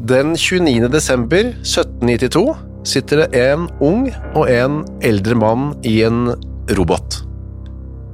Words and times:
Den 0.00 0.32
29. 0.32 0.88
desember 0.88 1.50
1792 1.60 2.56
sitter 2.88 3.20
det 3.20 3.40
en 3.42 3.66
ung 3.84 4.06
og 4.32 4.46
en 4.48 4.78
eldre 5.04 5.36
mann 5.36 5.74
i 5.84 5.98
en 6.06 6.30
robåt. 6.72 7.18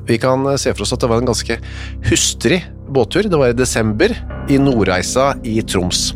Vi 0.06 0.18
kan 0.18 0.42
se 0.58 0.72
for 0.74 0.82
oss 0.82 0.94
at 0.96 1.04
det 1.04 1.10
var 1.10 1.22
en 1.22 1.28
ganske 1.30 1.58
hustrig 2.08 2.58
båttur. 2.90 3.28
Det 3.30 3.38
var 3.38 3.52
i 3.52 3.58
desember 3.58 4.10
i 4.50 4.58
Nordreisa 4.58 5.32
i 5.46 5.60
Troms. 5.62 6.08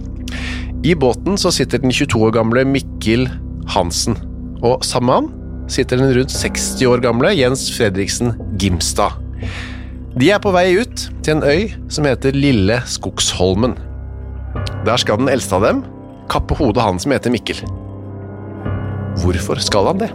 I 0.82 0.96
båten 0.98 1.38
så 1.38 1.52
sitter 1.54 1.82
den 1.82 1.94
22 1.94 2.22
år 2.26 2.34
gamle 2.34 2.64
Mikkel 2.66 3.28
Hansen, 3.70 4.16
og 4.66 4.82
sammen 4.86 5.06
med 5.06 5.14
ham 5.14 5.68
sitter 5.70 6.00
den 6.00 6.14
rundt 6.16 6.34
60 6.34 6.82
år 6.88 7.04
gamle 7.04 7.30
Jens 7.36 7.68
Fredriksen 7.76 8.34
Gimstad. 8.58 9.20
De 10.18 10.32
er 10.34 10.42
på 10.42 10.50
vei 10.50 10.72
ut 10.80 11.06
til 11.22 11.36
en 11.36 11.46
øy 11.46 11.70
som 11.92 12.10
heter 12.10 12.34
Lille 12.34 12.80
Skogsholmen. 12.90 13.76
Der 14.80 14.96
skal 14.96 15.18
den 15.20 15.28
eldste 15.28 15.58
av 15.58 15.64
dem 15.66 15.82
kappe 16.30 16.56
hodet 16.56 16.80
han 16.80 16.98
som 17.02 17.12
heter 17.12 17.32
Mikkel. 17.34 17.58
Hvorfor 19.20 19.60
skal 19.60 19.90
han 19.90 20.00
det? 20.00 20.08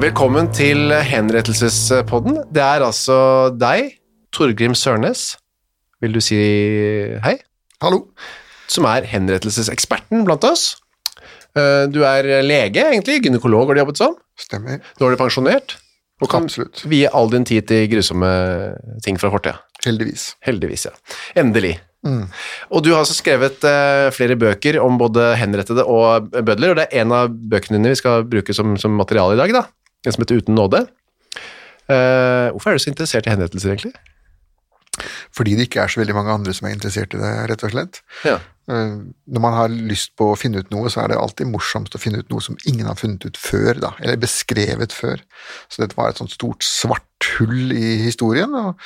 Velkommen 0.00 0.50
til 0.52 0.92
henrettelsespodden. 0.92 2.42
Det 2.52 2.60
er 2.64 2.84
altså 2.84 3.16
deg, 3.56 3.99
Torgrim 4.34 4.74
Sørnes, 4.78 5.34
vil 6.00 6.14
du 6.14 6.20
si 6.24 6.38
hei? 7.24 7.36
Hallo. 7.82 8.04
Som 8.70 8.86
er 8.86 9.06
henrettelseseksperten 9.10 10.24
blant 10.28 10.44
oss. 10.46 10.76
Eh, 11.58 11.86
Du 11.90 12.02
er 12.06 12.28
lege, 12.46 12.84
egentlig, 12.92 13.20
gynekolog 13.24 13.66
har 13.68 13.74
du 13.78 13.80
jobbet 13.82 13.98
som. 14.00 14.14
Stemmer. 14.38 14.78
Nå 15.00 15.06
er 15.08 15.16
du 15.16 15.20
pensjonert, 15.20 15.76
og 16.22 16.30
kan 16.30 16.44
Absolutt. 16.46 16.84
vie 16.86 17.08
all 17.12 17.30
din 17.32 17.44
tid 17.48 17.66
til 17.66 17.88
grusomme 17.90 18.30
ting 19.04 19.18
fra 19.18 19.30
fortida. 19.32 19.58
Heldigvis. 19.84 20.34
Heldigvis, 20.46 20.86
ja. 20.86 20.92
Endelig. 21.40 21.78
Og 22.70 22.80
du 22.84 22.92
har 22.94 23.02
altså 23.02 23.12
skrevet 23.18 23.64
eh, 23.68 24.08
flere 24.16 24.36
bøker 24.40 24.78
om 24.80 24.96
både 25.00 25.34
henrettede 25.36 25.84
og 25.84 26.30
bødler, 26.32 26.70
og 26.72 26.76
det 26.78 26.86
er 26.88 27.02
en 27.02 27.12
av 27.12 27.28
bøkene 27.28 27.76
dine 27.76 27.92
vi 27.92 27.98
skal 28.00 28.24
bruke 28.24 28.54
som, 28.56 28.76
som 28.80 28.94
materiale 28.96 29.34
i 29.36 29.40
dag, 29.42 29.52
da. 29.58 29.64
En 30.06 30.14
som 30.14 30.22
heter 30.22 30.40
Uten 30.40 30.56
nåde. 30.56 30.86
Eh, 31.90 32.46
hvorfor 32.54 32.70
er 32.70 32.78
du 32.78 32.84
så 32.86 32.92
interessert 32.94 33.26
i 33.26 33.34
henrettelser, 33.34 33.74
egentlig? 33.74 33.92
Fordi 35.36 35.56
det 35.58 35.68
ikke 35.68 35.84
er 35.84 35.92
så 35.92 36.02
veldig 36.02 36.16
mange 36.16 36.38
andre 36.38 36.54
som 36.56 36.68
er 36.68 36.76
interessert 36.76 37.14
i 37.16 37.20
det, 37.20 37.34
rett 37.50 37.66
og 37.66 37.74
slett. 37.74 38.02
Ja. 38.26 38.38
Eh, 38.70 38.96
Når 39.30 39.42
man 39.42 39.56
har 39.56 39.72
lyst 39.72 40.12
på 40.18 40.30
å 40.32 40.38
finne 40.38 40.62
ut 40.62 40.70
noe, 40.74 40.90
så 40.92 41.02
er 41.02 41.12
det 41.12 41.18
alltid 41.20 41.50
morsomst 41.50 41.96
å 41.96 42.02
finne 42.02 42.22
ut 42.22 42.30
noe 42.30 42.44
som 42.44 42.58
ingen 42.68 42.86
har 42.86 42.98
funnet 42.98 43.24
ut 43.26 43.38
før, 43.40 43.74
da, 43.82 43.94
eller 44.02 44.20
beskrevet 44.20 44.94
før. 44.94 45.22
Så 45.68 45.82
dette 45.82 45.98
var 45.98 46.10
et 46.10 46.20
sånt 46.20 46.34
stort 46.34 46.66
svart 46.66 47.30
hull 47.36 47.72
i 47.74 47.98
historien. 48.04 48.54
og 48.54 48.76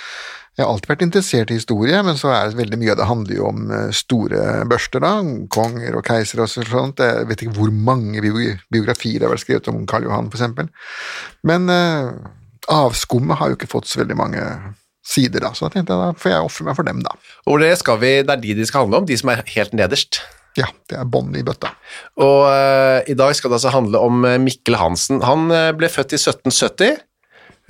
Jeg 0.56 0.64
har 0.64 0.70
alltid 0.70 0.92
vært 0.92 1.04
interessert 1.08 1.50
i 1.50 1.58
historie, 1.58 2.02
men 2.06 2.16
så 2.20 2.30
er 2.32 2.50
det 2.50 2.60
veldig 2.60 2.78
mye 2.80 2.92
av 2.94 3.00
det 3.00 3.10
handler 3.10 3.36
jo 3.36 3.48
om 3.50 3.74
eh, 3.74 3.90
store 3.96 4.44
børster, 4.70 5.04
da, 5.04 5.16
konger 5.50 5.98
og 5.98 6.06
keisere 6.06 6.46
og 6.46 6.54
sånt. 6.54 7.02
Jeg 7.02 7.28
vet 7.28 7.44
ikke 7.44 7.58
hvor 7.58 7.74
mange 7.74 8.22
biografier 8.22 9.18
det 9.18 9.28
har 9.28 9.34
vært 9.34 9.44
skrevet 9.44 9.68
om 9.72 9.84
Karl 9.90 10.08
Johan, 10.08 10.30
eksempel. 10.32 10.70
Men 11.42 11.68
eh, 11.72 12.14
avskummet 12.72 13.40
har 13.40 13.50
jo 13.50 13.58
ikke 13.58 13.70
fått 13.74 13.90
så 13.90 14.00
veldig 14.00 14.16
mange 14.16 14.46
sider, 15.04 15.44
da, 15.44 15.52
så 15.54 15.66
da 15.66 15.74
tenkte 15.74 15.94
jeg 15.94 16.00
da 16.00 16.20
får 16.20 16.32
jeg 16.32 16.46
ofre 16.46 16.66
meg 16.68 16.78
for 16.78 16.88
dem, 16.88 17.02
da. 17.04 17.12
Og 17.50 17.60
det, 17.60 17.74
vi, 18.00 18.14
det 18.24 18.34
er 18.36 18.42
de 18.42 18.56
de 18.56 18.66
skal 18.68 18.86
handle 18.86 19.02
om, 19.02 19.08
de 19.08 19.18
som 19.20 19.32
er 19.32 19.44
helt 19.54 19.76
nederst. 19.76 20.22
Ja, 20.58 20.68
det 20.90 21.00
er 21.00 21.08
bånd 21.10 21.34
i 21.36 21.42
bøtta. 21.44 21.72
Og 22.22 22.44
uh, 22.46 23.00
i 23.10 23.16
dag 23.18 23.34
skal 23.34 23.50
det 23.50 23.58
altså 23.58 23.74
handle 23.74 24.00
om 24.06 24.22
eh, 24.28 24.38
Mikkel 24.38 24.78
Hansen. 24.78 25.18
Han 25.26 25.48
eh, 25.50 25.72
ble 25.74 25.90
født 25.90 26.14
i 26.14 26.20
1770, 26.20 27.00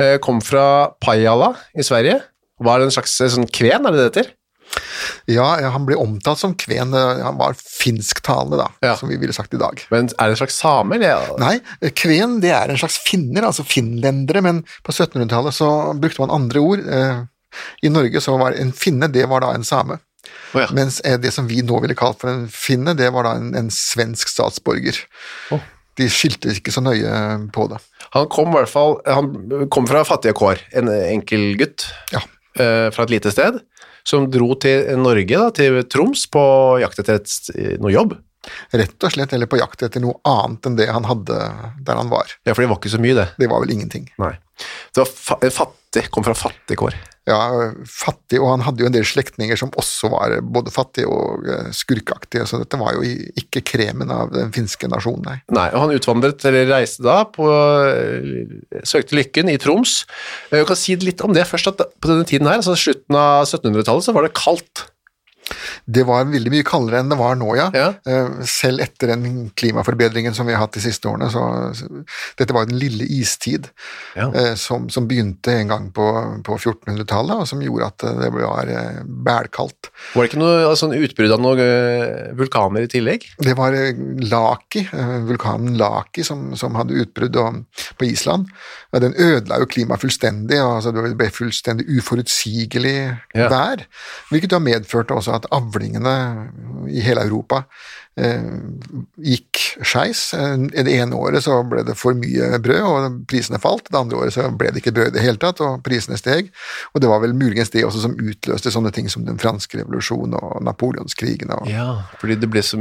eh, 0.05 0.17
kom 0.25 0.43
fra 0.45 0.93
Pajala 1.01 1.55
i 1.73 1.87
Sverige. 1.87 2.21
Var 2.65 2.85
en 2.85 2.93
slags 2.95 3.17
sånn 3.19 3.49
kven, 3.49 3.89
er 3.89 3.95
det 3.95 4.03
det 4.03 4.09
heter? 4.11 4.29
Ja, 5.31 5.47
han 5.71 5.87
ble 5.89 5.97
omtalt 6.01 6.39
som 6.41 6.55
kven, 6.59 6.95
eh, 6.95 7.23
han 7.25 7.39
var 7.41 7.55
finsktalende, 7.59 8.59
da, 8.61 8.69
Ja. 8.83 8.95
som 8.97 9.09
vi 9.09 9.17
ville 9.21 9.33
sagt 9.33 9.55
i 9.55 9.61
dag. 9.61 9.81
Men 9.91 10.09
er 10.19 10.27
det 10.31 10.35
en 10.35 10.41
slags 10.47 10.57
same, 10.61 10.95
eller? 10.97 11.39
Nei, 11.39 11.61
kven 11.95 12.41
det 12.41 12.51
er 12.53 12.69
en 12.73 12.77
slags 12.81 12.99
finner, 12.99 13.43
altså 13.49 13.65
finlendere, 13.65 14.43
men 14.43 14.63
på 14.85 14.93
1700-tallet 14.93 15.55
så 15.55 15.71
brukte 15.99 16.21
man 16.25 16.31
andre 16.35 16.61
ord. 16.61 16.87
Eh, 16.87 17.23
I 17.87 17.89
Norge 17.93 18.21
så 18.21 18.37
var 18.39 18.53
en 18.59 18.73
finne, 18.73 19.09
det 19.13 19.29
var 19.31 19.41
da 19.45 19.53
en 19.55 19.65
same. 19.65 19.99
Oh, 20.55 20.61
ja. 20.63 20.69
Mens 20.73 21.01
eh, 21.05 21.17
det 21.19 21.33
som 21.35 21.47
vi 21.47 21.61
nå 21.63 21.81
ville 21.83 21.95
kalt 21.99 22.19
for 22.23 22.31
en 22.31 22.49
finne, 22.49 22.95
det 22.97 23.11
var 23.13 23.25
da 23.27 23.35
en, 23.39 23.55
en 23.59 23.71
svensk 23.71 24.29
statsborger. 24.31 24.97
Oh. 25.55 25.61
De 25.99 26.09
skilte 26.11 26.51
ikke 26.51 26.73
så 26.75 26.83
nøye 26.83 27.51
på 27.55 27.69
det. 27.71 27.79
Han 28.15 28.27
kom 28.31 28.49
i 28.51 28.57
hvert 28.59 28.71
fall 28.71 28.97
Han 29.07 29.69
kom 29.71 29.87
fra 29.87 30.03
fattige 30.07 30.35
kår, 30.35 30.59
en 30.75 30.89
enkel 30.91 31.55
gutt 31.59 31.85
Ja. 32.13 32.21
eh, 32.59 32.91
fra 32.95 33.05
et 33.07 33.11
lite 33.15 33.31
sted, 33.31 33.61
som 34.07 34.29
dro 34.31 34.55
til 34.61 34.91
Norge, 35.01 35.41
da, 35.41 35.49
til 35.55 35.81
Troms, 35.91 36.27
på 36.31 36.45
jakt 36.83 37.01
etter 37.03 37.21
et, 37.21 37.35
noe 37.83 37.93
jobb. 37.95 38.17
Rett 38.77 39.07
og 39.07 39.15
slett, 39.15 39.33
eller 39.33 39.49
på 39.49 39.57
jakt 39.61 39.87
etter 39.87 40.03
noe 40.05 40.19
annet 40.29 40.69
enn 40.69 40.77
det 40.77 40.91
han 40.93 41.07
hadde 41.09 41.39
der 41.87 41.97
han 42.01 42.13
var. 42.13 42.35
Ja, 42.45 42.53
for 42.53 42.65
det 42.65 42.69
var 42.73 42.81
ikke 42.83 42.93
så 42.93 43.01
mye, 43.01 43.17
det. 43.17 43.31
Det 43.41 43.49
var 43.51 43.65
vel 43.65 43.73
ingenting. 43.73 44.11
Nei. 44.21 44.35
Det 44.93 45.01
var 45.01 45.11
fa 45.11 45.39
fattig, 45.41 46.09
kom 46.13 46.27
fra 46.27 46.37
fattige 46.37 46.79
kår. 46.83 46.99
Ja, 47.25 47.39
fattig, 47.89 48.37
og 48.37 48.51
han 48.51 48.65
hadde 48.67 48.83
jo 48.85 48.89
en 48.91 48.93
del 48.93 49.07
slektninger 49.09 49.57
som 49.57 49.71
også 49.81 50.11
var 50.13 50.35
både 50.45 50.73
fattige 50.75 51.09
og 51.09 51.47
eh, 51.49 51.71
skurkeaktige, 51.73 52.45
så 52.51 52.61
dette 52.61 52.77
var 52.77 52.99
jo 52.99 53.05
ikke 53.41 53.63
kremen 53.65 54.13
av 54.13 54.35
den 54.35 54.53
finske 54.53 54.91
nasjonen, 54.93 55.25
nei. 55.25 55.39
Nei, 55.57 55.71
og 55.73 55.87
han 55.87 55.95
utvandret, 55.97 56.45
eller 56.51 56.69
reiste 56.69 57.07
da, 57.07 57.23
på, 57.25 57.49
eh, 57.49 58.83
søkte 58.85 59.17
lykken 59.17 59.49
i 59.49 59.57
Troms. 59.63 60.03
Eh, 60.51 60.59
Jeg 60.61 60.69
kan 60.69 60.77
si 60.83 60.99
litt 61.01 61.25
om 61.25 61.33
det 61.33 61.47
først, 61.49 61.73
at 61.73 61.81
på 61.97 62.13
denne 62.13 62.29
tiden 62.29 62.51
her, 62.51 62.61
altså 62.61 62.77
slutten 62.77 63.17
av 63.17 63.47
1700-tallet, 63.49 64.05
så 64.05 64.13
var 64.13 64.29
det 64.29 64.37
kaldt. 64.37 64.85
Det 65.87 66.05
var 66.07 66.25
veldig 66.31 66.53
mye 66.53 66.65
kaldere 66.67 67.01
enn 67.03 67.09
det 67.13 67.19
var 67.19 67.35
nå, 67.41 67.51
ja. 67.59 67.69
Ja. 67.75 67.89
Eh, 68.07 68.43
Selv 68.49 68.81
etter 68.85 69.13
den 69.15 69.51
klimaforbedringen 69.57 70.35
som 70.37 70.47
vi 70.47 70.55
har 70.57 70.65
hatt 70.67 70.75
de 70.77 70.83
siste 70.85 71.09
årene, 71.11 71.31
så, 71.33 71.43
Dette 72.39 72.55
var 72.57 72.67
den 72.71 72.79
lille 72.81 73.05
istid 73.09 73.69
Ja. 74.17 74.31
eh, 74.35 74.55
som, 74.61 74.89
som 74.91 75.09
begynte 75.09 75.53
en 75.55 75.69
gang 75.73 75.91
på, 75.95 76.07
på 76.47 76.57
1400-tallet, 76.59 77.43
og 77.43 77.49
som 77.51 77.63
gjorde 77.65 77.87
at 77.93 78.05
det 78.23 78.31
var 78.35 78.71
eh, 78.71 79.03
bælkaldt. 79.05 79.91
Var 80.15 80.23
det 80.25 80.31
ikke 80.33 80.43
noe 80.43 80.65
altså, 80.69 80.91
utbrudd 80.95 81.35
av 81.37 81.43
noen 81.45 81.63
eh, 81.65 82.33
vulkaner 82.39 82.87
i 82.87 82.91
tillegg? 82.91 83.27
Det 83.43 83.57
var 83.59 83.75
eh, 83.79 83.93
Laki, 84.31 84.85
eh, 84.93 85.17
vulkanen 85.29 85.77
Laki, 85.81 86.25
som, 86.27 86.53
som 86.59 86.75
hadde 86.79 86.97
utbrudd 87.05 87.35
på 87.35 88.07
Island. 88.07 88.49
Den 88.95 89.15
ødela 89.19 89.59
jo 89.59 89.67
klimaet 89.67 90.03
fullstendig, 90.05 90.61
og 90.63 90.77
altså 90.79 90.93
det 90.95 91.03
ble 91.19 91.31
fullstendig 91.35 91.87
uforutsigelig 91.99 92.97
Ja. 93.35 93.49
vær. 93.51 93.83
Hvilket 94.31 94.51
da 94.53 94.59
medførte 94.63 95.15
også 95.17 95.35
at 95.41 95.47
avlingene 95.65 96.15
i 96.93 97.01
hele 97.05 97.25
Europa 97.25 97.65
eh, 98.21 98.45
gikk 99.25 99.61
skeis. 99.83 100.35
Eh, 100.37 100.57
Det 100.85 100.93
ene 100.93 101.17
året 101.17 101.43
så 101.45 101.57
ble 101.69 101.83
det 101.87 101.97
for 101.99 102.15
mye 102.15 102.59
brød, 102.63 102.83
og 102.85 103.17
prisene 103.31 103.59
falt. 103.63 103.89
Det 103.91 103.99
andre 103.99 104.21
året 104.21 104.35
så 104.37 104.47
ble 104.55 104.71
det 104.71 104.83
ikke 104.83 104.93
brød 104.95 105.13
i 105.13 105.15
det 105.17 105.25
hele 105.25 105.41
tatt, 105.43 105.61
og 105.65 105.83
prisene 105.87 106.19
steg. 106.21 106.51
Og 106.95 107.01
det 107.03 107.11
var 107.11 107.23
vel 107.25 107.35
muligens 107.35 107.71
det 107.75 107.85
også 107.87 108.05
som 108.05 108.15
utløste 108.21 108.71
sånne 108.75 108.93
ting 108.95 109.09
som 109.11 109.25
den 109.27 109.39
franske 109.41 109.81
revolusjonen 109.81 110.37
og 110.39 110.61
napoleonskrigene. 110.67 111.59
Og, 111.63 111.71
Ja, 111.75 111.89
fordi 112.21 112.37
det 112.41 112.51
ble 112.53 112.63
så 112.63 112.79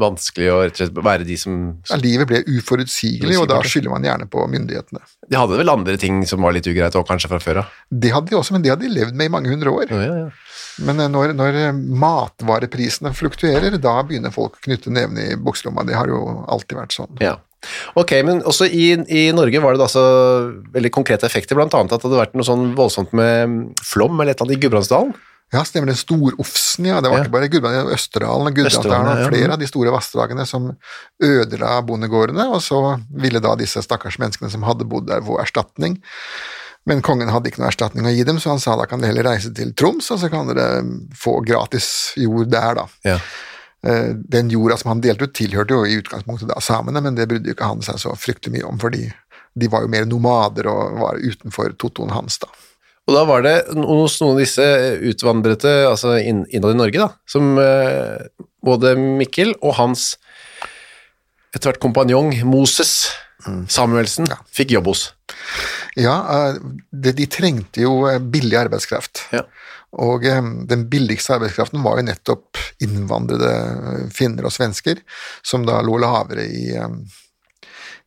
vanskelig 0.00 0.50
å 0.52 0.58
rett 0.64 0.74
og 0.78 0.82
slett 0.82 1.04
være 1.04 1.26
de 1.28 1.36
som 1.40 1.58
ja, 1.90 1.98
livet 2.00 2.28
ble 2.30 2.42
uforutsigelig, 2.48 3.38
og 3.40 3.48
da 3.50 3.60
skylder 3.62 3.94
man 3.94 4.06
gjerne 4.06 4.28
på 4.30 4.46
myndighetene. 4.50 5.02
De 5.28 5.36
hadde 5.38 5.58
vel 5.60 5.70
andre 5.72 5.96
ting 6.00 6.22
som 6.28 6.42
var 6.42 6.56
litt 6.56 6.66
ugreit 6.70 6.96
òg, 6.98 7.06
kanskje 7.08 7.30
fra 7.30 7.40
før 7.42 7.62
av? 7.62 7.72
Det 7.90 8.12
hadde 8.14 8.32
de 8.32 8.38
også, 8.38 8.56
men 8.56 8.64
det 8.64 8.72
hadde 8.74 8.86
de 8.88 8.94
levd 8.94 9.14
med 9.18 9.28
i 9.28 9.34
mange 9.38 9.52
hundre 9.52 9.70
år. 9.74 9.90
Ja, 9.92 10.04
Ja, 10.08 10.14
ja. 10.24 10.28
Men 10.86 11.00
eh, 11.02 11.10
når, 11.10 11.34
når 11.38 11.58
eh, 11.64 11.82
matvareprisene 12.04 13.12
fluktuerer, 13.16 13.76
da 13.82 13.98
begynner 14.06 14.34
folk 14.34 14.58
å 14.58 14.64
knytte 14.68 14.92
nevene 14.94 15.32
i 15.32 15.36
bukselomma. 15.40 15.86
Det 15.88 15.98
har 15.98 16.10
jo 16.12 16.22
alltid 16.46 16.80
vært 16.80 16.98
sånn. 17.00 17.14
ja. 17.24 17.36
Ok, 17.98 18.12
men 18.22 18.38
også 18.46 18.68
i, 18.70 18.92
i 19.10 19.22
Norge 19.34 19.58
var 19.58 19.74
det 19.74 19.80
da 19.80 19.88
altså 19.88 20.02
veldig 20.76 20.92
konkrete 20.94 21.26
effekter, 21.26 21.58
annet 21.58 21.74
at 21.90 21.90
det 21.90 22.06
hadde 22.06 22.20
vært 22.20 22.36
noe 22.38 22.46
sånn 22.46 22.68
voldsomt 22.78 23.10
med 23.18 23.72
flom 23.82 24.14
eller 24.14 24.30
et 24.30 24.38
eller 24.38 24.46
annet 24.52 24.60
i 24.60 24.62
Gudbrandsdalen. 24.62 25.10
Ja, 25.50 25.62
stemmer 25.64 25.88
det. 25.88 25.96
Storofsen, 25.96 26.86
ja. 26.86 27.00
Det 27.00 27.08
var 27.08 27.18
Ja. 27.18 27.24
ikke 27.24 27.32
bare 27.32 27.48
Gudbrandsdalen, 27.48 27.94
Østerdalen 27.96 28.46
og 28.50 28.54
Gudbrandsdalen 28.54 29.10
og 29.10 29.22
ja. 29.24 29.28
flere 29.32 29.52
av 29.56 29.58
de 29.58 29.66
store 29.66 29.90
vassdragene 29.94 30.46
som 30.46 30.70
ødela 31.24 31.72
bondegårdene, 31.88 32.46
og 32.52 32.60
så 32.62 33.00
ville 33.10 33.40
da 33.40 33.56
disse 33.56 33.82
stakkars 33.82 34.20
menneskene 34.20 34.50
som 34.52 34.62
hadde 34.62 34.84
bodd 34.84 35.08
der, 35.08 35.24
få 35.24 35.40
erstatning. 35.40 35.98
Men 36.88 37.02
kongen 37.04 37.28
hadde 37.28 37.50
ikke 37.50 37.60
noe 37.60 37.68
erstatning 37.68 38.06
å 38.08 38.12
gi 38.14 38.24
dem, 38.24 38.38
så 38.40 38.54
han 38.54 38.62
sa 38.62 38.74
da 38.80 38.86
kan 38.88 39.02
dere 39.02 39.12
heller 39.12 39.26
reise 39.28 39.50
til 39.54 39.74
Troms, 39.76 40.08
og 40.14 40.22
så 40.22 40.30
kan 40.32 40.48
dere 40.48 40.80
få 41.20 41.38
gratis 41.44 41.88
jord 42.16 42.48
der, 42.54 42.78
da. 42.80 42.86
Ja. 43.04 43.18
Eh, 43.86 44.14
Den 44.16 44.48
jorda 44.50 44.78
som 44.80 44.94
han 44.94 45.02
delte 45.04 45.28
ut, 45.28 45.34
tilhørte 45.36 45.76
jo 45.76 45.84
i 45.86 45.98
utgangspunktet 46.00 46.48
da 46.50 46.56
samene, 46.64 47.02
men 47.04 47.14
det 47.18 47.28
brydde 47.30 47.52
jo 47.52 47.56
ikke 47.58 47.68
han 47.68 47.84
seg 47.84 48.00
så 48.02 48.14
fryktelig 48.18 48.56
mye 48.56 48.70
om, 48.70 48.80
fordi 48.80 49.04
de 49.58 49.68
var 49.70 49.84
jo 49.84 49.90
mer 49.92 50.06
nomader 50.08 50.66
og 50.70 50.96
var 51.02 51.20
utenfor 51.20 51.76
totoen 51.78 52.10
hans, 52.14 52.38
da. 52.42 52.48
Og 53.08 53.14
da 53.16 53.22
var 53.24 53.40
det 53.44 53.54
hos 53.72 54.18
noen 54.20 54.34
av 54.34 54.40
disse 54.42 54.64
utvandrete, 55.12 55.70
altså 55.88 56.16
inn- 56.20 56.44
innad 56.52 56.74
i 56.74 56.78
Norge, 56.80 56.98
da, 57.00 57.08
som 57.28 57.54
eh, 57.60 58.26
både 58.64 58.96
Mikkel 59.00 59.54
og 59.62 59.76
hans 59.78 60.10
etter 61.54 61.70
hvert 61.70 61.80
kompanjong 61.80 62.34
Moses 62.48 63.08
Samuelsen 63.46 64.26
fikk 64.50 64.72
jobb 64.74 64.90
hos. 64.90 65.04
Ja, 65.98 66.16
eh, 66.34 66.58
de 66.90 67.26
trengte 67.30 67.84
jo 67.84 68.02
eh, 68.10 68.18
billig 68.18 68.58
arbeidskraft. 68.58 69.24
Ja. 69.34 69.44
Og 69.98 70.26
eh, 70.26 70.42
den 70.70 70.86
billigste 70.90 71.36
arbeidskraften 71.36 71.82
var 71.84 72.00
jo 72.00 72.08
nettopp 72.08 72.60
innvandrede 72.84 73.52
finner 74.14 74.48
og 74.48 74.54
svensker, 74.54 75.02
som 75.46 75.66
da 75.68 75.80
lå 75.86 75.98
lavere 76.02 76.46
i, 76.46 76.70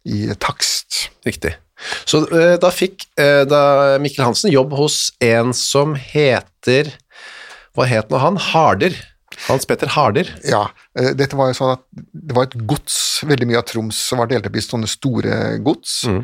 i 0.08 0.24
takst. 0.40 1.08
Riktig. 1.28 1.56
Så 2.06 2.20
da 2.62 2.70
fikk 2.70 3.08
da 3.18 3.98
Mikkel 3.98 4.28
Hansen 4.28 4.52
jobb 4.54 4.76
hos 4.78 5.16
en 5.18 5.50
som 5.58 5.96
heter 5.98 6.92
Hva 7.74 7.88
het 7.90 8.12
nå 8.14 8.20
han? 8.22 8.38
Harder. 8.38 8.94
Hans 9.48 9.68
Petter 9.70 9.92
Harder. 9.96 10.30
Ja, 10.48 10.66
eh, 10.98 11.12
dette 11.18 11.38
var 11.40 11.52
jo 11.52 11.58
sånn 11.58 11.74
at 11.76 11.84
det 11.92 12.38
var 12.38 12.50
et 12.50 12.58
gods, 12.70 12.96
veldig 13.28 13.50
mye 13.50 13.60
av 13.62 13.68
Troms 13.70 14.00
som 14.10 14.22
var 14.22 14.32
delt 14.32 14.48
opp 14.50 14.58
i 14.58 14.64
sånne 14.66 14.90
store 14.90 15.42
gods, 15.66 16.02
mm. 16.10 16.22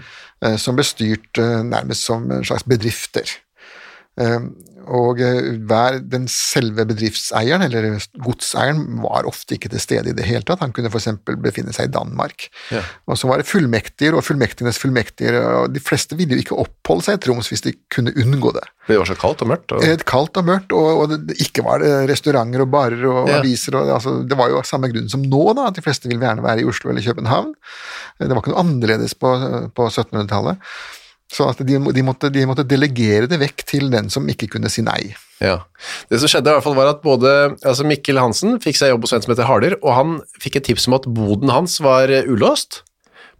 som 0.61 0.77
ble 0.77 0.85
styrt 0.87 1.41
eh, 1.41 1.59
nærmest 1.65 2.07
som 2.09 2.25
en 2.31 2.47
slags 2.47 2.67
bedrifter. 2.67 3.37
Eh, 4.87 4.93
Og 4.97 5.19
eh, 5.21 5.57
hver, 5.67 5.99
den 6.07 6.27
selve 6.31 6.85
bedriftseieren, 6.87 7.61
eller 7.67 7.99
godseieren, 8.23 9.01
var 9.03 9.27
ofte 9.27 9.55
ikke 9.57 9.69
til 9.73 9.79
stede 9.83 10.09
i 10.09 10.15
det 10.15 10.25
hele 10.25 10.41
tatt. 10.47 10.61
Han 10.63 10.71
kunne 10.75 10.89
f.eks. 10.89 11.09
befinne 11.43 11.73
seg 11.75 11.89
i 11.89 11.93
Danmark. 11.93 12.47
Ja. 12.71 12.81
Og 13.07 13.17
så 13.19 13.27
var 13.29 13.37
det 13.41 13.47
fullmektiger 13.49 14.15
og 14.17 14.23
fullmektigenes 14.23 14.79
fullmektiger, 14.81 15.37
og 15.63 15.73
de 15.75 15.79
fleste 15.83 16.15
ville 16.17 16.37
jo 16.37 16.43
ikke 16.45 16.59
oppholde 16.63 17.03
seg 17.07 17.19
i 17.19 17.23
Troms 17.27 17.49
hvis 17.51 17.65
de 17.67 17.73
kunne 17.93 18.13
unngå 18.15 18.53
det. 18.55 18.63
Det 18.87 18.95
var 19.01 19.09
så 19.09 19.17
kaldt 19.19 19.41
og 19.43 19.49
mørkt. 19.51 19.73
Og, 19.75 19.83
kaldt 20.07 20.37
og 20.39 20.45
mørkt, 20.47 20.71
og, 20.71 21.01
og 21.03 21.15
det 21.27 21.35
ikke 21.43 21.65
var 21.65 21.81
det 21.83 21.91
restauranter 22.09 22.63
og 22.63 22.69
barer 22.71 23.01
og 23.11 23.27
Ja. 23.27 23.41
aviser. 23.41 23.75
Og, 23.75 23.89
altså, 23.97 24.13
det 24.23 24.37
var 24.39 24.49
jo 24.53 24.61
samme 24.63 24.87
grunn 24.93 25.09
som 25.11 25.25
nå, 25.27 25.41
da, 25.57 25.67
at 25.67 25.75
de 25.75 25.83
fleste 25.83 26.07
vil 26.07 26.21
gjerne 26.23 26.45
være 26.45 26.63
i 26.63 26.69
Oslo 26.69 26.89
eller 26.93 27.03
København. 27.03 27.51
Det 28.21 28.29
var 28.31 28.39
ikke 28.39 28.53
noe 28.55 28.63
annerledes 28.63 29.13
på, 29.19 29.33
på 29.75 29.89
1700-tallet. 29.91 30.63
Så 31.27 31.49
at 31.51 31.59
de, 31.59 31.75
de, 31.75 32.03
måtte, 32.05 32.29
de 32.31 32.45
måtte 32.47 32.63
delegere 32.67 33.27
det 33.27 33.39
vekk 33.41 33.63
til 33.67 33.89
den 33.91 34.07
som 34.13 34.27
ikke 34.31 34.47
kunne 34.53 34.71
si 34.71 34.83
nei. 34.85 35.11
ja. 35.43 35.59
Det 36.07 36.21
som 36.21 36.31
skjedde 36.31 36.53
i 36.53 36.55
hvert 36.55 36.65
fall 36.65 36.77
var 36.77 36.93
at 36.93 37.03
både 37.03 37.33
altså 37.57 37.85
Mikkel 37.87 38.19
Hansen 38.21 38.61
fikk 38.63 38.79
seg 38.79 38.93
jobb 38.93 39.03
hos 39.05 39.15
en 39.15 39.25
som 39.25 39.33
heter 39.33 39.49
Harder, 39.49 39.75
og 39.83 39.91
han 39.97 40.17
fikk 40.39 40.59
et 40.59 40.69
tips 40.69 40.87
om 40.87 40.95
at 40.97 41.07
boden 41.11 41.51
hans 41.51 41.79
var 41.83 42.11
eh, 42.13 42.27
ulåst 42.27 42.81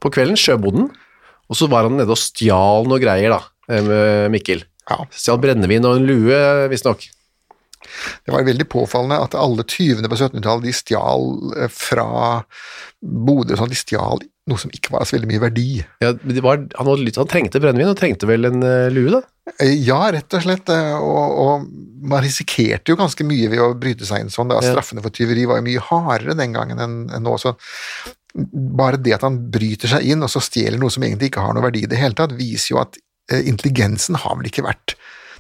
på 0.03 0.11
kvelden, 0.13 0.37
sjøboden, 0.37 0.91
og 1.47 1.57
så 1.57 1.69
var 1.71 1.87
han 1.87 1.95
nede 1.97 2.11
og 2.11 2.19
stjal 2.19 2.89
noe 2.91 2.99
greier 3.01 3.37
da, 3.37 3.41
eh, 3.71 3.83
med 3.87 4.35
Mikkel. 4.35 4.65
Ja. 4.87 5.01
Stjal 5.15 5.39
brennevin 5.43 5.87
og 5.87 6.01
en 6.01 6.09
lue, 6.09 6.41
visstnok. 6.71 7.07
Det 8.27 8.33
var 8.33 8.43
veldig 8.43 8.67
påfallende 8.67 9.19
at 9.23 9.35
alle 9.37 9.63
tyvene 9.67 10.09
på 10.11 10.17
1700-tallet 10.17 10.67
de 10.67 10.75
stjal 10.75 11.29
eh, 11.55 11.71
fra 11.71 12.09
boder, 12.99 13.55
sånn 13.55 13.71
de 13.71 13.79
stjal 13.79 14.27
noe 14.47 14.59
som 14.61 14.71
ikke 14.73 14.93
var 14.93 15.03
så 15.07 15.17
veldig 15.17 15.29
mye 15.31 15.41
verdi. 15.43 15.65
Ja, 16.03 16.13
men 16.21 16.35
det 16.37 16.43
var, 16.45 16.61
han, 16.79 16.91
litt, 17.03 17.17
han 17.19 17.27
trengte 17.29 17.59
brennevin 17.63 17.91
og 17.91 17.97
trengte 17.99 18.29
vel 18.29 18.47
en 18.49 18.61
uh, 18.63 18.87
lue, 18.93 19.11
da? 19.17 19.21
Eh, 19.59 19.73
Ja, 19.87 19.99
rett 20.15 20.33
og 20.37 20.43
slett. 20.45 20.69
eh, 20.73 20.93
Og, 20.97 21.39
og 21.43 21.67
man 22.07 22.23
risikerte 22.23 22.93
jo 22.93 22.99
ganske 22.99 23.25
mye 23.27 23.49
ved 23.51 23.63
å 23.63 23.71
bryte 23.79 24.07
seg 24.07 24.23
inn 24.23 24.31
sånn. 24.33 24.51
Da. 24.53 24.61
Straffene 24.63 25.03
for 25.03 25.11
tyveri 25.15 25.45
var 25.49 25.59
jo 25.61 25.67
mye 25.67 25.83
hardere 25.89 26.35
den 26.39 26.55
gangen 26.55 26.79
enn 26.83 26.97
enn 27.15 27.25
nå. 27.27 27.35
Så 27.41 27.55
bare 28.77 28.99
det 29.01 29.15
at 29.17 29.23
han 29.25 29.37
bryter 29.51 29.89
seg 29.89 30.05
inn 30.11 30.21
og 30.25 30.29
så 30.29 30.41
stjeler 30.43 30.77
noe 30.81 30.93
som 30.93 31.03
egentlig 31.07 31.31
ikke 31.31 31.43
har 31.45 31.55
noe 31.57 31.63
verdi 31.65 31.85
i 31.87 31.89
det 31.89 31.97
hele 32.01 32.13
tatt, 32.17 32.35
viser 32.37 32.75
jo 32.75 32.81
at 32.83 32.99
intelligensen 33.33 34.15
har 34.21 34.37
vel 34.39 34.47
ikke 34.51 34.63
vært 34.67 34.93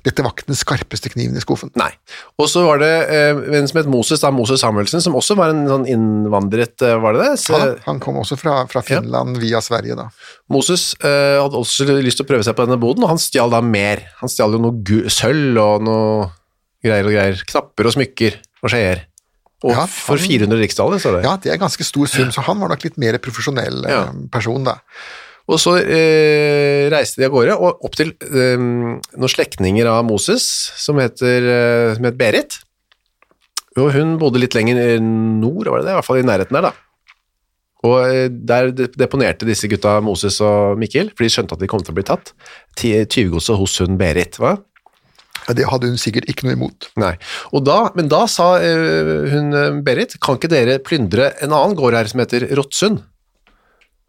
Dette 0.05 0.23
var 0.25 0.33
ikke 0.35 0.47
den 0.49 0.59
skarpeste 0.59 1.09
kniven 1.13 1.37
i 1.39 1.41
skuffen. 1.43 1.71
Nei. 1.79 1.89
Og 2.37 2.49
så 2.51 2.63
var 2.67 2.81
det 2.81 2.91
eh, 3.13 3.41
en 3.59 3.69
som 3.69 3.79
het 3.81 3.89
Moses, 3.91 4.21
da, 4.23 4.31
Moses 4.35 4.61
Samuelsen, 4.61 5.01
som 5.03 5.17
også 5.17 5.37
var 5.39 5.53
en 5.53 5.65
sånn 5.69 5.87
innvandret, 5.89 6.75
eh, 6.85 6.97
var 7.01 7.17
det 7.17 7.25
det? 7.25 7.33
Så, 7.43 7.57
Han, 7.57 7.75
han 7.87 8.01
kom 8.03 8.19
også 8.21 8.37
fra, 8.39 8.59
fra 8.71 8.83
Finland 8.85 9.39
via 9.41 9.61
Sverige, 9.63 9.97
da. 9.99 10.09
Moses 10.53 10.89
eh, 11.01 11.37
hadde 11.41 11.59
også 11.59 11.87
lyst 12.01 12.21
til 12.21 12.27
å 12.27 12.31
prøve 12.31 12.45
seg 12.47 12.57
på 12.57 12.67
denne 12.67 12.79
boden, 12.81 13.05
og 13.05 13.15
han 13.15 13.21
stjal 13.21 13.53
da 13.53 13.61
mer. 13.65 14.05
Han 14.21 14.31
stjal 14.31 14.55
jo 14.57 14.63
noe 14.69 15.13
sølv 15.13 15.61
og 15.63 15.85
noe 15.87 16.31
greier 16.85 17.07
og 17.09 17.15
greier. 17.15 17.45
Knapper 17.49 17.89
og 17.89 17.95
smykker 17.97 18.41
og 18.63 18.73
skjeer. 18.73 19.05
Og 19.65 19.71
Ja, 19.73 19.87
for 19.89 20.21
400 20.21 20.59
riksdaler, 20.61 20.99
står 21.01 21.17
det. 21.17 21.21
Ja, 21.25 21.31
det 21.41 21.49
er 21.55 21.57
ganske 21.61 21.85
stor 21.85 22.05
sum, 22.11 22.29
så 22.33 22.43
han 22.45 22.59
var 22.61 22.69
nok 22.69 22.83
litt 22.85 22.99
mer 23.01 23.17
profesjonell 23.23 23.87
eh, 23.89 24.11
person, 24.33 24.67
da. 24.67 24.77
Og 25.47 25.59
så 25.63 25.77
eh, 25.79 26.87
reiste 26.91 27.21
de 27.21 27.27
av 27.29 27.35
gårde, 27.35 27.55
og 27.55 27.85
opp 27.87 27.95
til 27.95 28.11
eh, 28.27 28.59
noen 28.59 29.31
slektninger 29.31 29.87
av 29.87 30.03
Moses, 30.07 30.43
som 30.75 30.99
heter, 30.99 31.47
eh, 31.47 31.91
som 31.95 32.07
heter 32.07 32.19
Berit. 32.19 32.59
Og 33.77 33.93
hun 33.95 34.17
bodde 34.19 34.41
litt 34.41 34.57
lenger 34.57 34.81
eh, 34.81 34.99
nord, 34.99 35.69
var 35.69 35.79
det 35.79 35.87
det? 35.87 35.95
I 35.95 35.99
hvert 36.01 36.09
fall 36.09 36.19
i 36.19 36.27
nærheten 36.27 36.59
der, 36.59 36.67
da. 36.67 36.73
Og 37.87 37.97
eh, 38.09 38.27
der 38.27 38.73
deponerte 38.75 39.47
disse 39.47 39.69
gutta 39.71 39.99
Moses 40.03 40.41
og 40.43 40.75
Mikkel, 40.81 41.13
for 41.15 41.23
de 41.23 41.31
skjønte 41.31 41.55
at 41.55 41.63
de 41.63 41.71
kom 41.71 41.83
til 41.85 41.95
å 41.95 41.99
bli 41.99 42.07
tatt, 42.11 42.33
tyvegodset 42.75 43.59
hos 43.61 43.79
hun 43.85 43.99
Berit, 44.01 44.41
hva? 44.41 44.57
Det 45.47 45.63
hadde 45.69 45.87
hun 45.87 46.01
sikkert 46.01 46.27
ikke 46.27 46.49
noe 46.49 46.57
imot. 46.57 46.89
Nei. 46.99 47.13
Og 47.55 47.61
da, 47.63 47.85
men 47.95 48.09
da 48.11 48.25
sa 48.27 48.57
eh, 48.59 49.31
hun 49.31 49.79
Berit, 49.85 50.17
kan 50.19 50.35
ikke 50.35 50.51
dere 50.51 50.81
plyndre 50.83 51.31
en 51.39 51.53
annen 51.53 51.77
gård 51.79 51.95
her 51.95 52.11
som 52.11 52.19
heter 52.19 52.49
Rottsund? 52.57 53.05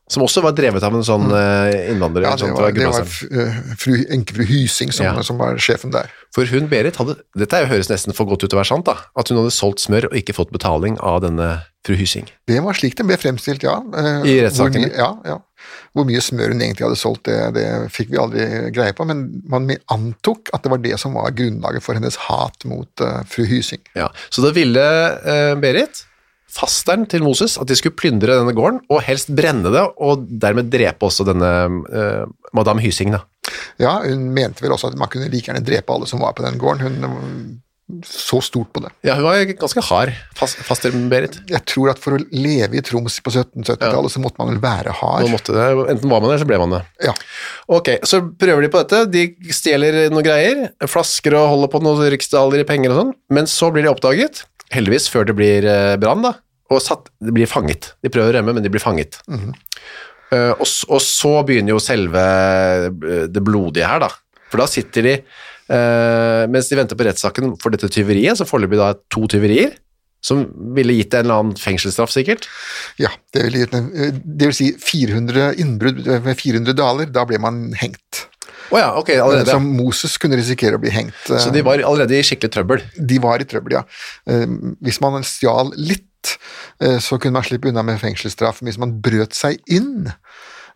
Som 0.09 0.23
også 0.25 0.41
var 0.45 0.55
drevet 0.57 0.83
av 0.87 0.95
en 0.97 1.05
sånn 1.05 1.27
eh, 1.37 1.91
innvandrer. 1.93 2.25
Ja, 2.25 2.37
sånn 2.41 2.55
det 2.57 2.62
var, 2.62 2.73
det 2.73 2.87
var 2.88 3.05
eh, 3.05 3.59
fru, 3.77 3.95
enkefru 4.15 4.47
Hysing 4.49 4.93
som, 4.95 5.05
Ja. 5.05 5.23
som 5.27 5.37
var 5.41 5.59
sjefen 5.61 5.93
der. 5.93 6.09
For 6.35 6.49
hun 6.49 6.69
Berit 6.71 6.97
hadde, 6.97 7.19
dette 7.37 7.61
høres 7.69 7.91
nesten 7.93 8.17
for 8.17 8.25
godt 8.29 8.45
ut 8.45 8.49
til 8.50 8.57
å 8.57 8.62
være 8.62 8.71
sant 8.73 8.87
da, 8.88 8.95
at 9.19 9.29
hun 9.29 9.41
hadde 9.43 9.53
solgt 9.53 9.85
smør 9.85 10.09
og 10.09 10.17
ikke 10.17 10.33
fått 10.37 10.53
betaling 10.55 10.97
av 11.05 11.21
denne 11.27 11.50
fru 11.85 11.95
Hysing. 12.00 12.27
Det 12.49 12.57
var 12.65 12.77
slik 12.77 12.97
den 12.99 13.09
ble 13.09 13.17
fremstilt, 13.21 13.62
ja. 13.69 13.77
Eh, 13.97 14.25
I 14.33 14.38
rettssaken? 14.47 14.88
Ja, 14.97 15.12
ja. 15.29 15.38
Hvor 15.97 16.05
mye 16.09 16.21
smør 16.25 16.53
hun 16.55 16.61
egentlig 16.65 16.87
hadde 16.87 16.99
solgt, 17.00 17.29
det, 17.29 17.37
det 17.57 17.67
fikk 17.93 18.12
vi 18.15 18.21
aldri 18.23 18.49
greie 18.73 18.95
på, 18.97 19.05
men 19.09 19.27
man 19.50 19.69
antok 19.93 20.49
at 20.57 20.65
det 20.65 20.73
var 20.73 20.81
det 20.85 20.97
som 21.00 21.17
var 21.19 21.33
grunnlaget 21.37 21.85
for 21.85 21.99
hennes 21.99 22.17
hat 22.29 22.65
mot 22.69 23.05
fru 23.29 23.45
Hysing. 23.49 23.83
Ja, 23.99 24.09
så 24.33 24.45
da 24.45 24.53
ville 24.57 24.85
Berit, 25.61 26.05
fasteren 26.52 27.07
til 27.11 27.25
Moses, 27.25 27.59
at 27.61 27.69
de 27.69 27.76
skulle 27.78 27.97
plyndre 27.99 28.38
denne 28.40 28.55
gården, 28.57 28.83
og 28.88 29.05
helst 29.07 29.33
brenne 29.37 29.73
det, 29.75 29.85
og 30.00 30.26
dermed 30.43 30.71
drepe 30.73 31.09
også 31.09 31.26
denne 31.28 31.52
eh, 31.93 32.25
Madame 32.57 32.83
Hysing 32.85 33.14
da. 33.14 33.25
Ja, 33.81 33.99
hun 34.05 34.28
mente 34.37 34.64
vel 34.64 34.75
også 34.75 34.90
at 34.90 34.99
man 35.00 35.11
kunne 35.12 35.31
like 35.33 35.49
gjerne 35.49 35.64
drepe 35.64 35.95
alle 35.95 36.09
som 36.11 36.21
var 36.25 36.35
på 36.37 36.45
den 36.45 36.59
gården. 36.61 36.85
Hun 36.85 37.09
eh, 37.09 37.57
så 38.05 38.40
stort 38.45 38.69
på 38.73 38.83
det. 38.85 38.90
Ja, 39.07 39.14
hun 39.17 39.25
var 39.25 39.40
ganske 39.49 39.81
hard, 39.88 40.11
fast, 40.37 40.59
faster 40.67 40.93
Berit. 41.09 41.38
Jeg 41.49 41.64
tror 41.71 41.95
at 41.95 42.00
for 42.02 42.19
å 42.19 42.21
leve 42.37 42.76
i 42.76 42.83
Troms 42.85 43.17
på 43.25 43.33
1770-tallet, 43.33 44.12
så 44.12 44.21
måtte 44.21 44.43
man 44.43 44.50
vel 44.52 44.61
være 44.61 44.93
hard. 44.99 45.25
Man 45.25 45.33
måtte 45.38 45.55
det, 45.57 45.69
enten 45.95 46.12
var 46.12 46.21
man 46.21 46.35
det, 46.35 46.40
så 46.43 46.49
ble 46.49 46.59
man 46.61 46.76
det. 46.76 46.83
Ja. 47.09 47.14
Ok, 47.78 47.95
så 48.09 48.21
prøver 48.28 48.67
de 48.67 48.71
på 48.75 48.83
dette, 48.83 49.07
de 49.09 49.55
stjeler 49.57 50.02
noen 50.12 50.26
greier, 50.26 50.62
flasker 50.85 51.38
og 51.38 51.49
holder 51.55 51.73
på 51.73 51.81
noen 51.87 52.12
riksdaler 52.12 52.61
i 52.61 52.69
penger 52.69 52.93
og 52.93 53.00
sånn, 53.02 53.17
men 53.33 53.49
så 53.49 53.73
blir 53.73 53.88
de 53.88 53.93
oppdaget, 53.95 54.45
heldigvis, 54.75 55.09
før 55.13 55.29
det 55.29 55.37
blir 55.39 55.67
eh, 55.69 55.97
brann, 56.01 56.25
da, 56.25 56.35
og 56.69 56.83
satt, 56.85 57.11
de 57.25 57.35
blir 57.35 57.49
fanget. 57.51 57.93
De 58.05 58.13
prøver 58.13 58.33
å 58.33 58.39
rømme, 58.39 58.57
men 58.57 58.65
de 58.65 58.73
blir 58.73 58.83
fanget. 58.83 59.21
Eh, 59.29 60.53
og, 60.53 60.65
og 60.67 61.03
så 61.05 61.35
begynner 61.49 61.77
jo 61.77 61.83
selve 61.83 62.23
eh, 62.23 63.27
det 63.33 63.45
blodige 63.45 63.89
her, 63.89 64.05
da. 64.05 64.13
For 64.49 64.63
da 64.63 64.69
sitter 64.71 65.05
de, 65.05 65.19
mens 66.49 66.71
de 66.71 66.77
venter 66.79 66.97
på 66.97 67.05
rettssaken 67.05 67.51
for 67.61 67.75
dette 67.75 67.91
tyveriet, 67.93 68.39
så 68.39 68.47
foreløpig 68.49 68.79
da 68.81 68.95
to 69.13 69.27
tyverier, 69.29 69.75
som 70.25 70.47
ville 70.73 70.95
gitt 70.97 71.13
en 71.13 71.27
eller 71.27 71.43
annen 71.43 71.59
fengselsstraff, 71.61 72.09
sikkert. 72.15 72.47
Ja, 72.97 73.11
det 73.37 73.43
vil, 73.45 73.67
det 73.69 74.49
vil 74.49 74.57
si 74.57 74.71
400 74.81 75.51
innbrudd 75.61 76.01
med 76.25 76.41
400 76.41 76.79
daler, 76.81 77.13
da 77.13 77.27
ble 77.29 77.43
man 77.45 77.61
hengt. 77.77 78.25
Å 78.73 78.79
ja, 78.81 78.89
ok, 79.01 79.11
allerede. 79.17 79.53
Så 79.55 79.61
Moses 79.63 80.19
kunne 80.21 80.37
risikere 80.41 80.77
å 80.77 80.83
bli 80.83 80.91
hengt. 80.93 81.17
Så 81.29 81.53
de 81.55 81.63
var 81.65 81.81
allerede 81.81 82.19
i 82.19 82.25
skikkelig 82.27 82.53
trøbbel. 82.53 82.83
de 82.99 83.19
var 83.23 83.41
i 83.41 83.49
trøbbel, 83.49 83.79
ja. 83.79 83.85
Eh, 84.29 84.47
Hvis 84.85 85.01
man 85.01 85.23
stjal 85.25 85.73
litt, 85.77 86.37
eh, 86.81 86.99
så 87.01 87.19
kunne 87.19 87.33
man 87.39 87.47
slippe 87.49 87.69
unna 87.71 87.83
med 87.83 88.01
fengselsstraff. 88.03 88.61
Men 88.63 88.73
hvis 88.73 88.79
man 88.83 88.93
brøt 89.01 89.33
seg 89.39 89.59
inn, 89.73 90.13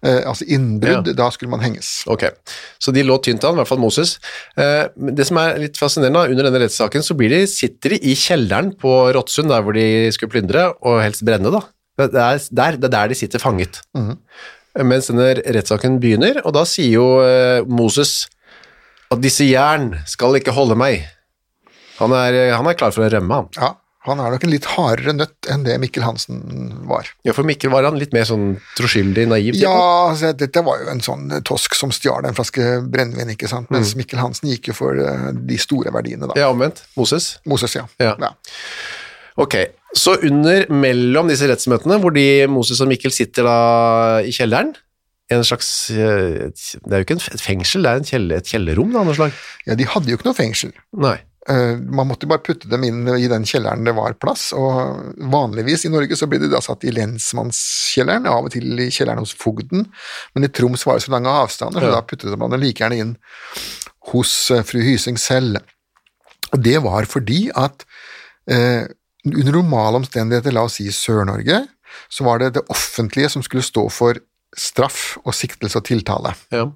eh, 0.02 0.22
altså 0.26 0.46
innbrudd, 0.48 1.06
Ja. 1.12 1.12
da 1.12 1.28
skulle 1.30 1.50
man 1.50 1.60
henges. 1.60 2.02
Ok, 2.08 2.24
så 2.80 2.92
de 2.92 3.02
lå 3.04 3.18
tynt 3.22 3.44
an, 3.44 3.54
i 3.54 3.58
hvert 3.60 3.68
fall 3.68 3.78
Moses. 3.78 4.18
Eh, 4.56 4.88
det 4.96 5.26
som 5.26 5.36
er 5.38 5.58
litt 5.58 5.76
fascinerende, 5.76 6.30
under 6.30 6.44
denne 6.48 6.64
rettssaken 6.64 7.02
så 7.04 7.14
blir 7.16 7.28
de, 7.30 7.46
sitter 7.46 7.90
de 7.90 8.00
i 8.10 8.14
kjelleren 8.14 8.72
på 8.78 9.12
Råttsund, 9.14 9.48
der 9.48 9.62
hvor 9.62 9.74
de 9.74 10.10
skulle 10.10 10.32
plyndre, 10.32 10.74
og 10.82 11.02
helst 11.02 11.24
brenne 11.24 11.52
da. 11.52 11.60
Det 11.98 12.14
er 12.16 12.38
der, 12.50 12.76
det 12.80 12.84
er 12.88 12.94
der 12.96 13.08
de 13.08 13.14
sitter 13.14 13.38
fanget. 13.38 13.82
Mens 14.80 15.10
denne 15.10 15.34
rettssaken 15.36 15.98
begynner, 16.00 16.40
og 16.46 16.54
da 16.56 16.62
sier 16.68 16.94
jo 16.94 17.06
eh, 17.20 17.60
Moses 17.68 18.26
at 19.12 19.20
disse 19.20 19.44
jern 19.44 19.90
skal 20.08 20.38
ikke 20.38 20.54
holde 20.56 20.78
meg. 20.80 21.02
Han 21.98 22.14
er, 22.16 22.54
han 22.56 22.68
er 22.70 22.76
klar 22.78 22.94
for 22.94 23.04
å 23.04 23.10
rømme, 23.12 23.42
han. 23.42 23.50
Ja, 23.58 23.74
han 24.08 24.18
er 24.18 24.32
nok 24.34 24.46
en 24.46 24.50
litt 24.50 24.64
hardere 24.72 25.12
nøtt 25.14 25.46
enn 25.52 25.62
det 25.66 25.76
Mikkel 25.78 26.02
Hansen 26.02 26.40
var. 26.88 27.06
Ja, 27.28 27.34
for 27.36 27.46
Mikkel 27.46 27.70
var 27.70 27.84
han 27.86 28.00
litt 28.00 28.14
mer 28.16 28.24
sånn 28.26 28.56
troskyldig, 28.78 29.28
naiv. 29.30 29.58
Ja, 29.60 29.74
altså, 30.08 30.32
dette 30.34 30.64
var 30.66 30.80
jo 30.82 30.88
en 30.90 31.04
sånn 31.04 31.28
tosk 31.46 31.76
som 31.78 31.92
stjal 31.94 32.26
en 32.26 32.34
flaske 32.38 32.80
brennevin, 32.82 33.30
ikke 33.36 33.50
sant, 33.52 33.70
mens 33.70 33.92
Mikkel 33.98 34.18
Hansen 34.18 34.50
gikk 34.50 34.72
jo 34.72 34.78
for 34.80 34.98
eh, 34.98 35.28
de 35.36 35.60
store 35.60 35.92
verdiene, 35.94 36.26
da. 36.32 36.40
Ja, 36.40 36.48
omvendt. 36.50 36.82
Moses. 36.98 37.36
Moses, 37.46 37.76
ja. 37.78 37.84
Ja. 38.02 38.16
Ok, 39.40 39.60
så 39.94 40.14
under, 40.24 40.66
mellom 40.72 41.28
disse 41.28 41.48
rettsmøtene, 41.50 41.98
hvor 42.00 42.14
de, 42.16 42.46
Moses 42.48 42.80
og 42.80 42.88
Mikkel 42.88 43.12
sitter 43.12 43.44
da 43.48 43.56
i 44.24 44.32
kjelleren, 44.32 44.72
en 45.32 45.44
slags, 45.48 45.90
eh, 45.94 46.48
det 46.52 46.92
er 46.92 47.02
jo 47.02 47.06
ikke 47.06 47.18
et 47.20 47.40
fengsel, 47.40 47.84
det 47.84 47.90
er 47.92 48.00
en 48.02 48.08
kjeller, 48.08 48.40
et 48.42 48.48
kjellerrom 48.52 48.90
da, 48.92 49.00
av 49.00 49.06
noe 49.08 49.16
slag. 49.16 49.36
Ja, 49.66 49.76
de 49.78 49.86
hadde 49.88 50.10
jo 50.12 50.18
ikke 50.18 50.28
noe 50.28 50.36
fengsel. 50.36 50.72
Nei. 51.00 51.18
Eh, 51.48 51.76
Man 51.90 52.06
måtte 52.06 52.28
bare 52.30 52.42
putte 52.44 52.68
dem 52.70 52.84
inn 52.86 53.00
i 53.16 53.26
den 53.30 53.42
kjelleren 53.48 53.82
det 53.84 53.94
var 53.96 54.12
plass, 54.20 54.52
og 54.54 55.16
vanligvis 55.32 55.86
i 55.88 55.92
Norge 55.92 56.14
så 56.18 56.28
blir 56.30 56.38
de 56.42 56.50
da 56.52 56.60
satt 56.62 56.84
i 56.86 56.92
lensmannskjelleren, 56.94 58.28
av 58.30 58.46
og 58.46 58.52
til 58.54 58.68
i 58.78 58.90
kjelleren 58.92 59.18
hos 59.24 59.32
fogden, 59.34 59.86
men 60.34 60.44
i 60.46 60.52
Troms 60.54 60.84
var 60.86 61.00
det 61.00 61.06
så 61.06 61.14
lange 61.16 61.32
avstander, 61.42 61.80
så 61.80 61.90
Ja. 61.90 61.96
da 62.00 62.02
puttet 62.06 62.38
man 62.38 62.50
dem 62.50 62.60
like 62.60 62.78
gjerne 62.84 62.98
inn 63.00 63.16
hos 64.12 64.50
eh, 64.50 64.62
fru 64.62 64.80
Hysing 64.84 65.18
selv. 65.18 65.58
Og 66.52 66.60
det 66.62 66.78
var 66.84 67.04
fordi 67.08 67.50
at 67.56 67.84
eh, 68.48 68.86
under 69.28 69.52
normale 69.52 70.02
omstendigheter, 70.02 70.54
la 70.54 70.66
oss 70.66 70.80
si 70.80 70.88
Sør-Norge, 70.92 71.62
så 72.10 72.26
var 72.26 72.42
det 72.42 72.54
det 72.56 72.66
offentlige 72.72 73.30
som 73.32 73.44
skulle 73.44 73.64
stå 73.64 73.86
for 73.92 74.18
straff 74.58 75.16
og 75.22 75.32
siktelse 75.36 75.80
og 75.80 75.86
tiltale. 75.88 76.34
Ja. 76.52 76.66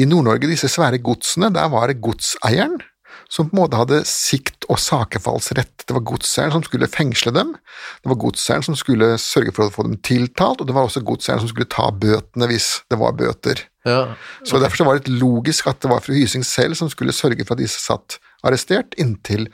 I 0.00 0.06
Nord-Norge, 0.08 0.48
disse 0.48 0.70
svære 0.72 1.02
godsene, 1.04 1.52
der 1.52 1.68
var 1.72 1.90
det 1.90 2.00
godseieren 2.04 2.80
som 3.28 3.48
på 3.48 3.56
en 3.56 3.62
måte 3.62 3.78
hadde 3.78 4.02
sikt- 4.06 4.66
og 4.70 4.78
sakefallsrett. 4.80 5.86
Det 5.86 5.94
var 5.96 6.04
godseieren 6.06 6.54
som 6.54 6.64
skulle 6.66 6.90
fengsle 6.90 7.32
dem, 7.34 7.54
det 8.02 8.10
var 8.10 8.20
godseieren 8.20 8.66
som 8.66 8.76
skulle 8.78 9.14
sørge 9.20 9.54
for 9.54 9.66
å 9.66 9.74
få 9.74 9.86
dem 9.88 9.96
tiltalt, 10.04 10.60
og 10.60 10.68
det 10.68 10.76
var 10.76 10.88
også 10.88 11.04
godseieren 11.04 11.42
som 11.42 11.50
skulle 11.50 11.70
ta 11.72 11.88
bøtene 11.90 12.48
hvis 12.50 12.68
det 12.92 13.00
var 13.00 13.16
bøter. 13.18 13.64
Ja. 13.84 14.14
Så 14.44 14.60
Derfor 14.60 14.80
så 14.80 14.86
var 14.88 15.00
det 15.00 15.12
logisk 15.12 15.66
at 15.68 15.82
det 15.82 15.90
var 15.92 16.04
fru 16.04 16.14
Hysing 16.16 16.44
selv 16.46 16.78
som 16.78 16.88
skulle 16.92 17.16
sørge 17.16 17.44
for 17.44 17.56
at 17.56 17.60
de 17.64 17.68
satt 17.68 18.18
arrestert 18.44 18.96
inntil 19.00 19.48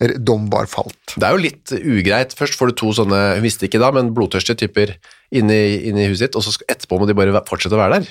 dom 0.00 0.48
var 0.50 0.66
falt. 0.70 1.14
Det 1.14 1.22
er 1.22 1.36
jo 1.36 1.42
litt 1.44 1.72
ugreit. 1.78 2.34
Først 2.34 2.58
får 2.58 2.72
du 2.72 2.78
to 2.80 2.90
sånne, 2.98 3.20
hun 3.38 3.46
visste 3.46 3.68
ikke 3.68 3.80
da, 3.82 3.92
men 3.94 4.10
blodtørstige 4.16 4.64
typer 4.64 4.96
inne 5.34 5.54
i, 5.54 5.92
huset 6.10 6.28
ditt, 6.28 6.38
og 6.38 6.46
så 6.46 6.54
etterpå 6.66 6.98
må 6.98 7.06
de 7.08 7.16
bare 7.16 7.44
fortsette 7.46 7.78
å 7.78 7.80
være 7.80 8.00
der. 8.00 8.10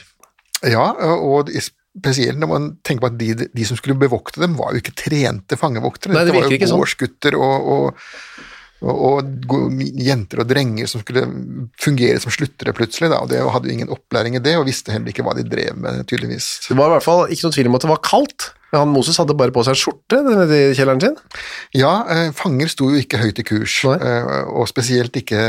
Ja, 0.73 0.85
og 1.19 1.51
spesielt 1.53 2.39
når 2.39 2.49
man 2.49 2.71
tenker 2.87 3.05
på 3.05 3.11
at 3.11 3.19
de, 3.19 3.49
de 3.51 3.67
som 3.67 3.77
skulle 3.79 3.99
bevokte 3.99 4.41
dem, 4.43 4.55
var 4.57 4.73
jo 4.73 4.81
ikke 4.81 4.95
trente 5.03 5.59
fangevoktere. 5.59 6.15
Nei, 6.15 6.23
det 6.23 6.31
det 6.31 6.39
var 6.39 6.47
jo 6.47 6.71
sånn. 6.71 6.81
gårdsgutter 6.81 7.37
og, 7.37 7.67
og, 7.75 8.07
og, 8.87 9.03
og 9.51 9.83
jenter 10.07 10.41
og 10.41 10.49
drenger 10.49 10.89
som 10.89 11.03
skulle 11.03 11.27
fungere 11.83 12.23
som 12.23 12.33
sluttere 12.33 12.75
plutselig, 12.75 13.11
da, 13.11 13.21
og 13.25 13.31
det 13.33 13.43
hadde 13.43 13.69
jo 13.69 13.75
ingen 13.75 13.93
opplæring 13.93 14.39
i 14.39 14.43
det, 14.43 14.55
og 14.57 14.67
visste 14.71 14.95
heller 14.95 15.11
ikke 15.11 15.27
hva 15.27 15.35
de 15.37 15.45
drev 15.45 15.77
med, 15.83 16.05
tydeligvis. 16.07 16.49
Det 16.69 16.79
var 16.79 16.93
i 16.93 16.95
hvert 16.97 17.07
fall 17.11 17.25
ikke 17.27 17.49
noe 17.49 17.57
tvil 17.59 17.71
om 17.73 17.79
at 17.79 17.85
det 17.85 17.91
var 17.91 18.05
kaldt. 18.07 18.53
Men 18.73 18.81
han 18.87 18.89
Moses 18.89 19.19
hadde 19.21 19.35
bare 19.37 19.53
på 19.53 19.61
seg 19.61 19.75
en 19.75 19.79
skjorte 19.83 20.19
nede 20.25 20.57
i 20.57 20.73
kjelleren 20.73 21.03
sin. 21.03 21.17
Ja, 21.77 21.91
eh, 22.09 22.31
fanger 22.33 22.71
sto 22.73 22.89
jo 22.89 22.97
ikke 22.97 23.19
høyt 23.21 23.37
i 23.37 23.45
kurs, 23.45 23.75
Nei. 23.85 23.99
eh, 24.01 24.47
og 24.49 24.65
spesielt 24.71 25.13
ikke 25.21 25.43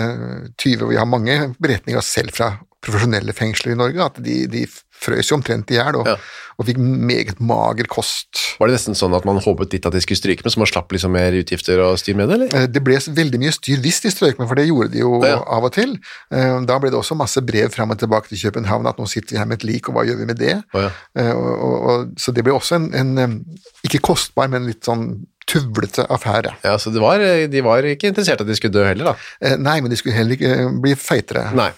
tyve. 0.60 0.90
Vi 0.90 1.00
har 1.00 1.08
mange 1.08 1.54
beretninger 1.56 2.04
selv 2.04 2.36
fra 2.36 2.50
profesjonelle 2.84 3.32
fengsler 3.36 3.72
i 3.74 3.78
Norge, 3.80 4.04
at 4.12 4.20
de, 4.22 4.44
de 4.50 4.66
frøs 5.04 5.28
jo 5.32 5.36
omtrent 5.36 5.68
i 5.72 5.76
hjel 5.78 5.96
og, 5.98 6.06
Ja. 6.08 6.14
og 6.60 6.66
fikk 6.68 6.78
meget 6.78 7.40
mager 7.42 7.88
kost. 7.90 8.28
Var 8.60 8.70
det 8.70 8.76
nesten 8.76 8.94
sånn 8.96 9.16
at 9.16 9.24
man 9.26 9.40
håpet 9.42 9.72
litt 9.74 9.86
at 9.88 9.92
de 9.96 10.00
skulle 10.04 10.20
stryke 10.20 10.44
med, 10.46 10.52
så 10.54 10.60
man 10.62 10.70
slapp 10.70 10.92
liksom 10.94 11.12
mer 11.16 11.34
utgifter 11.34 11.80
og 11.82 11.98
styr 11.98 12.14
med 12.16 12.28
det, 12.30 12.36
eller? 12.38 12.54
Eh, 12.62 12.66
Det 12.70 12.82
ble 12.86 12.96
veldig 13.00 13.40
mye 13.42 13.52
styr 13.56 13.82
hvis 13.82 14.00
de 14.04 14.12
strøyk 14.14 14.38
med, 14.38 14.46
for 14.48 14.54
det 14.60 14.68
gjorde 14.68 14.92
de 14.94 15.02
jo 15.02 15.18
Ja. 15.24 15.40
av 15.42 15.64
og 15.66 15.72
til. 15.74 15.96
Eh, 16.30 16.60
Da 16.64 16.78
ble 16.78 16.90
det 16.94 17.00
også 17.00 17.16
masse 17.18 17.42
brev 17.44 17.72
fram 17.74 17.90
og 17.90 17.98
tilbake 17.98 18.28
til 18.30 18.38
København 18.50 18.86
at 18.86 18.96
nå 19.02 19.08
sitter 19.10 19.34
vi 19.34 19.38
her 19.42 19.46
med 19.50 19.58
et 19.62 19.64
lik, 19.72 19.88
og 19.88 19.94
hva 19.98 20.06
gjør 20.06 20.18
vi 20.22 20.26
med 20.30 20.38
det? 20.38 20.62
Ja. 20.72 20.90
Eh, 21.18 21.32
Og, 21.34 21.88
og, 21.90 22.08
så 22.16 22.32
det 22.32 22.44
ble 22.44 22.52
også 22.54 22.76
en, 22.76 22.94
en 23.18 23.44
ikke 23.84 24.00
kostbar, 24.00 24.48
men 24.48 24.66
litt 24.66 24.84
sånn 24.86 25.26
tuvlete 25.50 26.06
affære. 26.12 26.54
Ja, 26.64 26.74
så 26.80 26.92
det 26.94 27.02
var, 27.02 27.20
de 27.20 27.62
var 27.64 27.86
ikke 27.88 28.10
interessert 28.10 28.40
i 28.42 28.46
at 28.46 28.50
de 28.50 28.56
skulle 28.58 28.74
dø 28.74 28.84
heller, 28.86 29.12
da. 29.12 29.14
Eh, 29.44 29.56
Nei, 29.60 29.78
men 29.84 29.92
de 29.92 29.98
skulle 30.00 30.16
heller 30.16 30.38
ikke 30.38 30.52
eh, 30.56 30.74
bli 30.84 30.96
feitere. 30.98 31.48
Nei. 31.56 31.70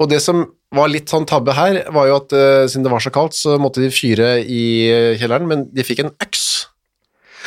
Og 0.00 0.10
det 0.12 0.22
som 0.24 0.46
var 0.74 0.90
litt 0.92 1.10
sånn 1.10 1.26
tabbe 1.28 1.54
her, 1.56 1.82
var 1.94 2.10
jo 2.10 2.18
at 2.20 2.34
eh, 2.36 2.66
siden 2.70 2.86
det 2.86 2.92
var 2.94 3.02
så 3.02 3.12
kaldt, 3.14 3.38
så 3.38 3.56
måtte 3.62 3.82
de 3.82 3.90
fyre 3.94 4.36
i 4.44 4.64
kjelleren, 5.20 5.48
men 5.50 5.66
de 5.74 5.86
fikk 5.86 6.04
en 6.04 6.14
øks 6.22 6.44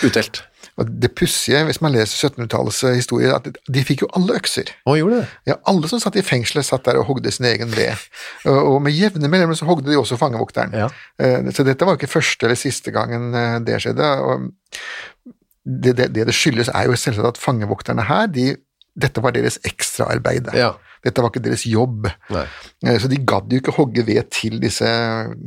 utdelt. 0.04 0.44
Og 0.82 0.90
det 0.90 1.12
pussige, 1.14 1.60
hvis 1.68 1.78
man 1.86 1.94
leser 1.94 2.32
1700-tallets 2.32 2.80
historie, 2.98 3.30
at 3.30 3.46
de 3.46 3.84
fikk 3.86 4.02
jo 4.04 4.08
alle 4.18 4.40
økser. 4.40 4.72
Å, 4.90 4.96
gjorde 4.98 5.20
det? 5.20 5.28
Ja, 5.52 5.60
Alle 5.70 5.90
som 5.92 6.02
satt 6.02 6.18
i 6.18 6.24
fengselet, 6.26 6.66
satt 6.66 6.88
der 6.88 6.98
og 6.98 7.06
hogde 7.12 7.30
sin 7.32 7.46
egen 7.46 7.70
ved. 7.76 8.02
Og 8.50 8.80
med 8.82 8.98
jevne 8.98 9.30
mellomrom 9.30 9.60
så 9.60 9.68
hogde 9.70 9.92
de 9.92 10.00
også 10.00 10.18
fangevokteren. 10.18 10.74
Ja. 10.74 10.90
Så 11.54 11.66
dette 11.68 11.86
var 11.86 12.00
ikke 12.00 12.10
første 12.10 12.50
eller 12.50 12.58
siste 12.58 12.90
gangen 12.96 13.30
det 13.68 13.78
skjedde. 13.86 14.10
Det, 15.66 15.96
det 15.98 16.26
det 16.28 16.34
skyldes, 16.36 16.70
er 16.74 16.90
jo 16.90 16.96
selvsagt 17.00 17.34
at 17.36 17.42
fangevokterne 17.42 18.04
her, 18.10 18.28
de, 18.28 18.56
dette 19.00 19.22
var 19.24 19.32
deres 19.36 19.60
ekstraarbeid. 19.66 20.52
Ja. 20.58 20.74
Dette 21.04 21.20
var 21.24 21.32
ikke 21.34 21.42
deres 21.44 21.66
jobb. 21.68 22.08
Nei. 22.32 22.44
Eh, 22.88 22.98
Så 23.02 23.10
de 23.12 23.18
gadd 23.28 23.52
jo 23.52 23.60
ikke 23.60 23.74
hogge 23.76 24.06
ved 24.08 24.30
til 24.32 24.60
disse 24.64 24.88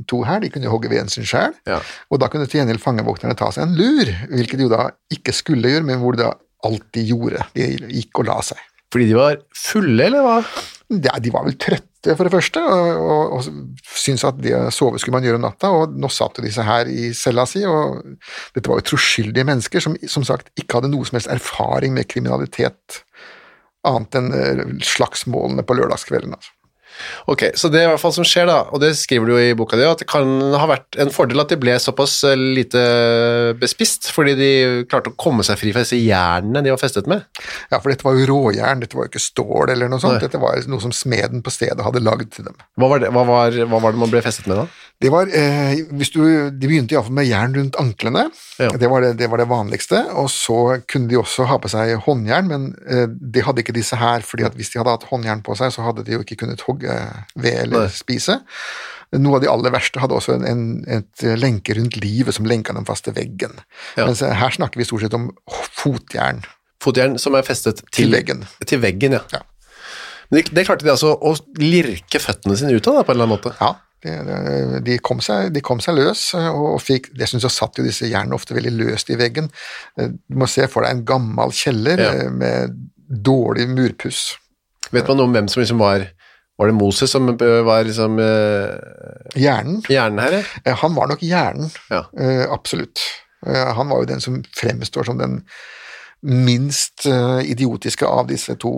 to 0.08 0.22
her, 0.28 0.40
de 0.42 0.50
kunne 0.52 0.68
jo 0.68 0.72
hogge 0.74 0.90
veden 0.92 1.08
sin 1.12 1.24
sjøl. 1.24 1.54
Ja. 1.68 1.78
Og 2.10 2.20
da 2.20 2.28
kunne 2.32 2.48
til 2.48 2.60
gjengjeld 2.60 2.82
fangevokterne 2.82 3.36
ta 3.38 3.48
seg 3.54 3.64
en 3.68 3.76
lur, 3.78 4.10
hvilket 4.32 4.60
de 4.60 4.66
jo 4.66 4.72
da 4.72 4.90
ikke 5.14 5.32
skulle 5.36 5.72
gjøre, 5.72 5.86
men 5.88 6.00
hvor 6.02 6.16
de 6.16 6.24
da 6.26 6.32
alltid 6.66 7.08
gjorde. 7.12 7.44
De 7.56 7.70
gikk 7.94 8.20
og 8.20 8.28
la 8.28 8.40
seg. 8.44 8.60
Fordi 8.92 9.08
de 9.10 9.16
var 9.18 9.38
fulle, 9.56 10.04
eller 10.10 10.24
hva? 10.26 10.36
Ja, 10.86 11.16
de 11.18 11.32
var 11.34 11.42
vel 11.48 11.56
trøtte, 11.58 12.14
for 12.14 12.28
det 12.28 12.30
første, 12.30 12.60
og, 12.62 13.06
og, 13.10 13.32
og 13.34 13.96
syntes 13.98 14.22
at 14.28 14.36
det 14.38 14.52
å 14.54 14.68
sove 14.74 15.00
skulle 15.02 15.16
man 15.16 15.26
gjøre 15.26 15.40
om 15.40 15.46
natta, 15.48 15.70
og 15.74 15.96
nå 15.98 16.10
satt 16.14 16.38
disse 16.44 16.62
her 16.62 16.86
i 16.86 17.08
cella 17.16 17.42
si, 17.50 17.64
og 17.66 18.04
dette 18.54 18.70
var 18.70 18.78
jo 18.78 18.86
troskyldige 18.92 19.48
mennesker 19.48 19.82
som 19.82 19.96
som 20.10 20.26
sagt 20.26 20.52
ikke 20.54 20.78
hadde 20.78 20.92
noe 20.92 21.08
som 21.08 21.18
helst 21.18 21.32
erfaring 21.32 21.96
med 21.96 22.06
kriminalitet, 22.12 23.00
annet 23.86 24.18
enn 24.18 24.30
eh, 24.34 24.62
slagsmålene 24.86 25.66
på 25.66 25.74
lørdagskvelden. 25.78 26.38
Altså. 26.38 26.54
Ok, 27.30 27.42
så 27.58 27.68
det 27.72 27.80
er 27.82 27.88
i 27.88 27.90
hvert 27.92 28.02
fall 28.02 28.14
som 28.16 28.26
skjer 28.26 28.46
da, 28.50 28.58
og 28.72 28.80
det 28.82 28.92
skriver 28.98 29.26
du 29.28 29.34
jo 29.36 29.42
i 29.50 29.54
boka 29.58 29.76
di, 29.78 29.84
at 29.86 30.00
det 30.02 30.08
kan 30.10 30.26
ha 30.56 30.66
vært 30.70 30.98
en 31.02 31.12
fordel 31.14 31.42
at 31.42 31.52
de 31.52 31.58
ble 31.60 31.74
såpass 31.82 32.18
eh, 32.28 32.36
lite 32.36 32.82
bespist, 33.60 34.10
fordi 34.14 34.34
de 34.38 34.50
klarte 34.90 35.12
å 35.12 35.16
komme 35.18 35.44
seg 35.46 35.58
fri 35.60 35.72
fra 35.74 35.84
disse 35.84 35.98
jernene 36.00 36.62
de 36.64 36.72
var 36.72 36.80
festet 36.82 37.08
med. 37.10 37.24
Ja, 37.72 37.80
for 37.80 37.92
dette 37.92 38.06
var 38.06 38.16
jo 38.18 38.26
råjern, 38.30 38.82
dette 38.84 38.98
var 38.98 39.06
jo 39.08 39.12
ikke 39.14 39.22
stål 39.26 39.72
eller 39.74 39.90
noe 39.92 40.02
sånt, 40.02 40.18
Nei. 40.18 40.24
dette 40.26 40.40
var 40.42 40.58
noe 40.70 40.82
som 40.84 40.94
smeden 40.94 41.44
på 41.46 41.52
stedet 41.54 41.84
hadde 41.86 42.02
lagd 42.04 42.32
til 42.36 42.48
dem. 42.48 42.56
Hva 42.80 42.90
var 42.92 43.02
det, 43.04 43.12
hva 43.14 43.24
var, 43.28 43.56
hva 43.70 43.82
var 43.82 43.94
det 43.96 44.02
man 44.02 44.12
ble 44.12 44.22
festet 44.24 44.48
med 44.50 44.62
da? 44.62 44.66
Det 45.02 45.10
var, 45.12 45.28
eh, 45.28 45.76
du, 45.92 46.22
De 46.56 46.68
begynte 46.70 46.94
iallfall 46.96 47.12
med 47.18 47.26
jern 47.28 47.52
rundt 47.58 47.76
anklene, 47.80 48.26
Ja. 48.56 48.70
det, 48.72 48.88
var 48.88 49.02
det, 49.04 49.10
det 49.20 49.26
var 49.28 49.42
det 49.42 49.48
vanligste. 49.50 49.98
Og 50.16 50.30
så 50.32 50.80
kunne 50.88 51.10
de 51.10 51.18
også 51.20 51.44
ha 51.50 51.58
på 51.60 51.68
seg 51.68 51.98
håndjern, 52.06 52.48
men 52.48 52.62
eh, 52.88 53.04
det 53.06 53.44
hadde 53.44 53.60
ikke 53.60 53.74
disse 53.76 53.98
her. 54.00 54.24
fordi 54.24 54.46
at 54.48 54.56
hvis 54.56 54.70
de 54.72 54.80
hadde 54.80 54.94
hatt 54.94 55.04
håndjern 55.10 55.42
på 55.44 55.56
seg, 55.58 55.68
så 55.74 55.84
hadde 55.84 56.04
de 56.06 56.16
jo 56.16 56.22
ikke 56.24 56.38
kunnet 56.40 56.64
hogge 56.64 56.85
ved 57.36 57.58
eller 57.64 57.86
Nei. 57.86 57.94
spise. 57.94 58.40
Noe 59.16 59.38
av 59.38 59.42
de 59.44 59.48
aller 59.48 59.70
verste 59.72 60.00
hadde 60.02 60.16
også 60.18 60.34
en, 60.34 60.44
en, 60.50 60.62
et 60.98 61.24
lenke 61.38 61.76
rundt 61.78 61.94
livet 62.02 62.34
som 62.34 62.46
lenka 62.48 62.74
dem 62.74 62.84
fast 62.88 63.06
til 63.06 63.14
veggen. 63.16 63.54
Ja. 63.96 64.04
Mens 64.08 64.22
eh, 64.26 64.34
her 64.34 64.50
snakker 64.56 64.80
vi 64.80 64.86
stort 64.88 65.04
sett 65.06 65.14
om 65.16 65.28
fotjern. 65.78 66.42
Fotjern 66.82 67.14
som 67.22 67.36
er 67.38 67.46
festet 67.46 67.80
til, 67.86 67.92
Til 68.06 68.12
veggen. 68.16 68.42
Til 68.66 68.82
veggen, 68.82 69.14
ja. 69.16 69.22
Ja. 69.32 69.42
Men 70.30 70.40
det, 70.42 70.50
det 70.58 70.64
klarte 70.66 70.84
de 70.84 70.90
altså 70.90 71.12
å 71.14 71.36
lirke 71.62 72.18
føttene 72.20 72.56
sine 72.58 72.74
ut 72.74 72.88
av, 72.90 72.98
da, 72.98 73.04
på 73.06 73.14
en 73.14 73.16
eller 73.20 73.28
annen 73.28 73.36
måte. 73.38 73.52
Ja, 73.62 73.70
det, 74.02 74.16
det, 74.26 74.80
de, 74.88 74.96
kom 75.06 75.22
seg, 75.24 75.52
de 75.54 75.62
kom 75.64 75.78
seg 75.82 75.96
løs, 76.00 76.26
eh, 76.36 76.50
og 76.50 76.80
fikk 76.82 77.12
Dessuten 77.16 77.44
så 77.46 77.50
satt 77.52 77.78
jo 77.78 77.86
disse 77.86 78.10
jernene 78.10 78.34
ofte 78.36 78.56
veldig 78.58 78.74
løst 78.74 79.14
i 79.14 79.18
veggen. 79.22 79.48
Eh, 79.96 80.10
Du 80.26 80.36
må 80.42 80.50
se 80.50 80.66
for 80.70 80.82
deg 80.84 80.98
en 80.98 81.06
gammel 81.08 81.54
kjeller 81.54 82.02
Ja. 82.02 82.10
eh, 82.26 82.30
med 82.42 82.74
dårlig 83.06 83.68
murpuss. 83.70 84.32
Vet 84.90 85.06
man 85.08 85.16
noe 85.22 85.30
om 85.30 85.34
hvem 85.38 85.48
som 85.50 85.62
liksom 85.62 85.78
var 85.78 86.08
Var 86.56 86.70
det 86.70 86.76
Moses 86.78 87.10
som 87.12 87.28
eh, 87.34 87.60
var 87.66 87.84
liksom 87.84 88.18
eh, 88.22 89.36
Hjernen, 89.36 89.82
hjernen 89.92 90.22
her? 90.24 90.38
ja? 90.38 90.42
eh, 90.64 90.76
han 90.80 90.94
var 90.96 91.10
nok 91.12 91.20
hjernen, 91.26 91.70
Ja. 91.92 92.04
eh, 92.18 92.46
absolutt. 92.52 93.02
Eh, 93.46 93.74
Han 93.76 93.88
var 93.92 94.00
jo 94.02 94.08
den 94.08 94.20
som 94.24 94.38
fremstår 94.56 95.04
som 95.10 95.18
den 95.20 95.42
minst 96.22 97.04
eh, 97.06 97.42
idiotiske 97.52 98.06
av 98.08 98.26
disse 98.30 98.56
to 98.58 98.72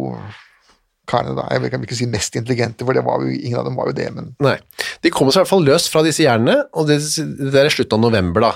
karene. 1.09 1.37
Da. 1.39 1.47
Jeg 1.55 1.63
vil 1.63 1.85
ikke 1.87 1.97
si 1.97 2.09
mest 2.11 2.35
intelligente, 2.37 2.85
for 2.85 2.93
det 2.99 3.05
var 3.07 3.23
jo, 3.23 3.31
ingen 3.33 3.61
av 3.63 3.69
dem 3.69 3.79
var 3.79 3.89
jo 3.89 3.95
det, 3.97 4.09
men 4.13 4.33
Nei. 4.45 4.57
De 5.05 5.13
kom 5.15 5.31
seg 5.31 5.39
i 5.41 5.45
hvert 5.45 5.53
fall 5.55 5.65
løs 5.65 5.87
fra 5.89 6.03
disse 6.05 6.25
hjernene, 6.27 6.67
og 6.77 6.91
det, 6.91 6.99
det 7.39 7.55
er 7.63 7.71
i 7.71 7.73
slutten 7.73 7.97
av 8.01 8.09
november, 8.11 8.45
da. 8.49 8.51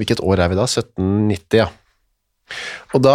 Hvilket 0.00 0.24
år 0.24 0.40
er 0.42 0.50
vi 0.54 0.58
da? 0.58 0.64
1790, 0.66 1.60
ja. 1.60 1.68
Og 2.96 3.02
da, 3.04 3.14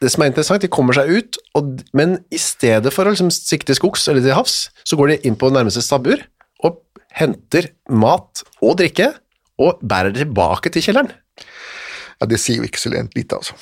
det 0.00 0.10
som 0.12 0.24
er 0.24 0.30
interessant, 0.30 0.62
de 0.64 0.70
kommer 0.72 0.96
seg 0.96 1.10
ut, 1.12 1.38
og, 1.58 1.82
men 1.96 2.18
i 2.32 2.40
stedet 2.40 2.92
for 2.94 3.04
å 3.04 3.12
liksom 3.12 3.32
sikte 3.34 3.70
til 3.70 3.80
skogs 3.80 4.06
eller 4.08 4.24
til 4.24 4.36
havs, 4.36 4.70
så 4.86 4.96
går 4.96 5.12
de 5.12 5.18
inn 5.28 5.36
på 5.38 5.50
nærmeste 5.52 5.82
stabbur 5.84 6.22
og 6.64 6.78
henter 7.16 7.72
mat 7.92 8.44
og 8.62 8.78
drikke, 8.80 9.12
og 9.60 9.82
bærer 9.84 10.14
det 10.14 10.24
tilbake 10.24 10.72
til 10.72 10.86
kjelleren. 10.86 11.12
ja, 12.16 12.28
det 12.28 12.38
sier 12.40 12.62
jo 12.62 12.68
ikke 12.68 12.80
så 12.80 12.92
lent 12.94 13.12
lite, 13.18 13.36
altså. 13.36 13.58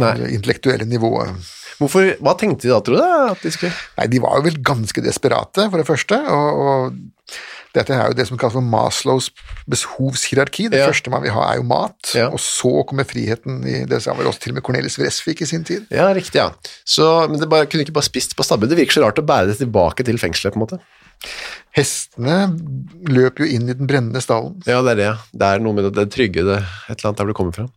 Nei. 0.00 0.14
Det 0.18 0.30
intellektuelle 0.34 0.88
nivået 0.90 1.36
Hvorfor, 1.78 2.06
hva 2.22 2.34
tenkte 2.38 2.68
de 2.68 2.72
da, 2.72 2.80
tror 2.82 2.98
du? 2.98 3.04
At 3.34 3.42
de 3.42 3.50
skulle... 3.50 3.74
Nei, 3.98 4.06
de 4.10 4.20
var 4.22 4.38
jo 4.38 4.46
vel 4.46 4.58
ganske 4.66 5.02
desperate, 5.02 5.66
for 5.70 5.80
det 5.80 5.86
første. 5.88 6.18
Og, 6.30 6.60
og 6.64 7.38
dette 7.74 7.90
er 7.94 8.08
jo 8.12 8.14
det 8.14 8.26
som 8.28 8.38
kalles 8.38 8.54
for 8.54 8.62
Maslows 8.64 9.30
behovshierarki. 9.70 10.68
Det 10.70 10.78
Ja. 10.80 10.86
første 10.90 11.10
man 11.10 11.22
vil 11.22 11.32
ha, 11.34 11.52
er 11.52 11.56
jo 11.58 11.64
mat, 11.66 12.12
Ja. 12.14 12.28
og 12.30 12.38
så 12.38 12.84
kommer 12.86 13.04
friheten. 13.04 13.64
I, 13.66 13.84
det 13.90 14.00
sa 14.02 14.14
vel 14.14 14.26
også 14.30 14.40
til 14.40 14.52
og 14.52 14.60
med 14.60 14.62
Cornelis 14.64 14.96
Vresvik 14.98 15.42
i 15.42 15.46
sin 15.50 15.64
tid. 15.64 15.86
Ja, 15.90 16.12
riktig, 16.14 16.36
ja. 16.38 16.50
Så, 16.86 17.28
men 17.28 17.40
det 17.40 17.48
bare, 17.50 17.66
kunne 17.66 17.82
ikke 17.84 17.92
bare 17.96 18.06
spist 18.08 18.36
på 18.36 18.44
stabben. 18.46 18.68
Det 18.70 18.78
virker 18.78 18.92
så 19.00 19.04
rart 19.04 19.18
å 19.18 19.26
bære 19.26 19.48
det 19.50 19.58
tilbake 19.58 20.04
til 20.06 20.16
fengselet, 20.18 20.54
på 20.54 20.60
en 20.62 20.66
måte. 20.66 20.80
Hestene 21.74 22.36
løp 23.10 23.40
jo 23.42 23.46
inn 23.48 23.68
i 23.68 23.74
den 23.74 23.88
brennende 23.90 24.20
stallen. 24.22 24.60
Ja, 24.68 24.80
det 24.82 24.94
er 24.94 25.00
det. 25.00 25.10
Det 25.34 25.42
er 25.48 25.62
noe 25.64 25.74
med 25.74 25.84
det, 25.88 25.94
det 25.96 26.10
trygge, 26.14 26.44
det, 26.46 26.60
et 26.88 26.98
eller 27.00 27.10
annet 27.10 27.18
der 27.18 27.24
hvor 27.24 27.32
det 27.32 27.38
kommer 27.38 27.56
fra. 27.56 27.68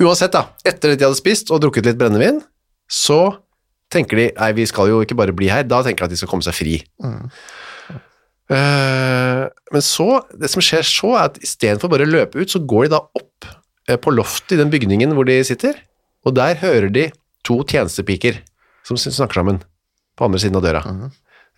Uansett, 0.00 0.32
da. 0.32 0.46
Etter 0.64 0.94
at 0.94 0.98
de 1.02 1.04
hadde 1.08 1.18
spist 1.20 1.50
og 1.52 1.60
drukket 1.64 1.84
litt 1.90 1.98
brennevin, 2.00 2.40
så 2.88 3.36
tenker 3.92 4.16
de 4.16 4.26
nei, 4.38 4.52
vi 4.56 4.64
skal 4.70 4.88
jo 4.88 5.02
ikke 5.04 5.16
bare 5.18 5.34
bli 5.36 5.50
her. 5.52 5.66
Da 5.68 5.82
tenker 5.84 6.06
de 6.06 6.08
at 6.08 6.14
de 6.14 6.20
skal 6.22 6.30
komme 6.32 6.46
seg 6.46 6.56
fri. 6.56 6.78
Eh, 7.04 7.26
men 8.52 9.84
så, 9.84 10.08
det 10.36 10.50
som 10.52 10.62
skjer 10.64 10.84
så, 10.86 11.14
er 11.16 11.30
at 11.30 11.40
istedenfor 11.44 11.92
bare 11.92 12.06
å 12.08 12.12
løpe 12.12 12.42
ut, 12.42 12.52
så 12.52 12.60
går 12.60 12.86
de 12.86 12.94
da 12.94 13.02
opp 13.04 13.48
eh, 13.88 13.98
på 13.98 14.14
loftet 14.14 14.56
i 14.56 14.60
den 14.60 14.72
bygningen 14.72 15.14
hvor 15.16 15.28
de 15.28 15.38
sitter, 15.46 15.78
og 16.26 16.36
der 16.36 16.60
hører 16.60 16.90
de 16.92 17.08
to 17.46 17.60
tjenestepiker 17.66 18.42
som 18.86 18.98
snakker 18.98 19.40
sammen 19.40 19.62
på 20.18 20.26
andre 20.26 20.42
siden 20.42 20.58
av 20.58 20.66
døra. 20.66 20.82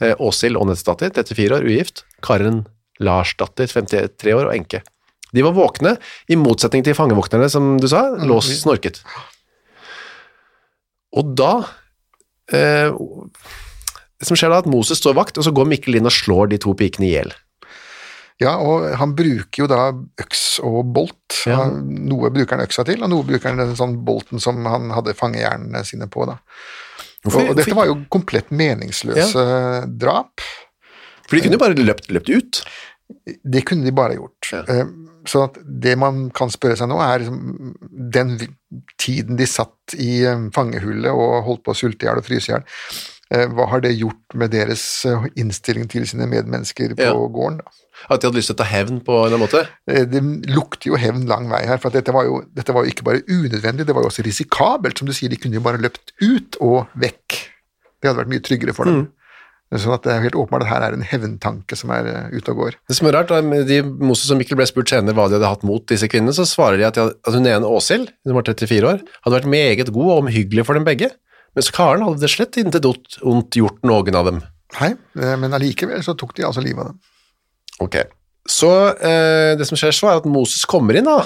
Eh, 0.02 0.14
Åshild 0.22 0.58
Ånetsdatter, 0.60 1.12
34 1.14 1.58
år, 1.58 1.66
ugift. 1.66 2.04
Karen 2.24 2.64
Larsdatter, 3.02 3.68
53 3.70 4.36
år 4.36 4.48
og 4.48 4.54
enke. 4.54 4.84
De 5.34 5.42
var 5.42 5.56
våkne, 5.56 5.96
i 6.30 6.38
motsetning 6.38 6.84
til 6.86 6.94
fangevokterne, 6.94 7.48
som 7.50 7.74
du 7.82 7.88
sa, 7.90 8.06
lå 8.22 8.38
snorket. 8.44 9.00
Og 11.14 11.34
da 11.38 11.52
eh, 12.54 12.94
Det 14.24 14.30
som 14.32 14.38
skjer 14.40 14.48
da, 14.52 14.58
er 14.62 14.64
at 14.64 14.70
Moses 14.72 15.00
står 15.02 15.16
vakt, 15.18 15.36
og 15.38 15.44
så 15.44 15.52
går 15.54 15.68
Mikkel 15.68 15.98
inn 16.00 16.08
og 16.08 16.14
slår 16.14 16.48
de 16.54 16.58
to 16.64 16.72
pikene 16.78 17.06
i 17.10 17.12
hjel. 17.18 17.34
Ja, 18.42 18.56
og 18.58 18.88
han 18.98 19.12
bruker 19.14 19.60
jo 19.62 19.66
da 19.70 19.92
øks 20.24 20.56
og 20.66 20.88
bolt. 20.96 21.36
Ja. 21.46 21.60
Han- 21.60 21.84
Noe 22.08 22.32
bruker 22.34 22.56
han 22.56 22.64
øksa 22.66 22.82
til, 22.88 23.02
og 23.04 23.12
noe 23.12 23.22
bruker 23.28 23.52
han 23.52 23.60
den 23.62 23.76
sånn 23.78 23.98
bolten 24.04 24.40
som 24.42 24.64
han 24.66 24.88
hadde 24.90 25.14
fangehjernene 25.14 25.84
sine 25.86 26.08
på. 26.10 26.26
da. 26.26 26.38
Hvorfor- 27.22 27.44
og, 27.44 27.50
og 27.54 27.56
dette 27.60 27.76
var 27.78 27.86
jo 27.86 28.00
komplett 28.12 28.50
meningsløse 28.50 29.44
drap. 30.00 30.40
For 31.28 31.36
de 31.36 31.42
kunne 31.46 31.56
jo 31.56 31.62
bare 31.62 31.78
løpt, 31.78 32.10
løpt 32.12 32.28
ut. 32.34 32.62
Det 33.44 33.62
kunne 33.68 33.84
de 33.86 33.92
bare 33.92 34.16
gjort. 34.18 34.50
Ja. 34.52 34.64
Eh, 34.68 34.84
Så 35.26 35.40
at 35.46 35.54
det 35.64 35.94
man 35.96 36.26
kan 36.36 36.50
spørre 36.52 36.76
seg 36.76 36.90
nå, 36.90 36.98
er 37.00 37.22
liksom 37.22 37.74
den 38.12 38.34
tiden 39.00 39.38
de 39.38 39.46
satt 39.48 39.94
i 39.96 40.18
eh, 40.28 40.42
fangehullet 40.52 41.08
og 41.08 41.44
holdt 41.46 41.62
på 41.64 41.72
å 41.72 41.78
sulte 41.78 42.04
i 42.04 42.08
hjel 42.10 42.18
og 42.20 42.26
fryse 42.26 42.50
i 42.50 42.52
hjel, 42.52 42.66
hva 43.30 43.66
har 43.70 43.80
det 43.80 43.94
gjort 43.96 44.34
med 44.34 44.50
deres 44.52 44.82
eh, 45.08 45.24
innstilling 45.40 45.88
til 45.90 46.04
sine 46.06 46.26
medmennesker 46.28 46.92
på 46.98 47.02
Ja. 47.06 47.14
gården? 47.14 47.58
da? 47.62 47.70
At 48.10 48.20
de 48.20 48.26
hadde 48.28 48.36
lyst 48.36 48.50
til 48.50 48.56
å 48.56 48.60
ta 48.60 48.64
hevn 48.68 49.00
på 49.06 49.16
en 49.26 49.38
måte. 49.40 49.66
Eh, 49.88 50.04
Det 50.04 50.20
lukter 50.52 50.90
jo 50.92 50.96
hevn 51.00 51.26
lang 51.26 51.48
vei 51.48 51.64
her, 51.66 51.78
for 51.78 51.90
dette 51.90 52.12
var, 52.12 52.24
jo, 52.28 52.42
dette 52.54 52.72
var 52.74 52.84
jo 52.84 52.90
ikke 52.92 53.04
bare 53.06 53.22
unødvendig, 53.28 53.86
det 53.86 53.94
var 53.94 54.02
jo 54.02 54.10
også 54.10 54.24
risikabelt. 54.26 54.98
Som 54.98 55.06
du 55.08 55.12
sier, 55.16 55.30
de 55.30 55.36
kunne 55.40 55.54
jo 55.54 55.60
bare 55.64 55.78
løpt 55.80 56.12
ut 56.20 56.56
og 56.60 56.86
vekk. 56.98 57.38
Det 58.02 58.10
hadde 58.10 58.20
vært 58.24 58.32
mye 58.34 58.44
tryggere 58.44 58.74
for 58.76 58.84
dem. 58.84 59.06
Sånn 59.74 59.94
at 59.96 60.04
det 60.04 60.12
er 60.12 60.20
helt 60.22 60.36
åpenbart 60.38 60.62
at 60.62 60.68
her 60.70 60.82
er 60.86 60.92
en 60.94 61.02
hevntanke 61.02 61.74
som 61.74 61.90
er 61.90 62.06
eh, 62.06 62.36
ute 62.36 62.52
og 62.52 62.56
går. 62.60 62.74
Det 62.86 62.94
som 62.94 63.08
er 63.08 63.16
rart, 63.16 63.32
de 63.66 63.78
Moses 63.82 64.30
og 64.30 64.38
Mikkel 64.38 64.54
ble 64.60 64.66
spurt 64.68 64.92
senere 64.92 65.14
hva 65.16 65.24
de 65.26 65.34
hadde 65.40 65.48
hatt 65.50 65.64
mot 65.66 65.82
disse 65.90 66.06
kvinnene, 66.06 66.34
så 66.36 66.44
svarer 66.46 66.76
de 66.78 66.84
at, 66.86 66.94
de 66.94 67.00
hadde, 67.00 67.16
at 67.26 67.34
hun 67.34 67.46
ene 67.48 67.66
Åshild, 67.66 68.12
som 68.22 68.36
var 68.38 68.44
34 68.46 68.86
år, 68.92 69.00
hadde 69.24 69.34
vært 69.40 69.50
meget 69.50 69.90
god 69.90 70.10
og 70.12 70.20
omhyggelig 70.26 70.66
for 70.68 70.74
dem 70.78 70.84
begge, 70.86 71.10
mens 71.54 71.70
Karen 71.74 72.02
hadde 72.06 72.20
det 72.22 72.30
slett 72.32 72.56
intet 72.60 72.84
ondt- 72.88 73.56
gjort 73.58 73.80
noen 73.86 74.14
av 74.18 74.26
dem. 74.30 74.42
Nei, 74.80 74.90
eh, 75.20 75.36
men 75.38 75.54
allikevel 75.54 76.02
så 76.02 76.16
tok 76.18 76.34
de 76.36 76.44
altså 76.48 76.62
livet 76.64 76.80
av 76.82 76.92
dem. 76.92 77.00
Ok. 77.84 77.96
Så 78.50 78.70
eh, 78.98 79.54
det 79.58 79.66
som 79.68 79.78
skjer 79.78 79.94
så, 79.94 80.10
er 80.10 80.18
at 80.20 80.26
Moses 80.28 80.64
kommer 80.68 80.98
inn, 80.98 81.06
da, 81.08 81.20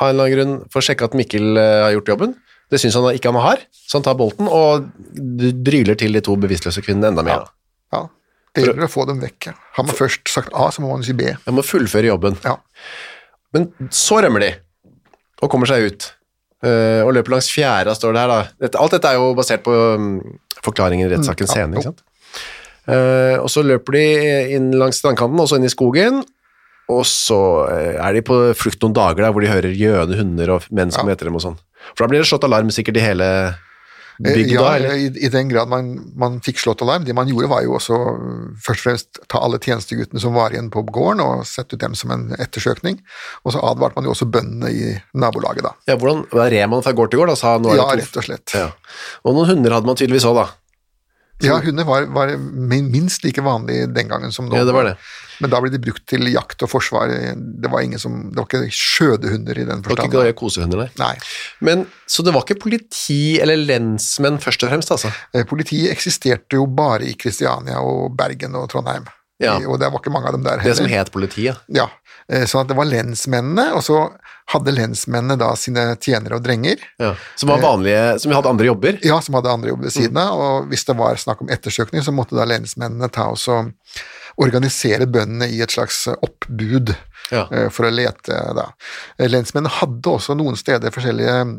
av 0.00 0.06
en 0.08 0.14
eller 0.14 0.24
annen 0.28 0.36
grunn, 0.36 0.54
for 0.72 0.80
å 0.80 0.86
sjekke 0.86 1.04
at 1.10 1.16
Mikkel 1.18 1.58
eh, 1.60 1.80
har 1.88 1.96
gjort 1.96 2.12
jobben. 2.14 2.36
Det 2.70 2.78
syns 2.78 2.94
han 2.94 3.08
ikke 3.16 3.32
han 3.34 3.42
har, 3.42 3.64
så 3.74 3.98
han 3.98 4.04
tar 4.06 4.14
bolten 4.14 4.46
og 4.46 4.86
dryler 5.66 5.98
til 5.98 6.14
de 6.14 6.22
to 6.22 6.36
bevisstløse 6.38 6.82
kvinnene 6.86 7.10
enda 7.10 7.24
mer. 7.26 7.42
Ja, 7.42 7.56
Ja, 7.98 8.04
Det 8.54 8.62
gjelder 8.68 8.86
å 8.86 8.90
få 8.90 9.04
dem 9.10 9.18
vekk. 9.22 9.50
Har 9.76 9.84
man 9.86 9.94
først 9.98 10.30
sagt 10.30 10.54
A, 10.54 10.68
så 10.70 10.82
må 10.84 10.92
man 10.94 11.02
si 11.06 11.12
B. 11.18 11.32
Man 11.48 11.56
må 11.58 11.64
fullføre 11.66 12.06
jobben. 12.12 12.38
Ja. 12.46 12.56
Men 13.54 13.68
så 13.90 14.20
rømmer 14.22 14.42
de, 14.46 14.52
og 15.42 15.50
kommer 15.50 15.66
seg 15.70 15.88
ut, 15.90 16.06
eh, 16.64 17.00
og 17.04 17.12
løper 17.16 17.34
langs 17.36 17.50
fjæra, 17.52 17.94
står 17.96 18.12
det 18.16 18.20
her 18.24 18.32
da. 18.32 18.40
Dette, 18.66 18.78
alt 18.80 18.96
dette 18.96 19.08
er 19.12 19.18
jo 19.20 19.30
basert 19.38 19.62
på 19.66 19.72
um, 19.96 20.10
forklaringen 20.64 21.06
i 21.08 21.12
rettssaken 21.14 21.46
Mm, 21.46 21.48
ja, 21.48 21.54
scene, 21.54 21.76
ikke 21.80 21.88
sant? 21.90 22.04
Uh, 22.90 23.36
og 23.44 23.48
så 23.52 23.62
løper 23.62 23.92
de 23.98 24.04
inn 24.56 24.70
langs 24.80 24.98
strandkanten, 25.02 25.38
og 25.40 25.48
så 25.50 25.58
inn 25.60 25.68
i 25.68 25.72
skogen, 25.72 26.22
og 26.90 27.02
så 27.06 27.40
uh, 27.70 27.96
er 28.02 28.16
de 28.16 28.22
på 28.26 28.38
flukt 28.58 28.80
noen 28.82 28.96
dager 28.96 29.22
der, 29.26 29.32
hvor 29.34 29.44
de 29.44 29.50
hører 29.52 29.76
gjøne 29.76 30.16
hunder 30.18 30.54
og 30.56 30.66
menn 30.74 30.90
som 30.90 31.06
Ja. 31.06 31.14
heter 31.14 31.28
dem 31.30 31.36
og 31.38 31.44
sånn. 31.44 31.58
For 31.94 32.04
da 32.04 32.10
blir 32.12 32.20
det 32.24 32.28
slått 32.30 32.44
alarm 32.48 32.70
sikkert 32.74 32.98
i 32.98 33.04
hele 33.04 33.28
bygda, 34.24 34.52
ja, 34.54 34.64
eller? 34.76 34.94
i, 34.94 35.06
I 35.24 35.28
den 35.32 35.48
grad 35.48 35.68
man, 35.72 35.90
man 36.20 36.38
fikk 36.44 36.58
slått 36.60 36.82
alarm. 36.84 37.04
Det 37.08 37.14
man 37.16 37.28
gjorde, 37.30 37.48
var 37.48 37.62
jo 37.64 37.74
også 37.78 37.96
øh, 37.96 38.46
først 38.60 38.80
og 38.82 38.86
fremst 38.88 39.20
ta 39.32 39.40
alle 39.40 39.58
tjenesteguttene 39.62 40.20
som 40.22 40.34
var 40.36 40.52
igjen 40.54 40.70
på 40.74 40.82
gården, 40.88 41.22
og 41.24 41.46
sette 41.48 41.76
ut 41.78 41.82
dem 41.82 41.96
som 41.98 42.12
en 42.14 42.26
ettersøkning. 42.36 43.00
Og 43.44 43.54
så 43.56 43.62
advarte 43.70 43.96
man 43.96 44.08
jo 44.08 44.12
også 44.14 44.28
bøndene 44.30 44.70
i 44.74 44.92
nabolaget, 45.16 45.64
da. 45.66 45.74
Ja, 45.88 45.96
hvordan, 46.00 46.26
da 46.34 46.48
red 46.52 46.68
man 46.72 46.84
fra 46.86 46.92
gård 46.96 47.12
til 47.14 47.22
gård, 47.22 47.32
da, 47.32 47.38
sa 47.40 47.56
nå 47.58 47.72
er 47.72 47.78
det 47.78 47.82
Ja, 47.82 47.88
to- 47.90 48.02
rett 48.04 48.20
og 48.22 48.28
slett. 48.28 48.56
Ja. 48.56 48.68
Og 49.24 49.38
noen 49.38 49.50
hunder 49.54 49.78
hadde 49.78 49.88
man 49.90 49.96
tydeligvis 50.00 50.28
òg, 50.28 50.42
da. 50.42 50.48
Ja, 51.40 51.56
hunder 51.64 51.86
var, 51.88 52.04
var 52.12 52.34
minst 52.36 53.24
like 53.24 53.40
vanlig 53.40 53.86
den 53.96 54.10
gangen 54.12 54.32
som 54.36 54.50
nå. 54.50 54.58
Ja, 54.60 54.66
det 54.68 54.74
var 54.76 54.84
det. 54.90 54.96
Men 55.40 55.50
da 55.52 55.60
ble 55.62 55.70
de 55.72 55.78
brukt 55.80 56.04
til 56.10 56.26
jakt 56.32 56.62
og 56.62 56.68
forsvar. 56.70 57.08
Det 57.36 57.70
var, 57.72 57.80
ingen 57.86 57.98
som, 58.02 58.18
det 58.30 58.36
var 58.42 58.48
ikke 58.48 58.70
skjødehunder 58.76 59.58
i 59.58 59.64
den 59.68 59.82
Det 59.82 59.96
var 59.96 60.28
ikke 60.28 60.38
kosehunder, 60.42 60.82
nei. 60.84 60.88
Nei. 61.00 61.14
Men, 61.64 61.86
så 62.06 62.22
det 62.26 62.34
var 62.36 62.44
ikke 62.44 62.58
politi 62.60 63.38
eller 63.40 63.56
lensmenn 63.56 64.36
først 64.42 64.62
og 64.66 64.70
fremst, 64.74 64.92
altså? 64.92 65.12
Eh, 65.34 65.46
Politiet 65.48 65.90
eksisterte 65.94 66.58
jo 66.60 66.66
bare 66.66 67.08
i 67.08 67.14
Kristiania 67.16 67.80
og 67.80 68.12
Bergen 68.18 68.54
og 68.60 68.68
Trondheim. 68.72 69.08
Ja. 69.40 69.54
Og 69.64 69.78
det 69.80 69.88
var 69.88 70.02
ikke 70.02 70.12
mange 70.12 70.28
av 70.28 70.34
dem 70.36 70.42
der 70.44 70.58
heller. 70.60 70.68
Det 70.68 70.76
som 70.76 70.90
het 70.92 71.08
politiet. 71.14 71.56
Ja, 71.72 71.86
eh, 72.28 72.44
sånn 72.44 72.60
at 72.66 72.68
det 72.68 72.76
var 72.76 72.84
lensmennene, 72.90 73.70
og 73.72 73.80
så 73.86 74.02
hadde 74.52 74.74
lensmennene 74.76 75.38
da 75.40 75.54
sine 75.56 75.94
tjenere 76.02 76.36
og 76.36 76.44
drenger, 76.44 76.76
Ja. 77.00 77.14
Som 77.40 77.48
var 77.48 77.62
vanlige, 77.62 78.18
som 78.20 78.32
hadde 78.36 78.50
andre 78.50 78.66
jobber. 78.66 78.98
ja, 79.02 79.16
som 79.24 79.34
hadde 79.38 79.48
andre 79.48 79.70
jobber 79.72 79.84
ved 79.88 79.94
Mm. 79.94 80.02
siden 80.02 80.18
av, 80.20 80.38
og 80.40 80.68
hvis 80.68 80.84
det 80.84 80.96
var 80.98 81.14
snakk 81.16 81.40
om 81.40 81.48
ettersøkning, 81.48 82.02
så 82.04 82.12
måtte 82.12 82.36
da 82.36 82.44
lensmennene 82.44 83.08
ta 83.10 83.30
og 83.30 83.38
så 83.38 83.62
organisere 84.38 85.08
bøndene 85.10 85.48
i 85.50 85.62
et 85.64 85.72
slags 85.74 86.04
oppbud 86.12 86.94
Ja. 87.30 87.46
eh, 87.50 87.68
for 87.70 87.86
å 87.86 87.94
lete 87.94 88.36
da. 88.56 88.70
Eh, 89.18 89.28
Lensmennene 89.30 89.72
hadde 89.80 90.14
også 90.16 90.36
noen 90.38 90.56
steder 90.58 90.94
forskjellige 90.94 91.36
mm, 91.46 91.56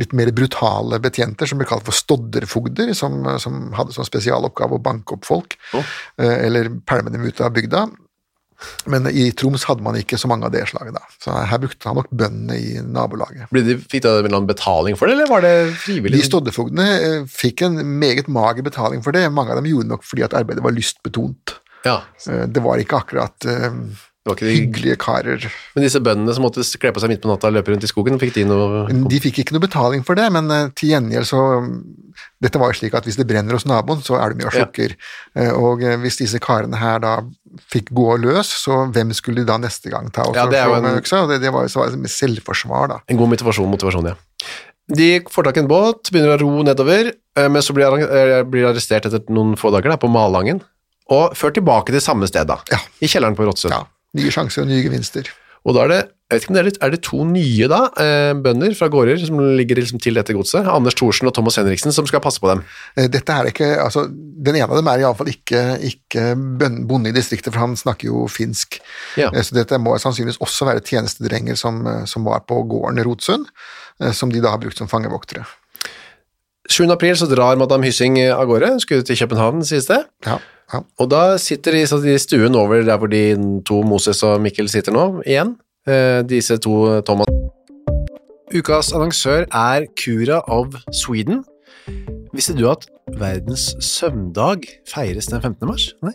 litt 0.00 0.12
mer 0.12 0.30
brutale 0.36 0.98
betjenter 1.00 1.48
som 1.48 1.60
ble 1.60 1.66
kalt 1.68 1.86
for 1.86 1.96
stodderfogder, 1.96 2.92
som, 2.94 3.22
som 3.40 3.72
hadde 3.76 3.96
som 3.96 4.04
spesialoppgave 4.04 4.76
å 4.76 4.82
banke 4.82 5.16
opp 5.16 5.24
folk, 5.24 5.56
oh. 5.72 5.84
eh, 6.20 6.46
eller 6.48 6.68
pælme 6.84 7.12
dem 7.14 7.24
ut 7.24 7.40
av 7.40 7.54
bygda. 7.56 7.86
Men 8.88 9.08
i 9.10 9.30
Troms 9.36 9.64
hadde 9.68 9.82
man 9.84 9.96
ikke 9.98 10.18
så 10.20 10.28
mange 10.30 10.46
av 10.46 10.52
det 10.54 10.62
slaget, 10.70 10.94
da. 10.96 11.02
Så 11.20 11.34
her 11.50 11.60
brukte 11.60 11.88
han 11.88 11.98
nok 11.98 12.12
bøndene 12.14 12.56
i 12.60 12.78
nabolaget. 12.80 13.50
De, 13.52 13.76
fikk 13.80 14.04
de 14.04 14.12
en 14.12 14.20
eller 14.20 14.38
annen 14.38 14.48
betaling 14.48 14.96
for 15.00 15.10
det, 15.10 15.16
eller 15.18 15.30
var 15.30 15.44
det 15.44 15.54
frivillig? 15.82 16.20
De 16.20 16.28
stoddefogdene 16.28 16.86
eh, 16.94 17.18
fikk 17.30 17.64
en 17.66 17.80
meget 18.00 18.30
mager 18.32 18.64
betaling 18.66 19.04
for 19.04 19.16
det. 19.16 19.26
Mange 19.34 19.52
av 19.54 19.60
dem 19.60 19.68
gjorde 19.72 19.90
nok 19.90 20.06
fordi 20.06 20.26
at 20.26 20.36
arbeidet 20.38 20.64
var 20.64 20.76
lystbetont. 20.76 21.58
Ja, 21.84 22.00
Eh, 22.28 22.46
Det 22.46 22.62
var 22.64 22.78
ikke 22.80 23.02
akkurat 23.04 23.34
det 24.24 24.30
var 24.32 24.38
ikke 24.38 24.46
de, 24.48 24.52
hyggelige 24.56 24.96
karer. 24.96 25.42
Men 25.76 25.84
disse 25.84 26.00
bøndene 26.00 26.32
som 26.32 26.46
måtte 26.46 26.62
kle 26.80 26.94
på 26.96 27.00
seg 27.02 27.10
midt 27.12 27.20
på 27.20 27.28
natta 27.28 27.50
og 27.50 27.58
løpe 27.58 27.68
rundt 27.74 27.84
i 27.84 27.90
skogen, 27.90 28.16
fikk 28.18 28.32
de 28.38 28.44
noe 28.48 28.86
De 29.10 29.18
fikk 29.20 29.42
ikke 29.42 29.52
noe 29.52 29.60
betaling 29.60 30.00
for 30.02 30.16
det, 30.16 30.30
men 30.32 30.48
eh, 30.50 30.70
til 30.72 30.94
gjengjeld 30.94 31.28
så 31.28 31.42
Dette 32.40 32.56
var 32.62 32.70
jo 32.72 32.78
slik 32.78 32.94
at 32.96 33.04
hvis 33.04 33.16
det 33.18 33.26
brenner 33.28 33.52
hos 33.52 33.66
naboen, 33.68 34.00
så 34.00 34.16
er 34.16 34.32
det 34.32 34.38
mye 34.40 34.48
og 34.48 34.54
Ja. 34.54 34.64
slukker. 34.64 34.94
Eh, 35.36 35.50
Og 35.52 35.80
hvis 36.00 36.16
disse 36.22 36.40
karene 36.40 36.76
her 36.80 37.00
da 37.00 37.18
fikk 37.68 37.90
gå 37.92 38.16
løs, 38.22 38.48
så 38.64 38.86
hvem 38.90 39.12
skulle 39.12 39.42
de 39.42 39.44
da 39.44 39.58
neste 39.58 39.90
gang 39.92 40.08
ta 40.10 40.22
og 40.22 40.34
Ja, 40.36 40.46
det 40.46 40.56
en-? 40.62 40.88
Og 41.20 41.28
Det, 41.28 41.40
det 41.42 41.52
var 41.52 41.68
jo 41.68 42.08
selvforsvar, 42.08 42.88
da. 42.88 42.98
En 43.08 43.18
god 43.18 43.28
motivasjon, 43.28 43.68
motivasjon, 43.68 44.06
ja. 44.08 44.14
De 44.88 45.20
får 45.20 45.44
tak 45.44 45.56
i 45.56 45.60
en 45.60 45.68
båt, 45.68 46.10
begynner 46.12 46.36
å 46.36 46.40
ro 46.40 46.62
nedover, 46.62 47.12
men 47.36 47.62
så 47.64 47.72
blir 47.76 47.92
de 47.92 48.64
arrestert 48.68 49.06
etter 49.08 49.20
noen 49.32 49.56
få 49.56 49.70
dager 49.72 49.90
da, 49.90 49.96
på 49.96 50.08
Malangen, 50.12 50.60
og 51.10 51.34
ført 51.36 51.54
tilbake 51.58 51.92
til 51.92 52.00
samme 52.00 52.26
sted 52.30 52.46
da, 52.48 52.58
Ja. 52.72 52.78
i 53.00 53.06
kjelleren 53.06 53.36
på 53.36 53.44
Råtsund. 53.48 53.72
Ja, 53.72 53.84
Nye 54.14 54.30
sjanser 54.30 54.62
og 54.62 54.68
nye 54.68 54.82
gevinster. 54.84 55.26
Og 55.66 55.74
da 55.74 55.84
er 55.84 55.88
det, 55.88 55.98
jeg 56.30 56.36
vet 56.36 56.42
ikke 56.44 56.50
om 56.50 56.54
det 56.54 56.60
er, 56.60 56.66
litt, 56.68 56.78
er 56.84 56.90
det 56.92 56.98
to 57.02 57.24
nye 57.24 57.68
da, 57.72 57.78
eh, 57.96 58.32
bønder 58.36 58.74
fra 58.76 58.88
gårder 58.92 59.18
som 59.24 59.38
ligger 59.56 59.76
liksom 59.80 59.98
til 60.00 60.14
dette 60.14 60.34
godset, 60.36 60.66
Anders 60.68 60.94
Thorsen 60.94 61.26
og 61.26 61.32
Thomas 61.34 61.56
Henriksen, 61.56 61.90
som 61.92 62.04
skal 62.06 62.20
passe 62.20 62.38
på 62.38 62.50
dem. 62.52 62.62
Eh, 62.96 63.08
Dette 63.08 63.32
er 63.32 63.48
ikke, 63.48 63.70
altså 63.80 64.04
Den 64.44 64.56
ene 64.56 64.68
av 64.68 64.76
dem 64.76 64.86
er 64.88 64.98
iallfall 65.00 65.28
ikke, 65.32 65.78
ikke 65.88 66.36
bonde 66.86 67.08
i 67.08 67.12
distriktet, 67.16 67.50
for 67.54 67.60
han 67.60 67.76
snakker 67.76 68.04
jo 68.10 68.26
finsk. 68.28 68.78
Ja. 69.16 69.30
Eh, 69.32 69.40
Så 69.40 69.54
dette 69.56 69.78
må 69.80 69.96
sannsynligvis 69.98 70.38
også 70.44 70.66
være 70.68 70.84
tjenestedrenger 70.84 71.56
som, 71.56 71.80
som 72.06 72.24
var 72.24 72.40
på 72.44 72.60
gården 72.68 73.02
Rotsund, 73.04 73.46
som 74.12 74.28
de 74.30 74.40
da 74.42 74.50
har 74.50 74.58
brukt 74.58 74.76
som 74.76 74.86
fangevoktere. 74.88 75.46
7. 76.70 76.90
april 76.90 77.16
så 77.16 77.28
drar 77.28 77.58
Madame 77.60 77.86
Hyssing 77.86 78.18
eh, 78.18 78.32
av 78.32 78.46
gårde, 78.48 78.70
hun 78.74 78.80
skulle 78.82 79.04
til 79.04 79.18
København, 79.18 79.64
sies 79.64 79.88
det. 79.90 80.00
Ja, 80.26 80.38
ja. 80.72 80.80
Og 80.98 81.10
da 81.12 81.36
sitter 81.38 81.76
de 81.76 81.84
så 81.86 82.00
i 82.00 82.16
stuen 82.18 82.56
over 82.56 82.82
der 82.86 82.98
hvor 82.98 83.10
de 83.12 83.36
to 83.68 83.82
Moses 83.84 84.22
og 84.24 84.40
Mikkel 84.40 84.70
sitter 84.72 84.94
nå, 84.96 85.22
igjen. 85.26 85.56
Eh, 85.86 86.22
disse 86.28 86.56
to 86.64 87.00
Thomas. 87.04 87.28
Ukas 88.54 88.92
annonsør 88.94 89.44
er 89.50 89.86
Cura 89.98 90.40
of 90.48 90.76
Sweden. 90.92 91.44
Visste 92.34 92.56
du 92.56 92.68
at 92.70 92.86
verdens 93.18 93.74
søvndag 93.84 94.64
feires 94.88 95.26
den 95.26 95.42
15. 95.42 95.68
mars? 95.68 95.90
Nei. 96.02 96.14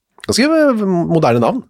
Ganske 0.27 0.47
moderne 1.11 1.41
navn. 1.43 1.63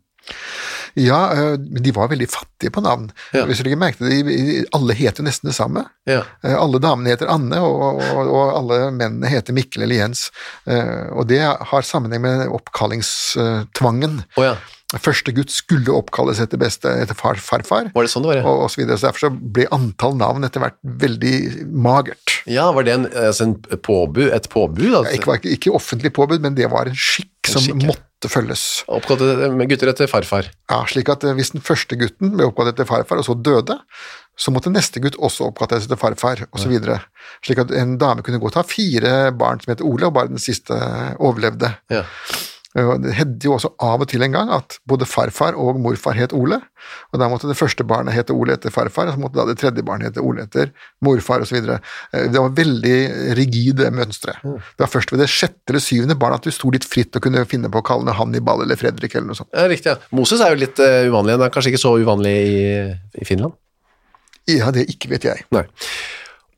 Ja, 1.00 1.32
eh, 1.32 1.54
de 1.56 1.92
var 1.96 2.10
veldig 2.12 2.28
fattige 2.30 2.72
på 2.76 2.82
navn. 2.84 3.06
Ja. 3.32 3.46
Hvis 3.48 3.62
du 3.64 3.70
ikke 3.70 3.80
merket 3.80 4.04
det, 4.12 4.66
alle 4.76 4.96
het 5.00 5.22
jo 5.22 5.24
nesten 5.24 5.48
det 5.48 5.56
samme. 5.56 5.86
Ja. 6.10 6.26
Eh, 6.44 6.52
Alle 6.60 6.82
damene 6.84 7.14
heter 7.14 7.32
Anne, 7.32 7.62
og, 7.64 8.02
og, 8.04 8.28
og 8.28 8.50
alle 8.58 8.80
mennene 8.92 9.30
heter 9.32 9.56
Mikkel 9.56 9.86
eller 9.88 10.02
Jens. 10.02 10.26
Eh, 10.68 11.08
Og 11.16 11.30
det 11.32 11.40
har 11.48 11.88
sammenheng 11.88 12.22
med 12.26 12.44
oppkallingstvangen. 12.52 14.22
Oh, 14.36 14.46
ja. 14.46 14.56
Første 15.00 15.32
gutt 15.32 15.54
skulle 15.56 15.94
oppkalles 15.96 16.42
etter 16.44 16.60
beste 16.60 16.92
etter 17.06 17.16
far, 17.16 17.40
farfar, 17.40 17.88
Var 17.96 18.04
det 18.04 18.12
sånn 18.12 18.26
det 18.26 18.34
var, 18.34 18.40
ja? 18.42 18.44
og, 18.52 18.66
og 18.66 18.72
så 18.74 18.82
videre. 18.82 19.00
Så 19.00 19.08
derfor 19.08 19.30
så 19.30 19.32
ble 19.32 19.70
antall 19.72 20.18
navn 20.20 20.44
etter 20.44 20.60
hvert 20.66 20.76
veldig 20.84 21.36
magert. 21.72 22.42
Ja, 22.52 22.68
var 22.76 22.84
det 22.84 22.98
en, 22.98 23.08
altså 23.16 23.48
en 23.48 23.56
påbud, 23.64 24.28
et 24.36 24.50
påbud? 24.52 24.90
Altså? 25.00 25.16
Ikke, 25.16 25.40
ikke 25.56 25.72
offentlig 25.80 26.12
påbud, 26.20 26.44
men 26.44 26.60
det 26.60 26.68
var 26.74 26.92
en 26.92 27.00
skikk 27.00 27.32
som 27.48 27.64
skikk, 27.64 27.86
ja. 27.88 27.94
måtte 27.94 28.11
følges. 28.30 28.84
Oppkalt 28.92 29.24
med 29.58 29.72
gutter 29.72 29.90
etter 29.90 30.10
farfar. 30.12 30.52
Ja, 30.70 30.84
slik 30.90 31.10
at 31.10 31.24
eh, 31.26 31.34
Hvis 31.38 31.54
den 31.56 31.64
første 31.66 31.98
gutten 31.98 32.36
ble 32.36 32.46
oppkalt 32.50 32.76
etter 32.76 32.86
farfar, 32.90 33.22
og 33.22 33.26
så 33.26 33.34
døde, 33.34 33.80
så 34.38 34.54
måtte 34.54 34.74
neste 34.74 35.02
gutt 35.02 35.18
også 35.18 35.50
oppkalles 35.50 35.88
etter 35.88 36.00
farfar, 36.00 36.46
osv. 36.54 36.76
Slik 37.46 37.64
at 37.64 37.74
en 37.78 37.98
dame 38.02 38.22
kunne 38.26 38.42
godt 38.44 38.60
ha 38.60 38.66
fire 38.68 39.32
barn 39.34 39.64
som 39.64 39.74
heter 39.74 39.88
Ole, 39.88 40.10
og 40.10 40.16
bare 40.20 40.34
den 40.34 40.42
siste 40.42 40.78
overlevde. 41.18 41.74
Ja. 41.94 42.04
Det 42.72 43.12
hendte 43.18 43.50
jo 43.50 43.58
også 43.58 43.74
av 43.84 44.04
og 44.06 44.08
til 44.08 44.24
en 44.24 44.32
gang 44.32 44.52
at 44.56 44.78
både 44.88 45.04
farfar 45.10 45.58
og 45.60 45.80
morfar 45.84 46.16
het 46.16 46.32
Ole, 46.32 46.62
og 47.12 47.20
da 47.20 47.28
måtte 47.28 47.50
det 47.50 47.58
første 47.60 47.84
barnet 47.88 48.16
hete 48.16 48.32
Ole 48.32 48.56
etter 48.56 48.72
farfar, 48.72 49.10
og 49.10 49.18
så 49.18 49.20
måtte 49.20 49.42
da 49.42 49.46
det 49.50 49.58
tredje 49.60 49.84
barnet 49.84 50.08
hete 50.08 50.24
Ole 50.24 50.46
etter 50.46 50.72
morfar 51.04 51.44
osv. 51.44 51.58
Det 51.68 52.38
var 52.38 52.56
veldig 52.56 52.96
rigide 53.40 53.92
mønstre. 53.92 54.38
Det 54.46 54.86
var 54.86 54.94
først 54.94 55.12
ved 55.12 55.24
det 55.26 55.28
sjette 55.34 55.74
eller 55.74 55.84
syvende 55.84 56.16
barnet 56.20 56.40
at 56.40 56.48
du 56.48 56.56
sto 56.56 56.72
litt 56.72 56.88
fritt 56.88 57.20
og 57.20 57.28
kunne 57.28 57.44
finne 57.50 57.72
på 57.72 57.84
å 57.84 57.88
kalle 57.92 58.08
det 58.08 58.16
Hannibal 58.16 58.64
eller 58.64 58.80
Fredrik 58.80 59.18
eller 59.18 59.34
noe 59.34 59.42
sånt. 59.42 59.52
Ja, 59.52 59.68
riktig, 59.72 59.92
ja. 59.92 60.16
Moses 60.16 60.40
er 60.40 60.56
jo 60.56 60.64
litt 60.64 60.80
uh, 60.80 61.04
uvanlig, 61.12 61.36
han 61.36 61.48
er 61.50 61.54
kanskje 61.54 61.76
ikke 61.76 61.84
så 61.84 61.98
uvanlig 62.00 62.36
i, 62.48 62.66
i 63.20 63.28
Finland? 63.28 63.60
Ja, 64.50 64.72
det 64.74 64.88
ikke 64.90 65.12
vet 65.12 65.28
jeg. 65.28 65.44
Nei. 65.54 65.68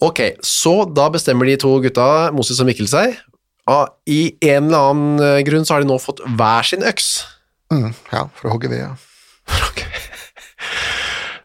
Ok, 0.04 0.19
så 0.45 0.84
da 0.91 1.10
bestemmer 1.12 1.47
de 1.47 1.58
to 1.62 1.78
gutta, 1.84 2.08
Moses 2.36 2.60
og 2.62 2.67
Mikkel, 2.69 2.89
seg. 2.91 3.17
Ah, 3.69 3.88
I 4.10 4.36
en 4.43 4.67
eller 4.67 4.89
annen 4.91 5.23
eh, 5.23 5.41
grunn 5.47 5.63
så 5.65 5.78
har 5.78 5.84
de 5.84 5.88
nå 5.91 5.95
fått 6.02 6.19
hver 6.36 6.67
sin 6.67 6.84
øks. 6.84 7.13
Mm, 7.71 7.91
ja, 8.12 8.26
for 8.36 8.49
å 8.49 8.56
hogge 8.58 8.71
ved, 8.71 8.84
ja. 8.84 8.93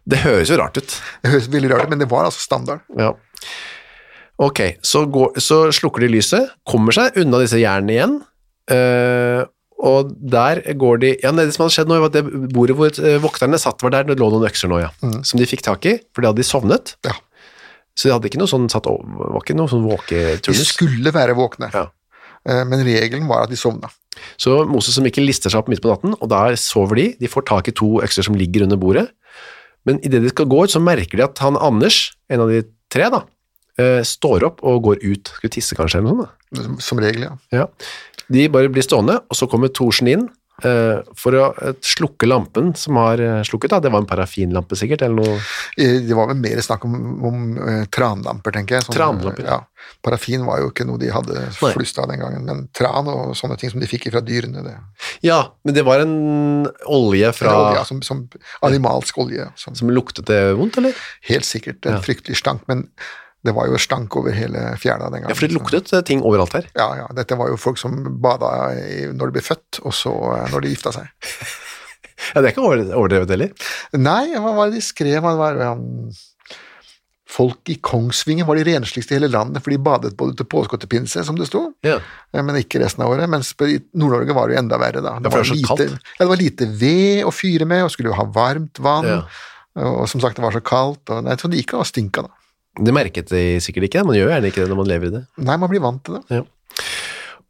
Det 0.08 0.22
høres 0.22 0.48
jo 0.48 0.56
rart 0.56 0.78
ut. 0.80 0.94
Det 1.22 1.32
høres 1.34 1.50
veldig 1.52 1.68
rart 1.74 1.84
ut, 1.84 1.92
men 1.92 2.00
det 2.00 2.08
var 2.08 2.24
altså 2.24 2.40
standard. 2.40 2.80
Ja. 2.96 3.10
Ok, 4.40 4.62
så, 4.86 5.02
går, 5.10 5.36
så 5.42 5.66
slukker 5.74 6.04
de 6.06 6.12
lyset, 6.14 6.52
kommer 6.68 6.94
seg 6.96 7.18
unna 7.20 7.40
disse 7.42 7.58
jernene 7.60 7.94
igjen, 7.96 8.14
øh, 8.72 9.42
og 9.78 10.12
der 10.32 10.58
går 10.78 11.00
de 11.02 11.10
Ja, 11.22 11.30
det 11.36 11.52
som 11.54 11.64
hadde 11.64 11.74
skjedd 11.76 11.90
nå, 11.90 11.98
var 12.02 12.10
at 12.10 12.16
det 12.16 12.24
bordet 12.54 12.74
hvor 12.78 12.90
eh, 13.02 13.18
vokterne 13.22 13.60
satt, 13.60 13.82
var 13.84 13.92
der 13.94 14.08
det 14.08 14.16
lå 14.18 14.30
noen 14.32 14.46
økser 14.48 14.70
nå, 14.70 14.80
ja. 14.82 14.88
Som 15.26 15.42
de 15.42 15.46
fikk 15.50 15.62
tak 15.66 15.86
i, 15.90 15.98
for 16.14 16.24
da 16.24 16.32
hadde 16.32 16.42
de 16.42 16.48
sovnet. 16.48 16.94
Ja. 17.06 17.14
Så 17.98 18.08
de 18.08 18.14
hadde 18.14 18.30
ikke 18.30 18.40
noe 18.40 18.50
sånn 18.50 18.66
satt 18.70 18.86
over, 18.90 19.06
var 19.34 19.42
ikke 19.42 19.58
noe 19.58 19.70
sånn 19.70 19.86
De 19.86 20.56
skulle 20.62 21.14
være 21.14 21.36
våkne, 21.38 21.70
Ja. 21.74 21.88
Eh, 22.48 22.64
men 22.68 22.84
regelen 22.86 23.28
var 23.28 23.44
at 23.44 23.52
de 23.52 23.58
sovna. 23.60 23.90
Så 24.40 24.64
Moses 24.66 24.96
som 24.96 25.06
ikke 25.06 25.22
lister 25.22 25.52
seg 25.52 25.60
opp 25.60 25.68
midt 25.70 25.82
på 25.84 25.92
natten, 25.92 26.16
og 26.18 26.30
der 26.32 26.56
sover 26.58 26.98
de. 26.98 27.06
De 27.20 27.30
får 27.30 27.46
tak 27.50 27.68
i 27.70 27.76
to 27.76 27.98
økser 28.02 28.26
som 28.26 28.36
ligger 28.38 28.64
under 28.66 28.80
bordet. 28.80 29.06
Men 29.86 30.00
idet 30.02 30.24
de 30.24 30.32
skal 30.32 30.48
gå 30.50 30.64
ut, 30.64 30.72
så 30.72 30.82
merker 30.82 31.20
de 31.20 31.26
at 31.28 31.38
han 31.44 31.56
Anders, 31.60 32.12
en 32.28 32.42
av 32.44 32.50
de 32.52 32.64
tre, 32.92 33.06
da, 33.14 33.22
eh, 33.78 34.00
står 34.02 34.44
opp 34.48 34.64
og 34.66 34.82
går 34.88 35.04
ut. 35.04 35.30
Skulle 35.38 35.54
tisse 35.54 35.76
kanskje, 35.78 36.00
eller 36.00 36.10
noe 36.14 36.26
sånt. 36.26 36.76
da. 36.76 36.82
Som- 36.82 36.98
regel, 36.98 37.22
ja. 37.28 37.36
Ja. 37.52 37.66
De 38.30 38.48
bare 38.48 38.68
blir 38.68 38.82
stående, 38.82 39.20
og 39.30 39.36
så 39.36 39.48
kommer 39.48 39.68
Thorsen 39.72 40.08
inn 40.08 40.28
for 41.14 41.36
å 41.38 41.44
eh, 41.62 41.74
slukke 41.84 42.26
lampen 42.26 42.72
som 42.74 42.96
har 42.98 43.20
eh, 43.22 43.42
slukket. 43.46 43.70
Da. 43.70 43.78
Det 43.84 43.92
var 43.94 44.02
en 44.02 44.08
parafinlampe 44.10 44.74
sikkert, 44.78 45.02
eller 45.06 45.22
noe. 45.22 45.36
Eh, 45.78 46.00
Det 46.08 46.16
var 46.18 46.26
vel 46.32 46.40
mer 46.42 46.58
snakk 46.64 46.84
om, 46.88 46.96
om 47.24 47.42
eh, 47.62 47.84
tranlamper, 47.94 48.56
tenker 48.56 48.78
jeg. 48.78 48.86
Sånn, 48.88 48.96
Tranlamper. 48.96 49.44
Ja. 49.46 49.60
Parafin 50.02 50.42
var 50.48 50.58
jo 50.62 50.72
ikke 50.72 50.84
noe 50.88 50.98
de 50.98 51.12
hadde 51.14 51.44
flust 51.54 51.98
av 52.02 52.08
den 52.10 52.18
gangen, 52.20 52.42
men 52.48 52.64
tran 52.74 53.06
og 53.12 53.36
sånne 53.38 53.56
ting 53.60 53.70
som 53.70 53.78
de 53.80 53.86
fikk 53.86 54.08
fra 54.10 54.20
dyrene, 54.24 54.64
det 54.66 54.74
Ja, 55.22 55.52
men 55.64 55.74
det 55.76 55.84
var 55.86 56.02
en 56.02 56.66
olje 56.90 57.30
fra 57.36 57.52
en 57.54 57.60
olje, 57.68 57.84
som, 57.86 58.02
som 58.02 58.24
animalsk 58.66 59.18
olje. 59.22 59.46
Som, 59.56 59.74
som 59.78 59.90
luktet 59.94 60.26
det 60.26 60.40
vondt, 60.58 60.78
eller? 60.82 60.98
helt 61.30 61.46
sikkert 61.46 61.86
en 61.86 61.98
Ja. 61.98 62.02
fryktelig 62.04 62.36
stank, 62.42 62.66
men 62.68 62.88
det 63.48 63.54
var 63.56 63.70
jo 63.70 63.80
stank 63.80 64.16
over 64.20 64.36
hele 64.36 64.66
fjæra 64.80 65.08
den 65.08 65.22
gangen. 65.24 65.32
Ja, 65.32 65.38
for 65.38 65.48
det 65.48 65.56
luktet 65.56 65.92
eh, 65.96 66.04
ting 66.06 66.20
overalt 66.26 66.52
her. 66.58 66.68
Ja, 66.76 66.90
ja. 67.00 67.06
Dette 67.16 67.38
var 67.40 67.48
jo 67.52 67.56
folk 67.60 67.80
som 67.80 67.96
bada 68.22 68.52
når 69.16 69.30
de 69.32 69.38
ble 69.38 69.44
født, 69.44 69.80
og 69.88 69.96
så 69.96 70.12
eh, 70.36 70.46
når 70.52 70.66
de 70.66 70.74
gifta 70.76 70.94
seg. 71.00 71.08
Ja, 72.34 72.40
Det 72.42 72.48
er 72.48 72.50
ikke 72.50 72.64
overdrevet 72.98 73.30
heller. 73.30 73.52
Nei, 73.94 74.32
hva 74.42 74.50
var 74.56 74.72
skrev? 74.82 75.20
Hva 75.22 75.36
var 75.38 75.60
um, 75.70 76.08
folk 77.30 77.68
i 77.70 77.76
Kongsvinger 77.84 78.46
var 78.48 78.58
de 78.58 78.64
rensligste 78.66 79.14
i 79.14 79.18
hele 79.18 79.28
landet, 79.30 79.62
for 79.62 79.70
de 79.70 79.78
badet 79.84 80.14
både 80.18 80.34
til 80.38 80.48
påske 80.50 80.74
og 80.74 80.82
til 80.82 80.90
pinse, 80.90 81.22
som 81.24 81.36
det 81.38 81.46
sto. 81.50 81.60
Ja. 81.86 81.98
Eh, 82.32 82.42
Men 82.42 82.58
ikke 82.58 82.80
resten 82.82 83.04
av 83.04 83.12
året. 83.12 83.30
Mens 83.30 83.52
i 83.68 83.78
Nord-Norge 84.00 84.34
var 84.36 84.48
det 84.48 84.56
jo 84.56 84.62
enda 84.64 84.80
verre, 84.82 85.04
da. 85.04 85.14
Ja, 85.18 85.24
Det 85.24 85.32
var, 85.34 85.44
det 85.44 85.46
er 85.46 85.52
så 85.52 85.60
lite, 85.60 85.88
ja, 85.92 86.18
det 86.24 86.28
var 86.32 86.42
lite 86.42 86.68
ved 86.82 87.28
å 87.28 87.34
fyre 87.34 87.68
med, 87.68 87.84
og 87.86 87.92
skulle 87.94 88.10
jo 88.10 88.18
ha 88.18 88.26
varmt 88.34 88.82
vann. 88.82 89.08
Ja. 89.12 89.20
Og 89.78 90.08
som 90.10 90.22
sagt, 90.24 90.40
det 90.40 90.42
var 90.42 90.56
så 90.56 90.64
kaldt. 90.64 91.04
Og, 91.12 91.22
nei, 91.28 91.36
så 91.38 91.50
det 91.52 91.60
gikk 91.62 91.76
av 91.78 91.86
stinka, 91.86 92.26
da. 92.26 92.34
Det 92.78 92.94
merket 92.94 93.32
de 93.32 93.42
sikkert 93.64 93.88
ikke, 93.88 94.06
man 94.06 94.16
gjør 94.18 94.32
gjerne 94.34 94.52
ikke 94.52 94.62
det 94.62 94.70
når 94.70 94.80
man 94.80 94.90
lever 94.90 95.10
i 95.10 95.14
det. 95.18 95.24
Nei, 95.42 95.58
man 95.58 95.70
blir 95.70 95.82
vant 95.84 96.02
til 96.06 96.18
det. 96.18 96.44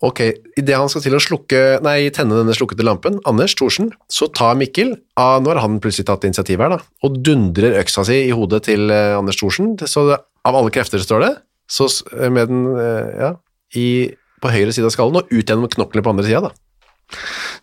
Ok, 0.04 0.20
idet 0.54 0.76
han 0.78 0.90
skal 0.90 1.02
til 1.02 1.16
å 1.18 1.20
slukke, 1.22 1.60
nei, 1.82 1.96
tenne 2.14 2.36
denne 2.38 2.54
slukkede 2.54 2.84
lampen, 2.86 3.16
Anders 3.26 3.56
Thorsen, 3.58 3.90
så 4.06 4.28
tar 4.30 4.54
Mikkel, 4.54 4.92
av, 5.18 5.40
nå 5.42 5.50
har 5.50 5.58
han 5.64 5.80
plutselig 5.82 6.06
tatt 6.06 6.26
initiativ 6.28 6.62
her 6.62 6.70
da, 6.76 6.78
og 7.02 7.16
dundrer 7.26 7.80
øksa 7.80 8.04
si 8.06 8.20
i 8.28 8.34
hodet 8.34 8.62
til 8.68 8.92
eh, 8.94 9.16
Anders 9.18 9.40
Thorsen, 9.40 9.74
så 9.90 10.06
det, 10.06 10.20
av 10.46 10.54
alle 10.54 10.70
krefter 10.74 11.02
står 11.02 11.24
det, 11.24 11.32
så 11.66 11.88
med 12.30 12.46
den, 12.46 12.62
eh, 12.78 13.10
ja, 13.24 13.32
i, 13.74 13.88
på 14.38 14.54
høyre 14.54 14.70
side 14.76 14.86
av 14.86 14.94
skallen, 14.94 15.18
og 15.18 15.34
ut 15.34 15.42
gjennom 15.42 15.66
knoklene 15.74 16.06
på 16.06 16.14
andre 16.14 16.28
sida 16.28 16.46
da. 16.46 16.54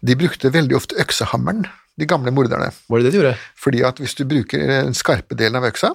De 0.03 0.19
brukte 0.19 0.51
veldig 0.51 0.75
ofte 0.75 0.99
øksehammeren, 0.99 1.63
de 1.95 2.09
gamle 2.09 2.35
morderne. 2.35 2.73
Var 2.91 2.99
det 2.99 3.07
det 3.07 3.15
de 3.15 3.21
gjorde? 3.21 3.35
Fordi 3.63 3.85
at 3.87 4.03
hvis 4.03 4.17
du 4.19 4.25
bruker 4.27 4.59
den 4.59 4.97
skarpe 4.97 5.39
delen 5.39 5.55
av 5.61 5.69
øksa, 5.71 5.93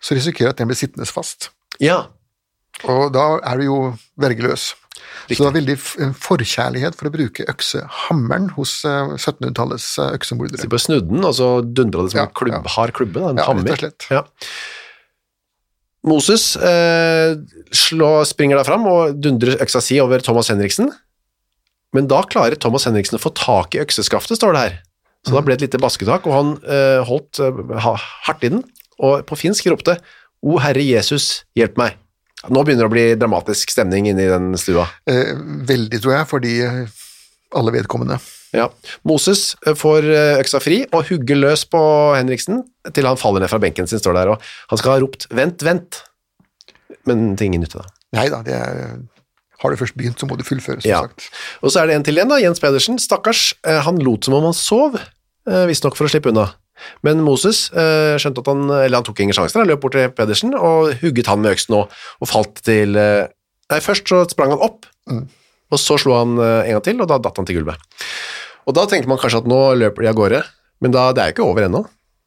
så 0.00 0.14
risikerer 0.18 0.50
du 0.50 0.54
at 0.54 0.60
den 0.62 0.68
blir 0.70 0.78
sittende 0.78 1.06
fast. 1.10 1.50
Ja, 1.82 2.06
Og 2.90 3.12
da 3.14 3.38
er 3.46 3.60
du 3.60 3.64
jo 3.68 3.76
vergeløs. 4.18 4.72
Riktig. 5.28 5.36
Så 5.36 5.42
det 5.42 5.46
var 5.46 5.54
veldig 5.56 5.74
en 6.04 6.14
forkjærlighet 6.14 6.96
for 6.98 7.08
å 7.08 7.12
bruke 7.14 7.44
øksehammeren 7.50 8.48
hos 8.56 8.72
eh, 8.84 9.12
1700-tallets 9.16 9.86
eh, 10.02 10.10
øksemordere. 10.18 10.60
så 10.62 10.68
bare 10.72 10.82
snudde 10.84 11.08
den, 11.10 11.24
og 11.24 11.34
så 11.38 11.48
dundra 11.64 12.02
det 12.04 12.12
som 12.14 12.20
Ja, 12.20 12.26
en 12.28 12.34
klubb, 12.34 12.54
ja. 12.54 12.72
hard 12.76 12.92
klubbe, 12.98 13.20
da, 13.22 13.30
en 13.30 13.38
Ja, 13.42 13.46
hammer. 13.48 13.62
rett 13.70 13.78
og 13.78 13.84
slett. 13.84 14.08
Ja. 14.10 14.22
Moses 16.04 16.50
eh, 16.60 17.36
slå, 17.72 18.10
springer 18.28 18.60
da 18.60 18.64
fram 18.66 18.84
og 18.90 19.14
dundrer 19.24 19.56
øksa 19.64 19.80
si 19.80 19.96
over 20.02 20.20
Thomas 20.24 20.50
Henriksen, 20.52 20.90
men 21.96 22.08
da 22.10 22.20
klarer 22.28 22.58
Thomas 22.60 22.84
Henriksen 22.88 23.16
å 23.16 23.22
få 23.22 23.30
tak 23.38 23.76
i 23.78 23.80
økseskaftet, 23.84 24.36
står 24.40 24.52
det 24.56 24.64
her. 24.66 24.76
Så 25.24 25.32
da 25.32 25.40
ble 25.46 25.54
det 25.56 25.62
et 25.62 25.70
lite 25.70 25.80
basketak, 25.80 26.26
og 26.28 26.34
han 26.36 26.50
eh, 26.68 27.00
holdt 27.08 27.40
eh, 27.40 27.86
hardt 28.26 28.44
i 28.44 28.50
den, 28.52 28.64
og 29.02 29.24
på 29.26 29.38
finsk 29.40 29.66
ropte 29.72 29.98
«O 30.44 30.58
Herre 30.62 30.82
Jesus, 30.84 31.44
hjelp 31.56 31.78
meg!» 31.80 31.96
Nå 32.52 32.60
begynner 32.60 32.84
det 32.84 32.90
å 32.90 32.92
bli 32.92 33.04
dramatisk 33.16 33.70
stemning 33.72 34.04
inne 34.10 34.26
i 34.26 34.28
den 34.28 34.50
stua. 34.60 34.84
Eh, 35.08 35.30
veldig, 35.64 36.00
tror 36.04 36.12
jeg, 36.18 36.26
fordi 36.28 36.50
eh, 36.60 36.82
alle 37.56 37.72
vedkommende. 37.72 38.18
Ja. 38.52 38.66
Moses 39.08 39.54
eh, 39.66 39.72
får 39.74 40.04
eh, 40.12 40.40
øksa 40.42 40.60
fri 40.60 40.82
og 40.92 41.06
hugger 41.08 41.40
løs 41.40 41.62
på 41.72 41.80
Henriksen 42.18 42.60
til 42.92 43.08
han 43.08 43.16
faller 43.16 43.40
ned 43.40 43.48
fra 43.48 43.58
benken 43.62 43.88
sin, 43.88 43.98
står 44.02 44.18
der, 44.18 44.34
og 44.34 44.44
han 44.70 44.80
skal 44.82 44.92
ha 44.92 45.00
ropt 45.06 45.24
«Vent, 45.32 45.64
vent!» 45.64 46.02
Men 47.08 47.32
til 47.40 47.48
ingen 47.48 47.64
nytte 47.64 47.80
da. 47.80 47.88
Nei 48.18 48.26
da, 48.32 48.42
det 48.44 48.54
er, 48.58 48.92
har 49.64 49.72
du 49.72 49.80
først 49.80 49.96
begynt, 49.96 50.20
så 50.20 50.28
må 50.28 50.36
du 50.36 50.44
fullføre, 50.44 50.84
som 50.84 50.90
Ja. 50.90 51.00
sagt. 51.08 51.30
Og 51.64 51.72
så 51.72 51.80
er 51.80 51.88
det 51.88 51.96
en 51.96 52.04
til 52.06 52.20
igjen 52.20 52.28
da, 52.30 52.36
Jens 52.44 52.60
Pedersen, 52.60 53.00
stakkars, 53.00 53.54
han 53.64 53.98
lot 54.04 54.28
som 54.28 54.36
om 54.36 54.44
han 54.50 54.56
sov, 54.56 55.00
visstnok 55.68 55.96
for 55.96 56.04
å 56.08 56.12
slippe 56.12 56.28
unna. 56.32 56.50
Men 57.06 57.22
Moses 57.24 57.68
eh, 57.72 58.16
skjønte 58.20 58.42
at 58.42 58.50
han, 58.50 58.66
eller 58.70 58.98
han 58.98 59.06
tok 59.06 59.20
ingen 59.24 59.36
sjanser, 59.36 59.62
han 59.62 59.70
løp 59.70 59.82
bort 59.84 59.94
til 59.96 60.10
Pedersen 60.16 60.54
og 60.58 60.94
hugget 61.02 61.30
han 61.30 61.42
med 61.44 61.54
øksen 61.54 61.76
og, 61.78 61.92
og 62.20 62.30
falt 62.30 62.60
til, 62.66 62.96
eh, 62.98 63.26
nei, 63.72 63.80
først 63.84 64.10
så 64.10 64.24
sprang 64.32 64.54
han 64.56 64.64
opp, 64.64 64.88
og 65.70 65.80
så 65.80 65.96
slo 66.00 66.16
han 66.18 66.36
eh, 66.38 66.68
en 66.68 66.76
gang 66.78 66.86
til, 66.88 67.00
og 67.04 67.10
da 67.10 67.20
datt 67.22 67.38
han 67.40 67.46
til 67.48 67.60
gulvet. 67.60 67.80
Og 68.64 68.76
da 68.76 68.86
tenker 68.90 69.10
man 69.10 69.20
kanskje 69.20 69.42
at 69.42 69.50
nå 69.50 69.60
løper 69.76 70.04
de 70.06 70.10
av 70.10 70.18
gårde, 70.18 70.42
men 70.84 70.94
da, 70.94 71.08
det 71.14 71.22
er 71.22 71.30
jo 71.30 71.36
ikke 71.38 71.46
over 71.46 71.66
ennå. 71.68 71.84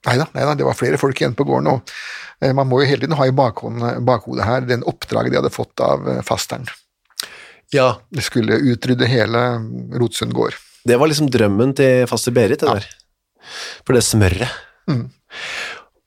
Nei 0.08 0.16
da, 0.22 0.54
det 0.56 0.64
var 0.64 0.78
flere 0.78 1.00
folk 1.02 1.20
igjen 1.20 1.36
på 1.36 1.44
gården, 1.48 1.68
og 1.74 1.92
eh, 2.40 2.54
man 2.56 2.70
må 2.70 2.80
jo 2.82 2.88
hele 2.90 3.04
tiden 3.04 3.18
ha 3.20 3.28
i 3.28 3.34
bakhodet 3.36 4.46
her 4.48 4.68
den 4.70 4.86
oppdraget 4.88 5.34
de 5.34 5.42
hadde 5.42 5.52
fått 5.54 5.84
av 5.84 6.08
eh, 6.08 6.22
fasteren. 6.26 6.70
Ja, 7.76 7.98
De 8.16 8.24
skulle 8.24 8.62
utrydde 8.64 9.10
hele 9.12 9.42
Rotsund 10.00 10.32
gård. 10.32 10.56
det 10.88 10.96
var 10.96 11.10
liksom 11.12 11.28
drømmen 11.28 11.74
til 11.76 12.06
faster 12.08 12.32
Berit, 12.32 12.62
det 12.62 12.70
der. 12.70 12.86
For 13.86 13.98
det 13.98 14.06
smøret. 14.06 14.50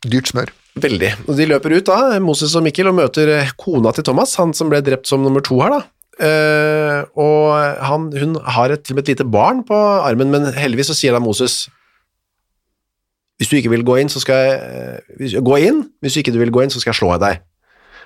Dyrt 0.07 0.33
smør. 0.33 0.53
Veldig. 0.81 1.11
Og 1.27 1.35
de 1.37 1.49
løper 1.51 1.75
ut 1.75 1.89
da, 1.89 2.19
Moses 2.23 2.55
og 2.57 2.65
Mikkel, 2.65 2.89
og 2.91 2.97
møter 2.97 3.31
eh, 3.35 3.51
kona 3.59 3.93
til 3.95 4.07
Thomas, 4.07 4.37
han 4.41 4.55
som 4.57 4.71
ble 4.71 4.81
drept 4.87 5.11
som 5.11 5.25
nummer 5.25 5.43
to 5.45 5.59
her 5.63 5.75
da. 5.75 5.81
Uh, 6.21 7.01
og 7.17 7.45
han, 7.89 8.11
hun 8.13 8.35
har 8.53 8.75
et, 8.75 8.83
til 8.85 8.93
og 8.93 8.99
med 8.99 9.07
et 9.07 9.13
lite 9.15 9.25
barn 9.25 9.63
på 9.65 9.77
armen, 10.05 10.29
men 10.33 10.51
heldigvis 10.53 10.91
så 10.93 10.97
sier 10.99 11.15
da 11.17 11.21
Moses, 11.23 11.63
hvis 13.41 13.49
du 13.49 13.57
ikke 13.57 13.73
vil 13.73 13.87
gå 13.89 13.97
inn, 14.03 14.13
så 14.13 14.21
skal 14.21 14.43
jeg, 14.45 15.01
eh, 15.17 15.39
gå 15.41 15.61
inn, 15.65 15.81
hvis 16.05 16.19
du 16.19 16.21
ikke 16.21 16.35
vil 16.37 16.53
gå 16.53 16.67
inn, 16.67 16.73
så 16.73 16.83
skal 16.83 16.93
jeg 16.93 17.01
slå 17.01 17.15
deg. 17.23 17.41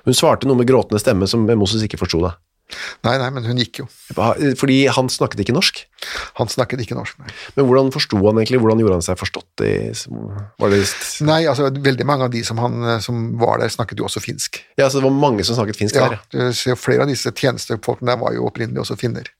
Hun 0.07 0.14
svarte 0.14 0.47
noe 0.47 0.61
med 0.61 0.68
gråtende 0.68 1.01
stemme 1.03 1.27
som 1.27 1.42
Moses 1.59 1.83
ikke 1.83 1.99
forstod 1.99 2.29
da. 2.29 2.33
Nei, 3.07 3.15
nei, 3.21 3.29
men 3.35 3.47
hun 3.49 3.61
gikk 3.61 3.83
jo. 3.83 3.87
Fordi 4.15 4.79
han 4.97 5.11
snakket 5.13 5.45
ikke 5.45 5.55
norsk. 5.57 5.83
Han 6.41 6.51
snakket 6.53 6.83
ikke 6.85 6.97
norsk. 6.99 7.19
Nei, 7.23 7.33
Men 7.57 7.69
hvordan 7.69 7.93
forstod 7.95 8.25
han 8.25 8.41
egentlig, 8.41 8.61
hvordan 8.63 8.83
gjorde 8.83 8.99
han 8.99 9.07
seg 9.07 9.21
forstått 9.21 9.65
i, 9.67 9.75
var 10.61 10.75
det, 10.75 10.83
nei 11.27 11.41
altså 11.51 11.71
veldig 11.73 12.09
mange 12.09 12.29
av 12.29 12.35
de 12.35 12.43
som, 12.47 12.61
han, 12.61 12.81
eh, 12.85 13.01
som 13.05 13.23
var 13.41 13.63
der, 13.63 13.73
snakket 13.73 14.01
jo 14.03 14.09
også 14.09 14.23
finsk. 14.25 14.61
ja, 14.81 14.89
så 14.89 15.01
det 15.01 15.07
var 15.07 15.17
mange 15.17 15.47
som 15.47 15.59
snakket 15.59 15.81
finsk 15.81 15.97
Ja, 15.99 16.11
der? 16.13 16.53
Ja, 16.53 16.77
flere 16.79 17.07
av 17.07 17.11
disse 17.13 17.33
tjenestefolkene 17.33 18.13
der 18.13 18.21
var 18.21 18.37
jo 18.37 18.49
opprinnelig 18.49 18.85
også 18.85 18.99
finner. 19.01 19.31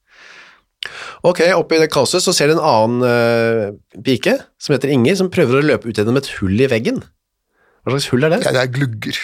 Ok, 1.25 1.41
oppe 1.57 1.79
i 1.79 1.81
det 1.81 1.91
kaoset 1.93 2.21
så 2.21 2.33
ser 2.37 2.51
du 2.51 2.59
en 2.59 2.65
annen 2.65 3.05
uh, 3.09 4.01
pike 4.05 4.37
som 4.61 4.75
heter 4.75 4.93
Inger, 4.93 5.17
som 5.17 5.31
prøver 5.33 5.61
å 5.61 5.65
løpe 5.65 5.89
ut 5.89 5.97
gjennom 5.97 6.19
et 6.21 6.29
hull 6.39 6.59
i 6.61 6.69
veggen. 6.69 7.01
Hva 7.85 7.95
slags 7.95 8.09
hull 8.13 8.25
er 8.27 8.35
det? 8.35 8.41
Ja, 8.45 8.53
det 8.57 8.65
er 8.65 8.73
glugger. 8.73 9.21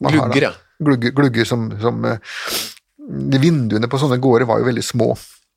Man 0.00 0.14
har 0.14 0.30
Glugger, 0.30 0.46
ja. 0.48 0.52
Glugger, 0.80 1.12
glugger 1.14 1.46
som, 1.46 1.66
som 1.82 2.04
eh, 2.08 2.16
de 2.18 2.79
Vinduene 3.08 3.88
på 3.90 3.98
sånne 4.00 4.18
gårder 4.20 4.46
var 4.46 4.60
jo 4.60 4.68
veldig 4.68 4.84
små. 4.84 5.10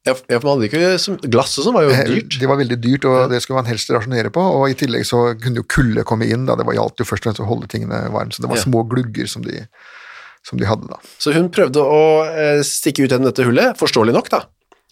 Ja, 0.05 0.13
for 0.15 0.43
man 0.43 0.57
hadde 0.59 0.67
ikke 0.67 0.99
som- 0.99 1.15
Glass 1.17 1.57
og 1.59 1.65
sånn 1.65 1.73
var 1.73 1.83
jo 1.83 1.91
Eh, 1.91 2.03
dyrt. 2.03 2.39
Det 2.39 2.47
var 2.47 2.57
veldig 2.57 2.79
dyrt, 2.81 3.05
og 3.05 3.29
det 3.29 3.41
skulle 3.41 3.63
man 3.63 3.71
helst 3.71 3.89
rasjonere 3.89 4.29
på. 4.31 4.41
Og 4.41 4.69
i 4.69 4.73
tillegg 4.73 5.05
så 5.05 5.39
kunne 5.39 5.55
jo 5.55 5.63
kulde 5.63 6.03
komme 6.03 6.27
inn, 6.29 6.45
da 6.45 6.55
det 6.55 6.65
var, 6.65 6.73
gjaldt 6.73 6.97
jo 6.99 7.05
først 7.05 7.25
og 7.25 7.35
fremst 7.35 7.39
å 7.39 7.47
holde 7.47 7.67
tingene 7.67 8.11
varme. 8.11 8.31
Så 8.33 8.41
det 8.41 8.49
var 8.49 8.57
Ja. 8.57 8.63
små 8.63 8.83
glugger 8.87 9.29
som 9.29 9.41
de, 9.43 9.65
som 10.43 10.57
de 10.59 10.65
hadde 10.65 10.89
da. 10.89 10.97
Så 11.19 11.31
hun 11.33 11.49
prøvde 11.49 11.79
å 11.79 12.25
eh, 12.27 12.59
stikke 12.63 13.03
ut 13.05 13.11
gjennom 13.11 13.31
dette 13.31 13.45
hullet, 13.45 13.77
forståelig 13.77 14.13
nok 14.13 14.29
da. 14.29 14.43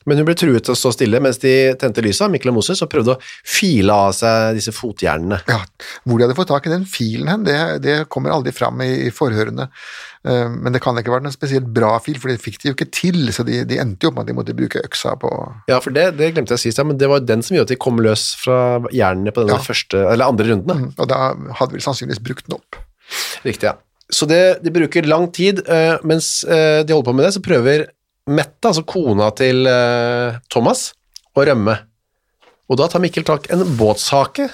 Men 0.08 0.18
hun 0.18 0.26
ble 0.26 0.34
truet 0.34 0.64
til 0.64 0.74
å 0.74 0.78
stå 0.78 0.94
stille 0.96 1.20
mens 1.22 1.38
de 1.38 1.76
tente 1.76 2.02
lyset, 2.02 2.32
Mikkel 2.32 2.48
og 2.50 2.56
Moses, 2.56 2.82
og 2.82 2.90
prøvde 2.90 3.18
å 3.18 3.22
file 3.46 3.92
av 3.92 4.14
seg 4.14 4.56
disse 4.56 4.72
fotjernene. 4.74 5.42
Ja, 5.48 5.60
Hvor 6.08 6.18
de 6.18 6.26
hadde 6.26 6.36
fått 6.36 6.48
tak 6.48 6.66
i 6.66 6.72
den 6.72 6.86
filen 6.86 7.28
hen, 7.28 7.44
det, 7.44 7.82
det 7.84 8.10
kommer 8.10 8.32
aldri 8.32 8.52
fram 8.52 8.80
i, 8.82 9.06
i 9.08 9.12
forhørene. 9.12 9.70
Eh, 10.28 10.50
Men 10.54 10.74
det 10.76 10.82
kan 10.84 10.98
ikke 11.00 11.10
være 11.14 11.26
en 11.26 11.34
spesielt 11.34 11.66
bra 11.74 11.96
fil, 12.00 12.20
for 12.22 12.30
det 12.30 12.42
fikk 12.44 12.60
de 12.62 12.70
jo 12.70 12.76
ikke 12.76 12.90
til, 12.94 13.32
så 13.34 13.46
de, 13.48 13.64
de 13.66 13.80
endte 13.82 14.06
jo 14.06 14.12
opp 14.12 14.20
med 14.20 14.28
at 14.28 14.32
de 14.32 14.36
måtte 14.38 14.54
bruke 14.58 14.84
øksa 14.86 15.16
på 15.18 15.30
Ja, 15.72 15.80
for 15.82 15.90
det, 15.96 16.12
det 16.20 16.34
glemte 16.36 16.54
jeg 16.54 16.62
å 16.62 16.66
si, 16.76 16.84
men 16.86 17.00
det 17.02 17.10
var 17.10 17.24
den 17.26 17.42
som 17.42 17.56
gjorde 17.58 17.72
at 17.72 17.74
de 17.74 17.80
kom 17.82 17.98
løs 18.06 18.28
fra 18.38 18.60
jernene 18.94 19.34
på 19.34 19.42
denne 19.48 19.58
Ja. 19.58 19.66
første, 19.66 20.04
eller 20.12 20.30
andre 20.30 20.46
runden. 20.52 20.84
Mm, 20.86 20.92
Og 21.02 21.08
da 21.10 21.34
hadde 21.58 21.74
vi 21.74 21.82
sannsynligvis 21.82 22.22
brukt 22.22 22.46
den 22.48 22.58
opp. 22.60 22.78
Riktig, 23.44 23.72
ja. 23.72 23.76
Så 24.12 24.28
det, 24.28 24.62
de 24.62 24.70
bruker 24.76 25.08
lang 25.08 25.30
tid, 25.32 25.64
eh, 25.68 25.98
mens 26.04 26.44
eh, 26.44 26.84
de 26.84 26.94
holder 26.94 27.10
på 27.10 27.16
med 27.16 27.26
det, 27.26 27.34
så 27.40 27.42
prøver 27.42 27.88
Mette, 28.30 28.62
altså 28.70 28.84
kona 28.86 29.32
til 29.34 29.66
Thomas, 30.54 30.92
å 31.36 31.42
rømme. 31.48 31.74
Og 32.70 32.78
da 32.78 32.86
tar 32.88 33.02
Mikkel 33.02 33.26
tak 33.26 33.50
en 33.52 33.64
båtshake 33.80 34.46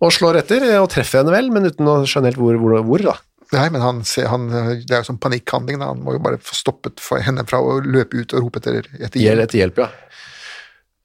og 0.00 0.12
slår 0.14 0.38
etter, 0.38 0.62
og 0.78 0.86
treffer 0.94 1.20
henne 1.20 1.34
vel, 1.34 1.50
men 1.50 1.66
uten 1.66 1.90
å 1.90 1.96
skjønne 2.06 2.30
helt 2.30 2.38
hvor, 2.40 2.54
hvor, 2.62 2.78
hvor 2.86 3.02
da. 3.02 3.16
Nei, 3.52 3.66
men 3.74 3.82
han, 3.84 3.98
ser- 4.08 4.30
han, 4.32 4.46
det 4.48 4.88
er 4.96 5.02
jo 5.02 5.08
sånn 5.10 5.18
panikkhandling, 5.20 5.78
da. 5.82 5.90
han 5.92 6.00
må 6.00 6.14
jo 6.16 6.22
bare 6.24 6.38
få 6.40 6.54
stoppet 6.56 7.02
henne 7.26 7.44
fra 7.48 7.58
å 7.60 7.74
løpe 7.84 8.16
ut 8.22 8.32
og 8.32 8.46
rope 8.46 8.62
etter, 8.62 8.86
etter 8.96 9.20
hjelp. 9.20 9.26
hjelp. 9.26 9.42
etter 9.44 9.58
hjelp, 9.60 9.80
ja. 9.82 9.88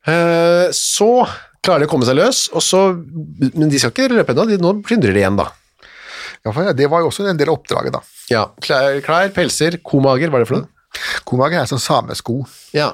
Eh, 0.07 0.69
så 0.71 1.09
klarer 1.65 1.83
de 1.83 1.87
å 1.89 1.91
komme 1.91 2.07
seg 2.07 2.15
løs, 2.15 2.45
så, 2.63 2.81
men 2.95 3.67
de 3.71 3.79
skal 3.81 3.91
ikke 3.91 4.07
løpe 4.13 4.31
ennå, 4.35 4.45
nå 4.63 4.71
plyndrer 4.87 5.11
de 5.17 5.23
igjen 5.25 5.39
da. 5.39 5.49
Ja, 6.45 6.53
for 6.53 6.69
det 6.77 6.87
var 6.87 7.03
jo 7.03 7.09
også 7.11 7.25
en 7.27 7.39
del 7.39 7.49
av 7.51 7.57
oppdraget, 7.59 7.97
da. 7.97 8.01
Ja, 8.31 8.45
klær, 8.63 9.01
klær 9.03 9.33
pelser, 9.35 9.79
komager, 9.83 10.31
hva 10.31 10.39
er 10.39 10.45
det 10.45 10.49
for 10.53 10.61
noe? 10.61 10.71
Komager 11.27 11.59
er 11.61 11.67
sånn 11.69 11.83
samesko, 11.83 12.39
Ja. 12.77 12.93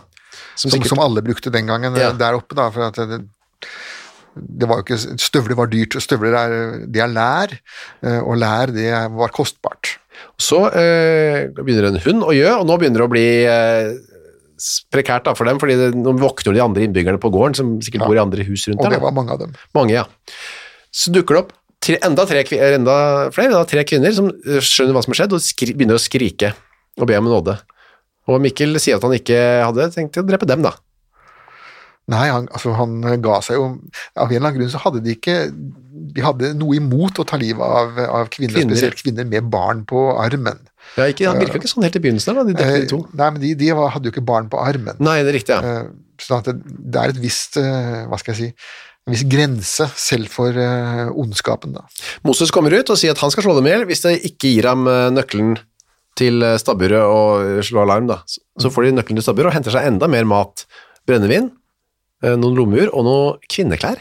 Som 0.58 0.70
som, 0.74 0.82
som 0.86 1.00
alle 1.02 1.22
brukte 1.26 1.50
den 1.54 1.66
gangen 1.70 1.96
Ja. 1.98 2.10
eh, 2.10 2.18
der 2.18 2.36
oppe, 2.38 2.54
da. 2.58 2.68
For 2.74 2.86
at 2.88 2.98
det, 3.10 3.20
det 4.36 4.68
var 4.70 4.80
jo 4.80 4.86
ikke, 4.88 5.18
støvler 5.22 5.58
var 5.60 5.70
dyrt, 5.72 5.96
og 5.98 6.04
støvler 6.04 6.38
er, 6.40 6.56
det 6.90 7.02
er 7.04 7.12
lær, 7.14 7.54
eh, 8.06 8.20
og 8.24 8.38
lær 8.42 8.74
det 8.74 8.90
var 9.14 9.34
kostbart. 9.36 9.98
Så 10.42 10.64
eh, 10.74 11.50
begynner 11.58 11.90
en 11.92 12.02
hund 12.06 12.26
å 12.26 12.34
gjø, 12.36 12.50
og 12.60 12.66
nå 12.70 12.78
begynner 12.82 13.04
det 13.04 13.08
å 13.08 13.14
bli 13.14 13.26
eh, 13.50 13.92
prekært 14.94 15.26
da 15.28 15.34
for 15.38 15.50
dem, 15.50 15.60
fordi 15.62 15.76
det, 15.80 15.90
nå 15.98 16.14
våkner 16.22 16.56
de 16.56 16.64
andre 16.64 16.86
innbyggerne 16.88 17.22
på 17.22 17.32
gården, 17.34 17.58
som 17.60 17.74
sikkert 17.84 18.06
Ja. 18.06 18.08
bor 18.10 18.18
i 18.18 18.24
andre 18.24 18.46
hus 18.48 18.68
rundt 18.70 18.80
Og 18.80 18.86
der. 18.88 18.96
det 18.96 19.02
da. 19.02 19.06
var 19.08 19.18
mange 19.18 19.34
av 19.36 19.42
dem. 19.44 19.54
Mange, 19.76 19.94
ja. 19.98 20.06
Så 20.94 21.12
dukker 21.14 21.36
det 21.38 21.44
opp 21.44 21.54
tre, 21.84 21.98
enda, 22.06 22.26
tre, 22.30 22.46
enda 22.74 22.96
flere, 23.36 23.52
da, 23.52 23.64
tre 23.68 23.84
kvinner 23.84 24.14
som 24.16 24.30
skjønner 24.32 24.96
hva 24.96 25.04
som 25.04 25.14
har 25.14 25.24
skjedd, 25.24 25.34
og 25.36 25.44
skri, 25.44 25.74
begynner 25.76 26.00
å 26.00 26.02
skrike 26.02 26.54
og 27.02 27.10
be 27.10 27.18
om 27.18 27.26
nåde. 27.30 27.58
Og 28.32 28.40
Mikkel 28.40 28.78
sier 28.80 28.96
at 28.98 29.04
han 29.04 29.16
ikke 29.18 29.36
hadde 29.66 29.90
tenkt 29.92 30.18
å 30.22 30.24
drepe 30.26 30.48
dem, 30.48 30.62
da. 30.64 30.72
Nei, 32.12 32.26
han, 32.28 32.50
altså 32.52 32.74
han 32.76 32.98
ga 33.24 33.38
seg 33.46 33.56
jo 33.56 33.66
Av 34.20 34.28
en 34.28 34.36
eller 34.36 34.50
annen 34.50 34.58
grunn 34.58 34.72
så 34.74 34.82
hadde 34.84 35.00
de 35.06 35.14
ikke 35.16 35.36
De 35.54 36.26
hadde 36.26 36.50
noe 36.60 36.76
imot 36.76 37.22
å 37.22 37.26
ta 37.30 37.38
livet 37.40 37.64
av, 37.64 37.96
av 38.04 38.28
kvinner, 38.34 38.58
Kvinner. 38.58 38.76
spesielt 38.76 39.00
kvinner 39.00 39.28
med 39.30 39.48
barn 39.54 39.86
på 39.88 40.02
armen. 40.20 40.60
Ja, 40.98 41.06
ikke, 41.08 41.30
han 41.32 41.40
virka 41.40 41.62
ikke 41.62 41.72
sånn 41.72 41.86
helt 41.88 41.96
i 41.96 42.02
begynnelsen, 42.04 42.36
da, 42.36 42.44
de, 42.44 42.58
de, 42.60 42.66
Eh, 42.84 42.88
to. 42.92 43.00
nei, 43.16 43.30
men 43.32 43.40
de, 43.42 43.54
de 43.56 43.70
hadde 43.72 44.10
jo 44.10 44.12
ikke 44.12 44.26
barn 44.28 44.50
på 44.52 44.60
armen. 44.60 45.00
Nei, 45.00 45.22
det 45.24 45.32
er 45.32 45.38
riktig, 45.40 45.56
ja. 45.56 45.78
Eh, 45.86 46.18
sånn 46.22 46.42
at 46.44 46.50
det, 46.52 46.58
det 46.92 47.00
er 47.06 47.14
et 47.16 47.22
visst 47.24 47.56
eh, 47.62 48.04
Hva 48.12 48.20
skal 48.22 48.36
jeg 48.36 48.42
si 48.42 48.50
En 49.08 49.16
viss 49.16 49.24
grense 49.32 49.88
selv 50.00 50.28
for 50.32 50.60
eh, 50.60 51.08
ondskapen, 51.24 51.74
da. 51.80 51.88
Moses 52.28 52.52
kommer 52.56 52.76
ut 52.76 52.92
og 52.94 53.00
sier 53.00 53.16
at 53.16 53.24
han 53.24 53.32
skal 53.34 53.48
slå 53.48 53.56
dem 53.58 53.72
i 53.72 53.74
hjel 53.74 53.88
hvis 53.90 54.04
de 54.06 54.14
ikke 54.30 54.52
gir 54.58 54.68
ham 54.70 54.86
eh, 54.92 55.08
nøkkelen 55.16 55.56
til 56.20 56.44
eh, 56.46 56.60
stabburet 56.62 57.02
og 57.08 57.64
slår 57.66 57.88
alarm. 57.88 58.12
Da. 58.12 58.20
Så- 58.28 58.70
får 58.76 58.92
de 58.92 58.96
nøkkelen 59.00 59.18
til 59.24 59.26
stabburet 59.32 59.50
og 59.50 59.56
henter 59.58 59.72
seg 59.76 59.88
enda 59.90 60.08
mer 60.12 60.28
mat. 60.30 60.68
Brennevin, 61.10 61.50
eh, 61.50 61.60
noen 62.24 62.56
lommeur 62.58 62.90
og 62.94 63.04
noen 63.08 63.40
kvinneklær. 63.52 64.00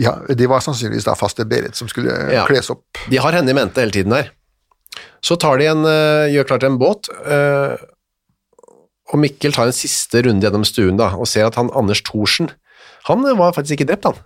Ja, 0.00 0.16
Det 0.28 0.46
var 0.48 0.60
sannsynligvis 0.62 1.04
da 1.08 1.14
faste 1.18 1.44
Berit 1.48 1.74
som 1.78 1.88
skulle 1.90 2.12
eh, 2.12 2.34
Ja. 2.36 2.44
kles 2.46 2.70
opp. 2.70 2.84
De 3.10 3.16
har 3.18 3.32
henne 3.32 3.50
i 3.50 3.56
mente 3.56 3.80
hele 3.82 3.90
tiden 3.94 4.12
her. 4.12 4.30
Så 5.22 5.36
tar 5.40 5.58
de 5.58 5.66
en, 5.70 5.84
eh, 5.86 6.28
gjør 6.34 6.46
klart 6.48 6.64
en 6.66 6.78
båt, 6.78 7.08
eh, 7.26 7.76
og 9.12 9.18
Mikkel 9.20 9.52
tar 9.52 9.66
en 9.66 9.72
siste 9.76 10.22
runde 10.24 10.42
gjennom 10.46 10.64
stuen 10.64 10.96
da, 10.96 11.10
og 11.16 11.26
ser 11.28 11.46
at 11.46 11.54
han 11.56 11.70
Anders 11.76 12.00
Thorsen, 12.02 12.50
han 13.08 13.24
eh, 13.26 13.34
var 13.38 13.52
faktisk 13.52 13.78
ikke 13.80 13.88
drept, 13.92 14.04
han. 14.04 14.16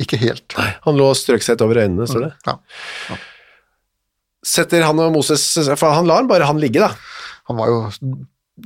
Ikke 0.00 0.16
helt. 0.18 0.54
Nei, 0.56 0.74
Han 0.84 0.96
lå 0.96 1.10
og 1.10 1.16
strøk 1.16 1.42
seg 1.44 1.58
utover 1.58 1.82
øynene, 1.84 2.06
står 2.08 2.28
det. 2.28 2.32
Ja. 2.46 3.16
Setter 4.44 4.84
han 4.86 4.98
og 5.02 5.12
Moses, 5.12 5.42
for 5.76 5.92
han 5.92 6.06
lar 6.08 6.24
bare 6.30 6.46
han 6.48 6.60
ligge 6.62 6.80
da. 6.80 6.92
Han 7.50 7.58
var 7.58 7.68
jo 7.72 7.78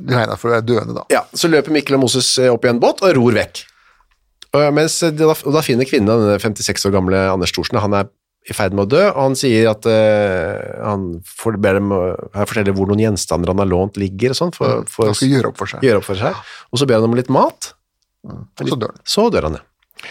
regna 0.09 0.37
for 0.39 0.51
å 0.51 0.55
være 0.57 0.67
døende, 0.69 0.95
da. 1.01 1.05
Ja, 1.11 1.23
så 1.35 1.49
løper 1.51 1.73
Mikkel 1.75 1.97
og 1.99 2.05
Moses 2.05 2.29
eh, 2.39 2.51
opp 2.53 2.65
i 2.65 2.71
en 2.71 2.81
båt 2.83 3.03
og 3.03 3.15
ror 3.17 3.33
vekk. 3.37 3.65
Mens 4.53 4.99
da, 5.01 5.31
og 5.33 5.55
da 5.55 5.63
finner 5.65 5.89
kvinnen, 5.89 6.11
denne 6.11 6.41
56 6.43 6.85
år 6.89 6.93
gamle 6.93 7.23
Anders 7.33 7.55
Thorsen, 7.55 7.81
han 7.81 7.97
er 7.97 8.11
i 8.51 8.55
ferd 8.57 8.75
med 8.75 8.89
å 8.89 8.91
dø, 8.91 9.03
og 9.13 9.21
han 9.21 9.37
sier 9.39 9.69
at 9.71 9.87
uh, 9.87 10.59
han 10.83 11.07
får, 11.29 11.61
ber 11.63 11.79
dem 11.79 11.93
her 11.95 12.49
fortelle 12.51 12.75
hvor 12.75 12.91
noen 12.91 13.05
gjenstander 13.05 13.53
han 13.53 13.63
har 13.63 13.71
lånt 13.71 14.01
ligger 14.03 14.35
og 14.35 14.41
sånn, 14.41 14.55
for, 14.57 14.83
for 14.91 15.13
Han 15.13 15.15
å 15.15 15.31
gjøre 15.31 15.53
opp 15.53 15.61
for 15.63 15.71
seg. 15.71 15.85
gjøre 15.87 16.03
opp 16.03 16.09
for 16.09 16.19
seg. 16.19 16.41
Og 16.75 16.83
så 16.83 16.89
ber 16.91 16.99
han 16.99 17.07
om 17.07 17.19
litt 17.19 17.31
mat, 17.33 17.73
Og 18.27 18.67
så 18.67 18.79
dør 18.79 18.91
han. 18.97 19.05
så 19.15 19.29
dør 19.33 19.49
han, 19.49 19.61
ja. 19.61 20.11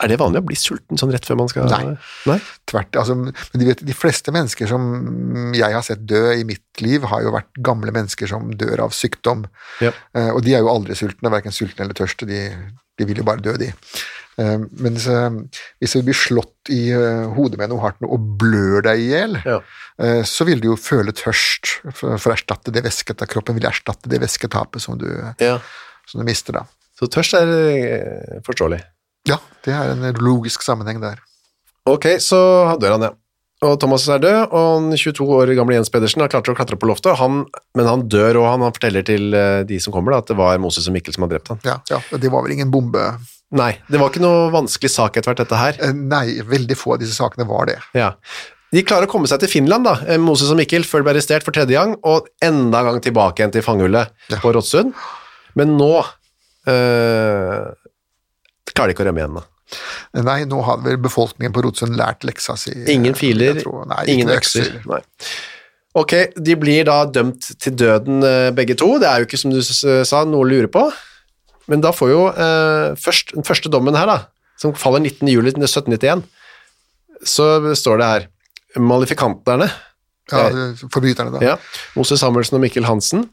Er 0.00 0.08
det 0.08 0.16
vanlig 0.16 0.40
å 0.40 0.46
bli 0.48 0.56
sulten 0.56 0.96
sånn 0.96 1.10
rett 1.12 1.26
før 1.28 1.36
man 1.42 1.50
skal 1.52 1.66
Nei. 1.68 1.92
Nei? 2.30 2.38
Tvert, 2.70 2.96
altså, 2.96 3.18
men 3.20 3.64
vet, 3.66 3.82
de 3.84 3.96
fleste 3.96 4.32
mennesker 4.32 4.70
som 4.70 4.86
jeg 5.52 5.76
har 5.76 5.84
sett 5.84 6.06
dø 6.08 6.30
i 6.32 6.46
mitt 6.48 6.80
liv, 6.80 7.04
har 7.10 7.26
jo 7.26 7.34
vært 7.34 7.50
gamle 7.60 7.92
mennesker 7.92 8.30
som 8.30 8.48
dør 8.56 8.86
av 8.86 8.96
sykdom. 8.96 9.44
Ja. 9.84 9.92
Uh, 10.16 10.30
og 10.32 10.40
de 10.46 10.56
er 10.56 10.64
jo 10.64 10.72
aldri 10.72 10.96
sultne, 10.96 11.32
verken 11.32 11.52
sultne 11.52 11.84
eller 11.84 11.98
tørste, 11.98 12.24
de, 12.30 12.46
de 13.00 13.06
vil 13.08 13.22
jo 13.22 13.26
bare 13.26 13.42
dø, 13.44 13.56
de. 13.60 13.70
men 14.40 14.68
mens 14.86 15.04
eh, 15.10 15.34
hvis 15.82 15.96
du 15.98 16.04
blir 16.06 16.16
slått 16.16 16.70
i 16.72 16.90
eh, 16.96 17.26
hodet 17.36 17.58
med 17.60 17.72
noe 17.72 17.82
hardt 17.82 18.00
og 18.06 18.28
blør 18.40 18.84
deg 18.86 19.02
i 19.02 19.08
hjel, 19.10 19.38
Ja. 19.44 19.58
eh, 20.00 20.22
så 20.28 20.46
vil 20.48 20.62
du 20.62 20.70
jo 20.70 20.76
føle 20.80 21.12
tørst 21.16 21.74
for, 21.92 22.14
å 22.16 22.32
erstatte 22.36 22.72
det 22.72 22.84
væsket 22.86 23.24
av 23.24 23.28
kroppen, 23.32 23.58
vil 23.58 23.68
erstatte 23.68 24.08
det 24.12 24.20
væsketapet 24.22 24.80
som 24.84 24.96
du, 25.00 25.08
ja. 25.42 25.58
som 26.08 26.22
du 26.22 26.28
mister 26.28 26.56
da. 26.60 26.64
Så 26.96 27.08
tørst 27.12 27.36
er 27.36 28.40
forståelig. 28.46 28.80
Ja, 29.28 29.36
det 29.64 29.72
er 29.76 29.92
en 29.92 30.06
logisk 30.20 30.64
sammenheng 30.64 31.00
der. 31.02 31.20
Ok, 31.88 32.06
så 32.20 32.38
dør 32.80 32.96
han, 32.96 33.08
ja. 33.08 33.12
Og 33.60 33.74
Thomas 33.82 34.06
er 34.08 34.22
død, 34.22 34.54
og 34.56 34.86
22 34.96 35.24
år 35.36 35.50
gamle 35.58 35.74
Jens 35.76 35.90
Pedersen 35.92 36.22
har 36.24 36.30
klart 36.32 36.48
å 36.48 36.54
klatre 36.56 36.78
på 36.80 36.88
loftet, 36.88 37.12
han, 37.20 37.42
men 37.76 37.88
han 37.90 38.06
dør, 38.08 38.38
og 38.40 38.46
han, 38.48 38.62
han 38.64 38.72
forteller 38.72 39.04
til 39.04 39.34
eh, 39.36 39.58
de 39.68 39.76
som 39.84 39.92
kommer 39.92 40.14
da, 40.16 40.22
at 40.22 40.30
det 40.32 40.36
var 40.38 40.56
Moses 40.62 40.88
og 40.88 40.94
Mikkel 40.96 41.12
som 41.12 41.26
har 41.26 41.34
drept 41.34 41.52
han. 41.52 41.60
Ja, 41.68 41.74
ja, 41.92 41.98
det 42.16 42.30
var 42.32 42.46
vel 42.46 42.56
ingen 42.56 42.72
bombe 42.72 43.02
Nei, 43.50 43.72
det 43.90 43.98
var 43.98 44.12
ikke 44.12 44.22
noe 44.22 44.44
vanskelig 44.54 44.92
sak 44.94 45.16
etter 45.18 45.32
hvert, 45.32 45.40
dette 45.42 45.58
her. 45.58 45.76
Eh, 45.82 45.90
Nei, 45.92 46.38
veldig 46.46 46.76
få 46.78 46.94
av 46.94 47.00
disse 47.02 47.16
sakene 47.18 47.44
var 47.50 47.66
det. 47.66 47.76
Ja. 47.98 48.12
De 48.70 48.84
klarer 48.86 49.08
å 49.08 49.10
komme 49.10 49.26
seg 49.26 49.42
til 49.42 49.50
Finland, 49.50 49.82
da, 49.88 49.96
eh, 50.06 50.20
Moses 50.22 50.52
og 50.54 50.56
Mikkel, 50.60 50.86
før 50.86 51.02
de 51.02 51.08
ble 51.08 51.14
arrestert 51.16 51.42
for 51.44 51.52
tredje 51.56 51.74
gang, 51.74 51.96
og 52.06 52.30
enda 52.46 52.80
en 52.80 52.92
gang 52.92 53.00
tilbake 53.02 53.42
igjen 53.42 53.52
til 53.58 53.66
fangehullet 53.66 54.14
Ja. 54.30 54.38
på 54.40 54.54
Råtsund. 54.54 54.94
Men 55.58 55.74
nå 55.76 55.90
øh, 56.70 57.74
klarer 58.70 58.88
de 58.92 58.94
ikke 58.94 59.02
å 59.04 59.08
rømme 59.10 59.24
igjen, 59.24 59.36
da. 59.40 59.44
Nei, 60.26 60.40
nå 60.50 60.60
hadde 60.66 60.88
vel 60.88 60.98
befolkningen 61.02 61.52
på 61.54 61.62
Rotsund 61.66 61.96
lært 61.98 62.24
leksa 62.26 62.56
si. 62.58 62.72
Ingen 62.90 63.14
filer, 63.18 63.60
nei, 63.90 64.02
ingen 64.14 64.32
økser. 64.34 64.72
Nei. 64.90 65.00
Ok, 65.98 66.14
de 66.38 66.54
blir 66.58 66.84
da 66.86 67.00
dømt 67.10 67.48
til 67.58 67.74
døden 67.74 68.22
eh, 68.26 68.50
begge 68.54 68.76
to. 68.78 68.92
Det 69.02 69.08
er 69.10 69.22
jo 69.22 69.26
ikke, 69.30 69.40
som 69.40 69.54
du 69.54 69.58
sa, 69.62 70.20
noe 70.28 70.44
å 70.44 70.46
lure 70.46 70.70
på. 70.70 70.84
Men 71.70 71.82
da 71.82 71.90
får 71.94 72.10
jo 72.12 72.20
eh, 72.30 72.92
først, 72.98 73.34
den 73.36 73.46
første 73.46 73.70
dommen 73.72 73.98
her, 73.98 74.06
da, 74.10 74.18
som 74.60 74.74
faller 74.78 75.02
19. 75.02 75.26
juli 75.30 75.50
1791, 75.54 76.22
så 77.26 77.46
står 77.76 78.00
det 78.00 78.10
her 78.14 78.28
Malifikanterne, 78.80 79.66
Ja, 80.30 80.44
forbryterne, 80.94 81.32
da. 81.34 81.40
ja, 81.42 81.54
Moses 81.98 82.20
Samuelsen 82.22 82.54
og 82.60 82.62
Mikkel 82.62 82.86
Hansen, 82.86 83.24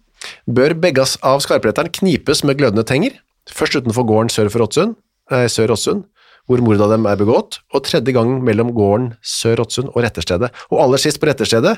bør 0.49 0.73
begge 0.81 1.03
av 1.21 1.43
skarpretteren 1.45 1.91
knipes 1.93 2.41
med 2.47 2.57
glødende 2.57 2.81
tenger, 2.89 3.19
først 3.53 3.77
utenfor 3.77 4.07
gården 4.09 4.31
sør 4.33 4.49
for 4.49 4.65
Åtsund, 4.65 4.95
eh, 5.29 5.45
sør 5.45 5.69
Råtsund, 5.75 6.07
hvor 6.47 6.63
mordet 6.63 6.83
av 6.85 6.93
dem 6.93 7.07
er 7.09 7.19
begått, 7.19 7.59
og 7.75 7.83
tredje 7.85 8.15
gang 8.15 8.37
mellom 8.45 8.71
gården 8.75 9.11
sør 9.25 9.61
Råtsund 9.61 9.91
og 9.93 10.01
retterstedet, 10.05 10.49
og 10.71 10.81
aller 10.83 11.01
sist 11.03 11.19
på 11.19 11.29
retterstedet, 11.29 11.75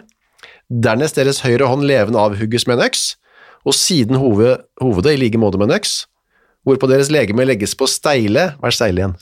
dernest 0.69 1.17
deres 1.17 1.41
høyre 1.43 1.67
hånd 1.69 1.87
levende 1.89 2.21
avhugges 2.21 2.67
med 2.69 2.77
en 2.77 2.85
øks, 2.85 3.07
og 3.67 3.75
siden 3.75 4.19
hovedet, 4.21 4.61
hovedet 4.81 5.15
i 5.15 5.21
like 5.25 5.41
måte 5.41 5.59
med 5.59 5.71
en 5.71 5.79
øks, 5.79 6.03
hvorpå 6.67 6.89
deres 6.91 7.07
legeme 7.13 7.45
legges 7.47 7.71
på 7.79 7.87
steile. 7.89 8.49
Hva 8.59 8.69
er 8.69 8.75
steile 8.75 9.01
igjen? 9.01 9.13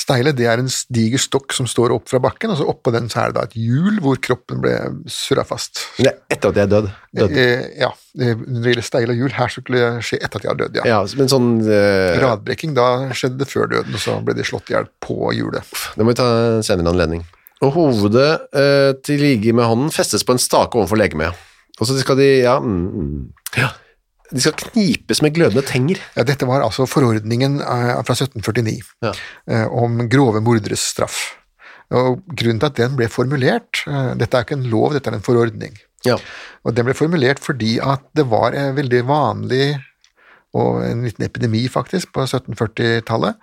Steile 0.00 0.32
det 0.36 0.46
er 0.48 0.62
en 0.62 0.70
diger 0.96 1.20
stokk 1.22 1.52
som 1.54 1.68
står 1.70 1.92
opp 1.94 2.08
fra 2.10 2.18
bakken, 2.24 2.50
og 2.54 2.58
så 2.60 2.66
oppå 2.72 2.92
den 2.94 3.10
så 3.12 3.20
er 3.26 3.32
det 3.32 3.36
da 3.38 3.44
et 3.46 3.56
hjul 3.60 4.00
hvor 4.04 4.18
kroppen 4.24 4.62
ble 4.64 4.72
surra 5.12 5.44
fast. 5.46 5.84
Det 6.00 6.08
er 6.10 6.16
etter 6.32 6.50
at 6.50 6.56
de 6.56 6.64
er 6.64 6.72
død. 6.72 6.88
død. 7.20 7.36
Eh, 7.36 7.66
ja, 7.84 7.90
det- 8.16 8.34
når 8.40 8.62
det 8.64 8.72
gjelder 8.72 8.88
steile 8.88 9.16
hjul, 9.18 9.30
her 9.36 9.48
skulle 9.52 9.78
det 9.84 10.04
skje 10.08 10.18
etter 10.22 10.36
at 10.40 10.42
de 10.42 10.48
har 10.48 10.60
dødd, 10.64 10.76
ja. 10.80 10.84
Ja, 10.94 11.00
men 11.20 11.28
sånn 11.32 11.48
eh, 11.68 12.18
Radbrekking, 12.24 12.74
da 12.74 12.88
skjedde 13.12 13.38
det 13.44 13.48
før 13.52 13.68
døden, 13.70 13.94
og 13.94 14.00
så 14.00 14.18
ble 14.24 14.34
de 14.34 14.42
slått 14.48 14.70
i 14.70 14.76
hjel 14.76 14.88
på 15.04 15.32
hjulet. 15.36 15.62
Det 15.96 16.02
må 16.04 16.12
vi 16.14 16.20
ta 16.22 16.28
senere 16.66 16.90
anledning. 16.96 17.24
Og 17.64 17.72
hovedet 17.72 18.40
eh, 18.52 18.92
til 19.04 19.20
lige 19.20 19.52
med 19.56 19.64
hånden 19.64 19.92
festes 19.94 20.24
på 20.26 20.32
en 20.34 20.38
stake 20.42 20.76
overfor 20.76 20.98
legemet. 21.00 21.32
Og 21.80 21.86
så 21.88 21.96
skal 22.00 22.16
de, 22.16 22.26
ja, 22.42 22.58
mm, 22.60 22.88
mm, 22.88 23.32
ja, 23.60 23.68
de 24.32 24.40
skal 24.42 24.56
knipes 24.58 25.20
med 25.22 25.34
glødende 25.36 25.62
tenger. 25.66 26.00
Ja, 26.16 26.24
dette 26.26 26.46
var 26.48 26.64
altså 26.66 26.86
forordningen 26.90 27.60
eh, 27.60 28.02
fra 28.02 28.14
1749 28.16 28.80
Ja. 29.04 29.12
eh, 29.50 29.66
om 29.70 30.08
grove 30.10 30.40
morderes 30.42 30.80
straff. 30.94 31.36
Og 31.94 32.22
grunnen 32.34 32.58
til 32.58 32.66
at 32.66 32.74
den 32.80 32.96
ble 32.98 33.06
formulert, 33.08 33.84
eh, 33.86 34.14
dette 34.18 34.34
er 34.34 34.42
ikke 34.46 34.56
en 34.58 34.66
lov, 34.70 34.92
dette 34.96 35.06
er 35.12 35.14
en 35.20 35.22
forordning, 35.22 35.76
Ja. 36.04 36.16
og 36.64 36.74
den 36.74 36.84
ble 36.88 36.94
formulert 36.94 37.38
fordi 37.42 37.78
at 37.82 38.02
det 38.14 38.26
var 38.30 38.52
en 38.54 38.74
veldig 38.74 39.04
vanlig, 39.06 39.76
og 40.56 40.80
en 40.86 41.04
liten 41.06 41.26
epidemi 41.26 41.66
faktisk, 41.72 42.12
på 42.16 42.24
1740-tallet, 42.24 43.38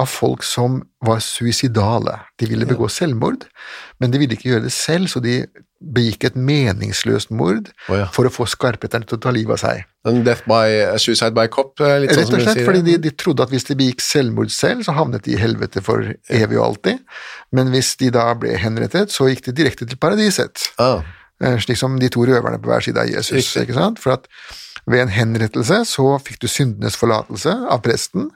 av 0.00 0.10
folk 0.10 0.46
som 0.46 0.80
var 1.04 1.22
suicidale. 1.24 2.18
De 2.40 2.48
ville 2.50 2.68
begå 2.68 2.88
selvmord, 2.92 3.46
men 4.00 4.12
de 4.12 4.20
ville 4.22 4.36
ikke 4.38 4.54
gjøre 4.54 4.66
det 4.66 4.74
selv, 4.74 5.10
så 5.12 5.22
de 5.24 5.42
begikk 5.76 6.24
et 6.24 6.36
meningsløst 6.40 7.32
mord 7.36 7.68
oh, 7.90 7.98
ja. 7.98 8.06
for 8.14 8.28
å 8.28 8.32
få 8.32 8.46
skarpheterne 8.48 9.04
til 9.08 9.18
å 9.18 9.22
ta 9.22 9.32
livet 9.34 9.58
av 9.58 9.60
seg. 9.60 9.82
En 10.08 10.22
death 10.24 10.46
by, 10.48 10.70
a 10.88 10.96
suicide 11.02 11.36
by 11.36 11.50
cop, 11.52 11.74
eh, 11.84 11.98
litt 12.02 12.14
sånn 12.14 12.30
Rett 12.30 12.38
og 12.38 12.44
slett 12.46 12.62
fordi 12.64 12.82
de, 12.86 12.96
de 13.04 13.12
trodde 13.12 13.44
at 13.44 13.52
hvis 13.52 13.68
de 13.68 13.76
begikk 13.78 14.00
selvmord 14.04 14.52
selv, 14.54 14.86
så 14.86 14.96
havnet 14.96 15.26
de 15.26 15.34
i 15.36 15.40
helvete 15.40 15.82
for 15.84 16.14
evig 16.32 16.56
og 16.56 16.64
alltid. 16.70 17.04
Men 17.56 17.70
hvis 17.74 17.92
de 18.00 18.08
da 18.14 18.30
ble 18.40 18.56
henrettet, 18.62 19.12
så 19.12 19.28
gikk 19.28 19.44
de 19.50 19.56
direkte 19.60 19.88
til 19.88 20.00
paradiset. 20.00 20.70
Ah, 20.80 21.04
Slik 21.36 21.76
som 21.76 21.98
de 22.00 22.08
to 22.12 22.24
røverne 22.24 22.60
på 22.62 22.70
hver 22.70 22.84
side 22.86 23.02
av 23.02 23.10
Jesus. 23.10 23.50
Ikke 23.60 23.76
sant? 23.76 24.00
For 24.00 24.16
at 24.16 24.30
ved 24.86 25.02
en 25.02 25.10
henrettelse 25.10 25.80
så 25.90 26.04
fikk 26.22 26.38
du 26.44 26.46
syndenes 26.46 26.94
forlatelse 26.98 27.50
av 27.74 27.80
presten. 27.82 28.28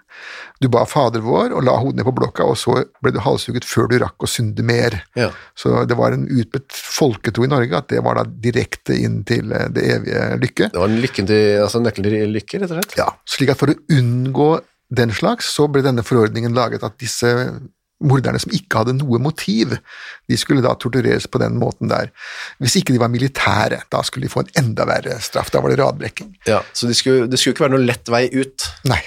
Du 0.60 0.66
ba 0.72 0.82
Fader 0.88 1.22
vår 1.22 1.54
og 1.54 1.62
la 1.64 1.76
hodet 1.78 2.00
ned 2.00 2.08
på 2.08 2.14
blokka, 2.16 2.48
og 2.50 2.58
så 2.58 2.80
ble 3.00 3.12
du 3.14 3.20
halshugget 3.22 3.64
før 3.68 3.86
du 3.90 4.00
rakk 4.02 4.26
å 4.26 4.30
synde 4.30 4.64
mer. 4.66 4.98
ja. 5.14 5.30
Så 5.54 5.84
det 5.86 5.96
var 5.96 6.16
en 6.16 6.26
utbredt 6.26 6.74
folketro 6.74 7.46
i 7.46 7.50
Norge 7.52 7.78
at 7.78 7.88
det 7.92 8.02
var 8.02 8.18
da 8.18 8.26
direkte 8.26 8.96
inn 8.98 9.20
til 9.28 9.52
eh, 9.54 9.68
det 9.70 9.86
evige 9.94 10.26
lykke. 10.42 10.70
Det 10.74 10.82
var 10.82 10.90
en 10.90 11.02
lykken 11.04 11.30
til, 11.30 11.44
altså 11.62 11.82
nøkkelen 11.84 12.16
til 12.16 12.34
lykke, 12.34 12.62
rett 12.64 12.74
og 12.74 12.80
slett. 12.80 12.98
Ja, 12.98 13.08
slik 13.30 13.54
at 13.54 13.62
for 13.62 13.70
å 13.70 13.78
unngå 13.94 14.50
den 14.90 15.14
slags, 15.14 15.52
så 15.54 15.68
ble 15.70 15.84
denne 15.86 16.02
forordningen 16.02 16.56
laget 16.56 16.82
at 16.82 16.98
disse 16.98 17.30
morderne 18.00 18.40
som 18.40 18.52
ikke 18.56 18.80
hadde 18.80 18.96
noe 18.98 19.20
motiv, 19.22 19.76
de 20.30 20.38
skulle 20.40 20.64
da 20.64 20.72
tortureres 20.80 21.28
på 21.30 21.40
den 21.42 21.58
måten 21.60 21.90
der. 21.92 22.10
Hvis 22.62 22.78
ikke 22.80 22.94
de 22.94 23.02
var 23.02 23.12
militære, 23.12 23.82
da 23.92 24.02
skulle 24.06 24.28
de 24.28 24.32
få 24.32 24.44
en 24.46 24.52
enda 24.64 24.88
verre 24.88 25.20
straff. 25.24 25.52
Da 25.52 25.62
var 25.62 25.72
det 25.72 25.80
radbrekking. 25.82 26.34
Ja, 26.48 26.62
så 26.72 26.90
det 26.90 26.98
skulle, 27.00 27.28
det 27.30 27.40
skulle 27.40 27.56
ikke 27.56 27.68
være 27.68 27.76
noe 27.76 27.86
lett 27.86 28.12
vei 28.12 28.26
ut. 28.32 28.68
Nei. 28.88 29.02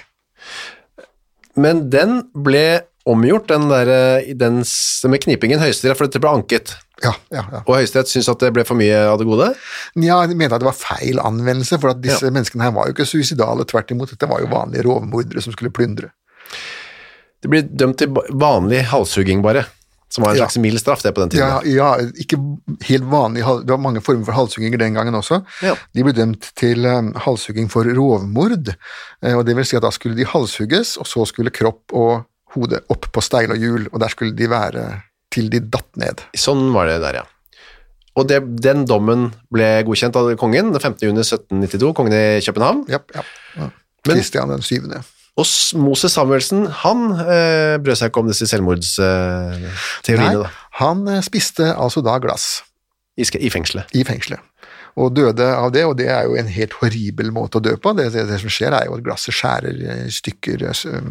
Men 1.59 1.87
den 1.93 2.21
ble 2.33 2.83
omgjort, 3.09 3.49
den, 3.51 3.67
der, 3.67 3.89
den 4.39 4.61
med 5.11 5.23
knipingen 5.25 5.61
høyesterett, 5.61 5.99
for 5.99 6.07
dette 6.07 6.21
ble 6.23 6.31
anket. 6.37 6.77
Ja, 7.03 7.11
ja, 7.33 7.41
ja. 7.41 7.61
Og 7.65 7.75
høyesterett 7.75 8.11
syntes 8.11 8.29
at 8.31 8.45
det 8.45 8.53
ble 8.55 8.63
for 8.67 8.79
mye 8.79 8.95
av 9.09 9.17
det 9.19 9.27
gode. 9.27 9.49
ja, 10.05 10.21
de 10.29 10.37
mente 10.39 10.55
at 10.55 10.63
det 10.63 10.69
var 10.69 10.77
feil 10.77 11.19
anvendelse, 11.19 11.79
for 11.81 11.91
at 11.91 12.03
disse 12.03 12.29
menneskene 12.29 12.63
her 12.63 12.75
var 12.75 12.87
jo 12.87 12.95
ikke 12.95 13.09
suicidale, 13.09 13.67
tvert 13.67 13.91
imot. 13.91 14.13
Dette 14.13 14.29
var 14.29 14.43
jo 14.43 14.51
vanlige 14.53 14.85
rovmordere 14.87 15.43
som 15.43 15.55
skulle 15.55 15.73
plyndre. 15.75 16.13
De 17.43 17.51
ble 17.51 17.61
dømt 17.67 17.97
til 17.99 18.13
vanlig 18.39 18.83
halshugging 18.89 19.41
bare, 19.43 19.65
som 20.13 20.23
var 20.23 20.31
en 20.33 20.37
Ja. 20.37 20.45
slags 20.45 20.57
mild 20.63 20.79
straff 20.79 21.01
det 21.03 21.11
på 21.15 21.21
den 21.25 21.33
tiden. 21.33 21.49
Ja, 21.49 21.61
ja, 21.65 22.09
ikke 22.21 22.37
helt 22.87 23.07
vanlig, 23.11 23.43
det 23.65 23.73
var 23.73 23.81
mange 23.81 24.01
former 24.05 24.25
for 24.27 24.37
halshugginger 24.37 24.79
den 24.79 24.93
gangen 24.95 25.15
også. 25.19 25.41
Ja. 25.65 25.73
De 25.93 26.03
ble 26.05 26.13
dømt 26.15 26.51
til 26.59 26.85
um, 26.87 27.13
halshugging 27.25 27.67
for 27.73 27.83
rovmord, 27.83 28.69
eh, 29.23 29.33
og 29.35 29.43
det 29.45 29.55
vil 29.57 29.65
si 29.67 29.75
at 29.75 29.83
da 29.83 29.91
skulle 29.91 30.15
de 30.15 30.25
halshugges, 30.29 30.95
og 31.01 31.09
så 31.09 31.25
skulle 31.27 31.51
kropp 31.51 31.91
og 31.93 32.23
hode 32.55 32.79
opp 32.93 33.09
på 33.11 33.21
steil 33.25 33.51
og 33.51 33.57
hjul, 33.57 33.87
og 33.91 33.99
der 33.99 34.13
skulle 34.13 34.35
de 34.37 34.47
være 34.51 34.87
til 35.33 35.49
de 35.49 35.59
datt 35.73 35.89
ned. 35.97 36.21
Sånn 36.37 36.67
var 36.75 36.85
det 36.87 36.99
der, 37.01 37.23
ja. 37.23 37.25
Og 38.13 38.27
det, 38.29 38.37
den 38.61 38.83
dommen 38.85 39.31
ble 39.51 39.81
godkjent 39.87 40.15
av 40.19 40.27
kongen 40.37 40.69
den 40.69 40.77
15. 40.79 41.07
juni 41.09 41.23
1792, 41.25 41.93
kongen 41.97 42.13
i 42.13 42.39
København. 42.45 42.83
Ja, 42.93 42.99
ja. 43.15 43.23
ja. 43.57 43.71
Kristian 44.05 44.53
den 44.53 44.61
syvende. 44.61 44.99
Og 45.39 45.49
Moses 45.81 46.13
Samuelsen, 46.13 46.67
han 46.83 47.07
eh, 47.23 47.79
brød 47.81 47.97
seg 47.97 48.11
ikke 48.11 48.21
om 48.21 48.29
disse 48.29 48.45
selvmordsteoriene 48.51 50.43
Nei, 50.43 50.51
han 50.77 51.07
eh, 51.09 51.23
spiste 51.25 51.71
altså 51.73 52.03
da 52.05 52.19
glass 52.21 52.61
i, 53.17 53.25
i 53.41 53.49
fengselet. 53.49 53.89
i 53.97 54.03
fengselet, 54.05 54.41
og 54.95 55.15
døde 55.17 55.47
av 55.57 55.71
det, 55.73 55.85
og 55.89 55.97
det 55.97 56.09
er 56.13 56.27
jo 56.27 56.37
en 56.37 56.51
helt 56.53 56.75
horribel 56.81 57.33
måte 57.33 57.57
å 57.57 57.65
dø 57.65 57.73
på. 57.81 57.95
Det, 57.97 58.11
det, 58.13 58.27
det 58.29 58.39
som 58.43 58.53
skjer 58.53 58.77
er 58.77 58.85
jo 58.89 58.97
at 58.99 59.05
glasset 59.05 59.33
skjærer 59.33 59.81
i 59.95 60.13
stykker 60.13 60.67
så, 60.77 61.01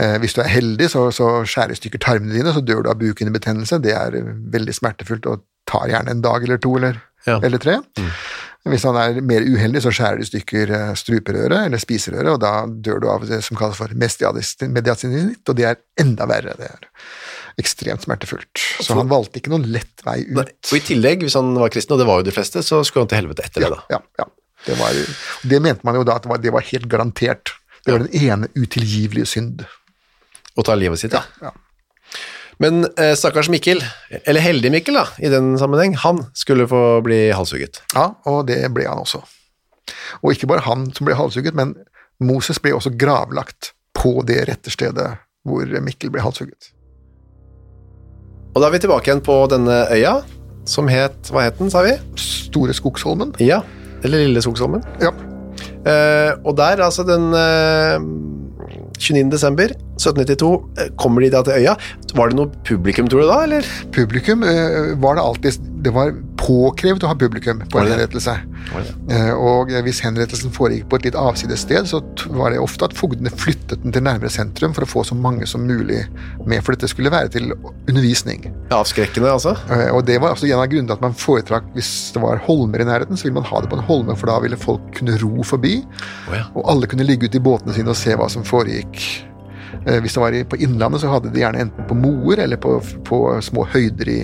eh, 0.00 0.16
Hvis 0.22 0.36
du 0.36 0.40
er 0.44 0.52
heldig, 0.52 0.88
så, 0.94 1.04
så 1.12 1.30
skjærer 1.44 1.76
stykker 1.76 2.00
tarmene 2.04 2.32
dine, 2.32 2.54
så 2.56 2.64
dør 2.64 2.86
du 2.86 2.92
av 2.94 3.00
bukhinnebetennelse. 3.02 3.82
Det 3.84 3.92
er 3.92 4.16
eh, 4.16 4.32
veldig 4.56 4.76
smertefullt 4.76 5.28
og 5.28 5.44
tar 5.68 5.92
gjerne 5.92 6.16
en 6.16 6.24
dag 6.24 6.48
eller 6.48 6.60
to 6.64 6.76
eller, 6.80 7.02
Ja. 7.26 7.40
eller 7.42 7.58
tre. 7.62 7.78
Hvis 8.68 8.84
han 8.84 8.96
er 9.00 9.20
mer 9.24 9.44
uheldig, 9.46 9.80
så 9.84 9.92
skjærer 9.94 10.20
de 10.20 10.26
i 10.26 10.28
stykker 10.28 10.72
eh, 10.76 10.90
struperøret 10.98 11.68
eller 11.68 11.80
spiserøret, 11.80 12.30
og 12.34 12.40
da 12.42 12.52
dør 12.68 13.02
du 13.02 13.08
av 13.10 13.26
det 13.28 13.40
som 13.46 13.56
kalles 13.58 13.78
for 13.78 13.94
mediasinitt, 13.96 15.42
og 15.48 15.56
det 15.56 15.66
er 15.70 15.78
enda 16.02 16.26
verre. 16.28 16.56
Det 16.58 16.68
er 16.68 16.88
ekstremt 17.58 18.04
smertefullt. 18.04 18.64
Så 18.84 18.96
han 18.98 19.10
valgte 19.10 19.40
ikke 19.40 19.52
noen 19.54 19.66
lett 19.72 20.04
vei 20.06 20.20
ut. 20.26 20.34
Nei, 20.36 20.44
Og 20.70 20.74
i 20.78 20.82
tillegg, 20.90 21.24
hvis 21.26 21.38
han 21.38 21.54
var 21.58 21.72
kristen, 21.74 21.96
og 21.96 22.02
det 22.02 22.08
var 22.10 22.20
jo 22.20 22.28
de 22.28 22.34
fleste, 22.34 22.62
så 22.66 22.82
skulle 22.86 23.06
han 23.06 23.12
til 23.14 23.22
helvete 23.22 23.46
etter 23.48 23.64
det 23.64 23.72
da. 23.74 23.80
Ja, 23.96 24.02
ja. 24.20 24.28
Det, 24.66 24.74
var, 24.78 25.00
det 25.48 25.62
mente 25.62 25.86
man 25.86 25.96
jo 25.98 26.04
da 26.06 26.18
at 26.18 26.26
det 26.26 26.30
var, 26.32 26.42
det 26.42 26.52
var 26.54 26.66
helt 26.66 26.88
garantert. 26.90 27.54
Det 27.86 27.94
var 27.94 28.04
den 28.04 28.26
ene 28.26 28.50
utilgivelige 28.58 29.30
synd. 29.30 29.64
Å 30.58 30.64
ta 30.66 30.74
livet 30.78 31.00
sitt, 31.00 31.14
ja. 31.14 31.22
Ja. 31.42 31.54
Men 32.62 32.86
eh, 32.98 33.14
stakkars 33.18 33.50
Mikkel, 33.52 33.82
eller 34.24 34.42
heldig 34.42 34.72
Mikkel 34.74 34.98
da, 34.98 35.04
i 35.22 35.30
den 35.30 35.52
sammenheng, 35.60 35.94
han 36.02 36.24
skulle 36.34 36.66
få 36.70 37.00
bli 37.06 37.28
halshugget. 37.34 37.82
ja, 37.94 38.10
og 38.26 38.46
det 38.50 38.64
ble 38.74 38.88
han 38.88 39.02
også. 39.04 39.22
Og 40.22 40.34
ikke 40.34 40.48
bare 40.50 40.66
han 40.66 40.88
som 40.96 41.06
ble 41.06 41.16
halshugget, 41.16 41.54
men 41.54 41.76
Moses 42.18 42.58
ble 42.58 42.74
også 42.74 42.90
gravlagt 42.98 43.72
på 43.94 44.18
det 44.26 44.42
rette 44.50 44.72
stedet 44.74 45.12
hvor 45.46 45.70
Mikkel 45.84 46.10
ble 46.12 46.22
halshugget. 46.24 46.72
Og 48.54 48.62
da 48.62 48.68
er 48.68 48.74
vi 48.74 48.82
tilbake 48.82 49.06
igjen 49.06 49.22
på 49.22 49.38
denne 49.52 49.84
øya, 49.94 50.18
som 50.68 50.90
het, 50.90 51.30
hva 51.32 51.46
het 51.46 51.60
den, 51.60 51.70
sa 51.72 51.84
vi? 51.86 51.94
Store 52.18 52.74
Skogsholmen. 52.76 53.30
Ja, 53.40 53.62
eller 54.02 54.24
Lille 54.26 54.42
Skogsholmen. 54.42 54.82
Ja. 55.00 55.12
Eh, 55.88 56.32
og 56.42 56.56
der, 56.58 56.82
altså 56.84 57.04
den 57.06 57.30
eh, 57.38 58.02
29. 58.98 59.30
desember 59.32 59.72
1792, 59.98 60.50
eh, 60.78 60.90
kommer 61.00 61.24
de 61.24 61.30
da 61.34 61.42
til 61.46 61.58
øya. 61.62 61.76
Var 62.18 62.30
det 62.30 62.38
noe 62.38 62.52
publikum, 62.66 63.08
tror 63.10 63.24
du 63.24 63.30
da, 63.30 63.40
eller? 63.46 63.72
Publikum 63.94 64.44
eh, 64.46 64.94
var 65.02 65.18
det 65.18 65.24
alltid 65.24 65.60
Det 65.78 65.92
var 65.94 66.10
påkrevd 66.40 67.04
å 67.06 67.10
ha 67.10 67.14
publikum 67.18 67.60
på 67.70 67.78
en 67.78 67.86
henrettelse. 67.92 68.32
Eh, 69.10 69.30
Og 69.34 69.70
hvis 69.84 70.00
henrettelsen 70.02 70.50
foregikk 70.54 70.88
på 70.90 70.98
et 70.98 71.04
litt 71.08 71.18
avsides 71.18 71.62
sted, 71.62 71.86
så 71.86 72.00
var 72.34 72.50
det 72.50 72.58
ofte 72.62 72.88
at 72.88 72.96
fogdene 72.98 73.30
flyttet 73.30 73.82
den 73.84 73.94
til 73.94 74.02
nærmere 74.02 74.30
sentrum 74.32 74.74
for 74.74 74.82
å 74.86 74.90
få 74.90 75.04
så 75.06 75.14
mange 75.18 75.46
som 75.46 75.62
mulig 75.68 76.00
med, 76.46 76.62
for 76.64 76.74
dette 76.74 76.90
skulle 76.90 77.12
være 77.14 77.30
til 77.36 77.52
undervisning. 77.88 78.48
Avskrekkende, 78.74 79.30
altså? 79.30 79.54
Eh, 79.70 79.94
Og 79.94 80.04
det 80.06 80.18
var 80.20 80.34
altså 80.34 80.46
en 80.50 80.58
av 80.58 80.66
grunnene 80.72 80.92
at 80.98 81.00
man 81.04 81.14
foretrakk 81.14 81.70
Hvis 81.74 82.12
det 82.14 82.22
var 82.22 82.42
holmer 82.48 82.80
i 82.82 82.88
nærheten, 82.88 83.16
så 83.16 83.24
ville 83.28 83.38
man 83.38 83.48
ha 83.48 83.60
det 83.60 83.70
på 83.70 83.78
en 83.78 83.86
holme, 83.88 84.16
for 84.16 84.26
da 84.26 84.38
ville 84.40 84.56
folk 84.56 84.90
kunne 84.98 85.18
ro 85.22 85.42
forbi, 85.46 85.78
oh, 86.28 86.34
ja. 86.34 86.44
og 86.54 86.68
alle 86.70 86.86
kunne 86.90 87.06
ligge 87.06 87.28
ute 87.30 87.38
i 87.38 87.44
båtene 87.44 87.74
sine 87.74 87.94
og 87.94 87.96
se 87.96 88.14
hva 88.18 88.28
som 88.28 88.42
foregikk. 88.44 88.98
Eh, 89.86 90.00
Hvis 90.02 90.14
det 90.14 90.20
var 90.22 90.34
på 90.50 90.58
Innlandet, 90.60 91.00
så 91.00 91.12
hadde 91.12 91.30
de 91.32 91.40
gjerne 91.40 91.60
enten 91.68 91.86
på 91.88 91.94
moer 91.94 92.42
eller 92.44 92.56
på, 92.56 92.80
på 93.06 93.22
små 93.42 93.64
høyder 93.72 94.08
i, 94.08 94.20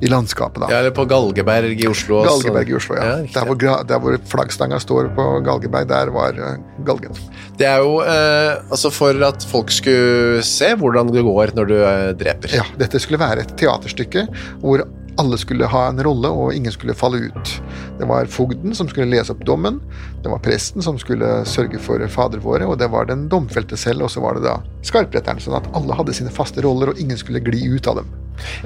i 0.00 0.10
landskapet. 0.10 0.62
da. 0.62 0.70
Ja, 0.72 0.80
eller 0.82 0.94
på 0.94 1.04
Galgeberg 1.10 1.80
i 1.80 1.86
Oslo. 1.88 2.20
også. 2.22 2.42
Galgeberg 2.42 2.72
i 2.72 2.76
Oslo, 2.78 2.96
ja. 2.98 3.04
Ja, 3.04 3.28
der, 3.34 3.48
hvor, 3.48 3.84
der 3.88 4.02
hvor 4.02 4.18
flaggstanga 4.30 4.80
står 4.82 5.12
på 5.16 5.28
Galgeberg, 5.46 5.88
der 5.88 6.12
var 6.14 6.38
eh, 6.38 6.58
galgen. 6.86 7.16
Det 7.58 7.68
er 7.70 7.84
jo 7.84 8.00
eh, 8.02 8.56
altså 8.70 8.90
for 8.90 9.24
at 9.28 9.46
folk 9.50 9.70
skulle 9.74 10.42
se 10.46 10.72
hvordan 10.80 11.12
det 11.14 11.22
går 11.26 11.54
når 11.56 11.70
du 11.70 11.76
eh, 11.78 12.10
dreper. 12.18 12.58
Ja, 12.60 12.66
dette 12.80 13.00
skulle 13.02 13.22
være 13.22 13.46
et 13.46 13.56
teaterstykke 13.60 14.26
hvor 14.62 14.84
alle 15.20 15.38
skulle 15.38 15.68
ha 15.70 15.86
en 15.88 16.02
rolle, 16.04 16.30
og 16.30 16.54
ingen 16.54 16.72
skulle 16.74 16.96
falle 16.96 17.28
ut. 17.28 17.54
Det 17.98 18.08
var 18.10 18.30
fogden 18.30 18.74
som 18.76 18.88
skulle 18.90 19.10
lese 19.12 19.34
opp 19.34 19.44
dommen, 19.46 19.80
det 20.24 20.32
var 20.32 20.42
presten 20.44 20.84
som 20.84 20.98
skulle 21.00 21.28
sørge 21.48 21.80
for 21.82 22.02
fader 22.10 22.42
våre, 22.44 22.66
og 22.66 22.78
det 22.80 22.90
var 22.92 23.08
den 23.10 23.26
domfelte 23.32 23.78
selv, 23.78 24.06
og 24.06 24.12
så 24.12 24.22
var 24.24 24.38
det 24.38 24.46
da 24.46 24.58
skarpretteren. 24.86 25.42
Sånn 25.42 25.58
at 25.58 25.68
alle 25.76 25.96
hadde 25.96 26.16
sine 26.16 26.32
faste 26.34 26.64
roller, 26.64 26.92
og 26.92 27.00
ingen 27.00 27.18
skulle 27.20 27.42
gli 27.44 27.66
ut 27.76 27.88
av 27.90 28.00
dem. 28.02 28.12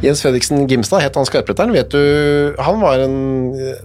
Jens 0.01 0.23
Fredriksen 0.25 0.65
Gimstad 0.71 1.03
het 1.05 1.17
han 1.19 1.27
skarpretteren. 1.29 1.75
Vet 1.77 1.93
du, 1.93 2.55
han 2.63 2.81
var, 2.81 3.03
en, 3.05 3.19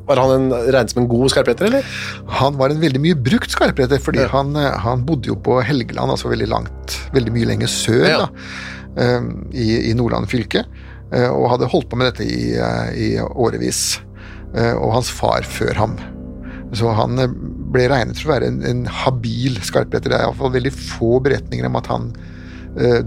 var 0.07 0.21
han 0.21 0.35
en, 0.37 0.47
regnet 0.69 0.93
som 0.93 1.03
en 1.03 1.09
god 1.11 1.33
skarpretter, 1.33 1.67
eller? 1.69 1.97
Han 2.39 2.55
var 2.59 2.71
en 2.71 2.81
veldig 2.83 3.01
mye 3.03 3.19
brukt 3.19 3.51
skarpretter, 3.51 3.99
fordi 4.03 4.23
ja. 4.23 4.29
han, 4.31 4.55
han, 4.55 5.03
bodde 5.07 5.31
jo 5.31 5.37
på 5.43 5.59
Helgeland, 5.65 6.13
altså 6.15 6.31
veldig 6.31 6.47
langt, 6.51 6.97
veldig 7.15 7.35
mye 7.35 7.51
lenger 7.51 7.71
sør 7.71 8.07
ja. 8.07 8.23
da, 8.23 8.29
i, 9.51 9.89
i 9.89 9.93
Nordland 9.97 10.31
fylke. 10.31 10.63
Eh, 11.13 11.29
og 11.29 11.51
hadde 11.51 11.69
holdt 11.69 11.89
på 11.91 11.99
med 11.99 12.09
dette 12.09 12.25
i, 12.25 12.55
eh, 12.57 12.89
i 12.97 13.09
årevis. 13.21 14.01
Eh, 14.55 14.73
og 14.73 14.95
hans 14.97 15.11
far 15.13 15.45
før 15.45 15.77
ham. 15.77 15.97
Så 16.73 16.89
han 16.97 17.19
ble 17.73 17.87
regnet 17.89 18.17
for 18.17 18.31
å 18.31 18.33
være 18.35 18.49
en, 18.49 18.61
en 18.65 18.85
habil 18.89 19.59
skarpretter. 19.61 20.09
Det 20.09 20.17
er 20.17 20.25
iallfall 20.25 20.55
veldig 20.55 20.73
få 20.73 21.19
beretninger 21.25 21.69
om 21.69 21.77
at 21.77 21.89
han 21.91 22.09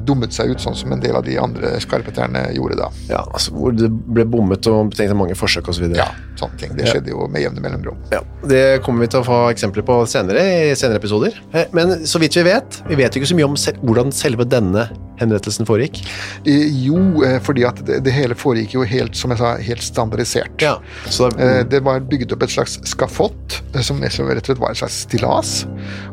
dummet 0.07 0.35
seg 0.37 0.53
ut, 0.53 0.63
sånn 0.63 0.77
som 0.79 0.93
en 0.95 1.03
del 1.03 1.17
av 1.19 1.25
de 1.27 1.37
andre 1.41 1.75
skarpetterne 1.83 2.45
gjorde 2.55 2.79
da. 2.79 2.91
Ja, 3.11 3.23
altså 3.25 3.55
Hvor 3.57 3.75
det 3.75 3.89
ble 3.91 4.27
bommet 4.31 4.67
og 4.71 4.93
betenkt 4.93 5.17
mange 5.19 5.37
forsøk 5.39 5.71
osv. 5.73 5.89
Ja, 5.97 6.09
sånne 6.39 6.61
ting. 6.61 6.75
Det 6.79 6.87
skjedde 6.91 7.11
ja. 7.11 7.17
jo 7.17 7.27
med 7.33 7.43
jevne 7.43 7.65
mellomrom. 7.65 7.99
Ja, 8.15 8.23
Det 8.47 8.63
kommer 8.87 9.07
vi 9.07 9.11
til 9.15 9.25
å 9.25 9.27
få 9.27 9.41
eksempler 9.55 9.87
på 9.87 9.99
senere 10.11 10.45
i 10.71 10.77
senere 10.79 11.03
episoder. 11.03 11.41
Men 11.77 12.07
så 12.07 12.23
vidt 12.23 12.39
vi 12.39 12.47
vet, 12.47 12.81
vi 12.91 13.01
vet 13.01 13.15
jo 13.15 13.23
ikke 13.23 13.33
så 13.33 13.39
mye 13.39 13.51
om 13.51 13.59
sel 13.61 13.81
hvordan 13.83 14.15
selve 14.15 14.47
denne 14.49 14.89
henrettelsen 15.21 15.67
foregikk? 15.69 16.03
Jo, 16.45 16.99
eh, 17.25 17.39
fordi 17.45 17.65
at 17.69 17.81
det, 17.87 18.01
det, 18.07 18.13
hele 18.15 18.37
foregikk 18.39 18.77
jo 18.77 18.85
helt 18.89 19.17
som 19.19 19.33
jeg 19.33 19.41
sa, 19.41 19.55
helt 19.69 19.85
standardisert. 19.85 20.57
Ja, 20.63 20.77
det, 21.07 21.31
mm. 21.37 21.71
det, 21.73 21.83
var 21.87 22.05
bygget 22.11 22.35
opp 22.37 22.45
et 22.47 22.53
slags 22.53 22.79
skafott, 22.89 23.61
eh, 23.73 23.81
som 23.85 24.01
rett 24.03 24.21
og 24.21 24.51
slett 24.51 24.63
var 24.63 24.75
et 24.75 24.83
slags 24.83 25.01
stillas. 25.07 25.55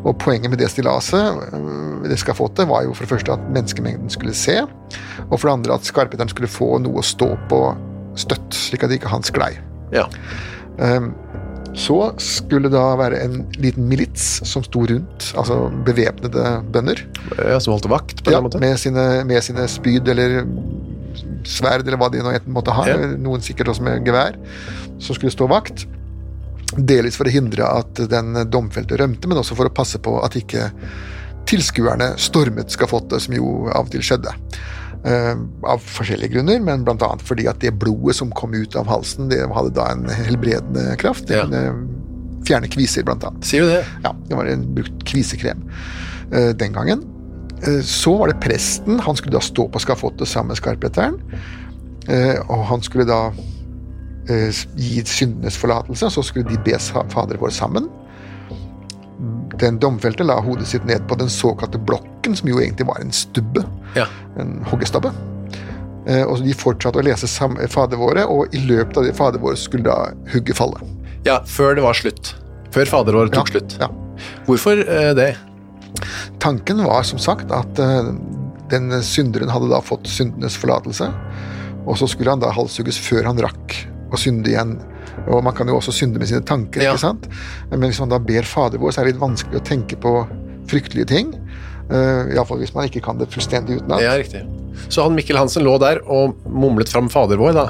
Og 0.03 0.15
poenget 0.21 0.53
med 0.53 0.61
det 0.61 0.71
stillaset, 0.71 1.43
det 2.07 2.19
skafottet, 2.21 2.67
var 2.69 2.87
jo 2.87 2.95
for 2.95 3.05
det 3.05 3.13
første 3.15 3.35
at 3.35 3.42
menneskemengden 3.51 4.11
skulle 4.13 4.35
se, 4.37 4.61
og 5.29 5.35
for 5.35 5.47
det 5.47 5.55
andre 5.57 5.77
at 5.77 5.87
skarpheteren 5.87 6.31
skulle 6.31 6.51
få 6.51 6.77
noe 6.83 7.01
å 7.01 7.05
stå 7.05 7.33
på 7.51 7.61
støtt, 8.19 8.53
slik 8.55 8.85
at 8.85 8.93
ikke 8.95 9.11
han 9.11 9.25
sklei. 9.25 9.51
Ja. 9.93 10.07
Um, 10.77 11.11
så 11.73 11.97
skulle 12.21 12.69
det 12.69 12.77
da 12.77 12.93
være 12.99 13.19
en 13.25 13.39
liten 13.57 13.87
milits 13.89 14.25
som 14.45 14.61
sto 14.65 14.83
rundt, 14.89 15.31
altså 15.39 15.71
bevæpnede 15.87 16.59
bønder. 16.73 17.01
Ja, 17.39 17.57
Som 17.59 17.73
holdt 17.73 17.89
vakt? 17.89 18.21
på 18.21 18.29
ja, 18.29 18.37
den 18.37 18.45
måten? 18.45 18.61
Med 18.61 18.77
sine, 18.79 19.05
med 19.25 19.41
sine 19.45 19.65
spyd 19.67 20.07
eller 20.13 20.43
sverd 21.49 21.87
eller 21.87 21.97
hva 21.97 22.11
de 22.13 22.21
nå 22.23 22.35
måtte 22.53 22.75
ha. 22.77 22.85
Ja. 22.91 22.99
Noen 23.17 23.41
sikkert 23.45 23.73
også 23.73 23.85
med 23.85 24.05
gevær. 24.05 24.37
Som 25.01 25.17
skulle 25.17 25.33
stå 25.33 25.49
vakt. 25.49 25.87
Delvis 26.77 27.17
for 27.17 27.29
å 27.29 27.33
hindre 27.33 27.65
at 27.81 28.05
den 28.09 28.37
domfelte 28.53 28.97
rømte, 29.01 29.29
men 29.29 29.41
også 29.41 29.57
for 29.57 29.69
å 29.69 29.73
passe 29.73 30.01
på 30.01 30.15
at 30.25 30.37
ikke 30.37 30.69
tilskuerne 31.49 32.13
stormet 32.21 32.73
skafottet, 32.73 33.25
som 33.25 33.35
jo 33.35 33.67
av 33.73 33.87
og 33.87 33.93
til 33.93 34.03
skjedde. 34.05 34.33
Uh, 35.03 35.35
av 35.67 35.83
forskjellige 35.83 36.31
grunner, 36.37 36.61
men 36.63 36.85
bl.a. 36.87 37.09
fordi 37.27 37.49
at 37.51 37.59
det 37.59 37.73
blodet 37.75 38.15
som 38.15 38.31
kom 38.39 38.53
ut 38.55 38.77
av 38.79 38.87
halsen, 38.87 39.27
det 39.31 39.41
hadde 39.51 39.73
da 39.75 39.89
en 39.91 40.05
helbredende 40.07 40.93
kraft. 41.01 41.27
Det 41.27 41.41
ja. 41.41 41.47
kunne 41.47 42.43
fjerne 42.47 42.69
kviser, 42.71 43.07
annet. 43.07 43.41
Sier 43.47 43.65
du 43.65 43.73
det? 43.73 43.81
Ja, 44.05 44.13
det 44.29 44.37
var 44.39 44.51
en 44.51 44.63
brukt 44.77 45.03
kvisekrem 45.09 45.65
uh, 46.31 46.53
den 46.55 46.75
gangen. 46.75 47.03
Uh, 47.67 47.81
så 47.83 48.15
var 48.21 48.31
det 48.31 48.39
presten. 48.43 49.01
Han 49.03 49.19
skulle 49.19 49.35
da 49.35 49.43
stå 49.43 49.67
på 49.73 49.83
skafottet 49.83 50.31
sammen 50.31 50.53
med 50.53 50.61
skarpretteren. 50.63 51.19
og 52.51 52.65
han 52.67 52.81
skulle 52.83 53.05
da 53.07 53.31
gi 54.75 54.97
syndenes 55.07 55.55
forlatelse, 55.55 56.09
så 56.11 56.23
skulle 56.23 56.49
de 56.49 56.57
be 56.65 56.75
Fader 57.13 57.39
vår 57.39 57.53
sammen. 57.55 57.87
Den 59.61 59.77
domfelte 59.79 60.25
la 60.25 60.39
hodet 60.41 60.67
sitt 60.67 60.85
ned 60.89 61.05
på 61.07 61.17
den 61.19 61.29
såkalte 61.29 61.77
blokken, 61.77 62.35
som 62.35 62.49
jo 62.49 62.59
egentlig 62.61 62.87
var 62.89 63.01
en 63.01 63.13
stubbe. 63.13 63.65
Ja. 63.97 64.07
En 64.41 64.57
hoggestabbe. 64.69 65.13
Eh, 66.07 66.23
og 66.27 66.41
de 66.43 66.55
fortsatte 66.57 66.99
å 66.99 67.05
lese 67.05 67.29
Fader 67.29 67.99
våre, 67.99 68.25
og 68.27 68.53
i 68.55 68.63
løpet 68.65 68.99
av 68.99 69.07
det 69.07 69.15
Fader 69.17 69.43
våre 69.43 69.59
skulle 69.59 69.87
da 69.87 70.11
hugget 70.33 70.59
falle. 70.59 70.81
Ja, 71.27 71.39
før 71.47 71.77
det 71.77 71.85
var 71.85 71.95
slutt. 71.95 72.33
Før 72.73 72.89
Fader 72.89 73.15
vår 73.15 73.31
tok 73.31 73.53
ja, 73.53 73.59
slutt. 73.59 73.77
Ja. 73.79 73.89
Hvorfor 74.47 74.83
eh, 74.83 75.11
det? 75.17 75.31
Tanken 76.43 76.83
var 76.83 77.05
som 77.07 77.21
sagt 77.21 77.53
at 77.55 77.79
eh, 77.79 78.11
den 78.73 78.91
synderen 79.05 79.51
hadde 79.53 79.69
da 79.71 79.79
fått 79.85 80.09
syndenes 80.09 80.57
forlatelse, 80.59 81.07
og 81.83 81.99
så 81.99 82.07
skulle 82.09 82.33
han 82.33 82.43
da 82.43 82.51
halshugges 82.55 82.99
før 83.03 83.29
han 83.29 83.39
rakk 83.43 83.77
å 84.13 84.19
synde 84.19 84.51
igjen 84.51 84.77
og 85.27 85.43
man 85.45 85.55
kan 85.55 85.69
jo 85.69 85.77
også 85.79 85.93
synde 85.95 86.19
med 86.21 86.29
sine 86.29 86.43
tanker, 86.45 86.83
ja. 86.83 86.93
ikke 86.93 87.05
sant? 87.05 87.29
men 87.71 87.87
hvis 87.87 88.01
man 88.03 88.11
da 88.13 88.19
ber 88.21 88.47
Fader 88.47 88.81
vår, 88.81 88.93
så 88.93 89.01
er 89.01 89.07
det 89.07 89.15
litt 89.15 89.23
vanskelig 89.23 89.61
å 89.61 89.65
tenke 89.67 89.99
på 90.01 90.17
fryktelige 90.71 91.09
ting. 91.11 91.31
Uh, 91.91 92.31
Iallfall 92.31 92.61
hvis 92.63 92.73
man 92.75 92.87
ikke 92.87 93.03
kan 93.03 93.19
det 93.19 93.29
fullstendig 93.33 93.81
utenat. 93.81 94.03
Ja, 94.03 94.15
riktig. 94.19 94.43
Så 94.89 95.03
han 95.05 95.17
Mikkel 95.17 95.37
Hansen 95.37 95.65
lå 95.65 95.75
der 95.81 96.01
og 96.09 96.37
mumlet 96.47 96.91
fram 96.91 97.09
Fader 97.11 97.41
vår, 97.41 97.57
da? 97.57 97.65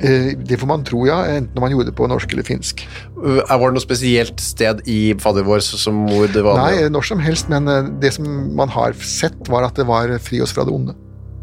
Uh, 0.00 0.30
det 0.38 0.56
får 0.60 0.70
man 0.70 0.86
tro, 0.86 1.02
ja. 1.08 1.18
Enten 1.34 1.58
om 1.58 1.66
man 1.66 1.74
gjorde 1.74 1.90
det 1.90 1.96
på 1.98 2.08
norsk 2.10 2.32
eller 2.34 2.46
finsk. 2.46 2.84
Uh, 3.18 3.42
var 3.42 3.66
det 3.66 3.74
noe 3.76 3.84
spesielt 3.84 4.40
sted 4.42 4.84
i 4.88 5.00
Fader 5.20 5.46
vår 5.46 5.64
som 5.66 6.04
hvor 6.08 6.30
det 6.30 6.44
var 6.46 6.62
Nei, 6.62 6.88
når 6.92 7.10
som 7.10 7.22
helst, 7.22 7.50
men 7.52 7.68
det 8.00 8.14
som 8.16 8.28
man 8.56 8.72
har 8.72 8.96
sett, 9.04 9.38
var 9.50 9.68
at 9.68 9.78
det 9.78 9.88
var 9.90 10.14
fri 10.22 10.40
oss 10.44 10.54
fra 10.56 10.66
det 10.68 10.74
onde. 10.74 10.96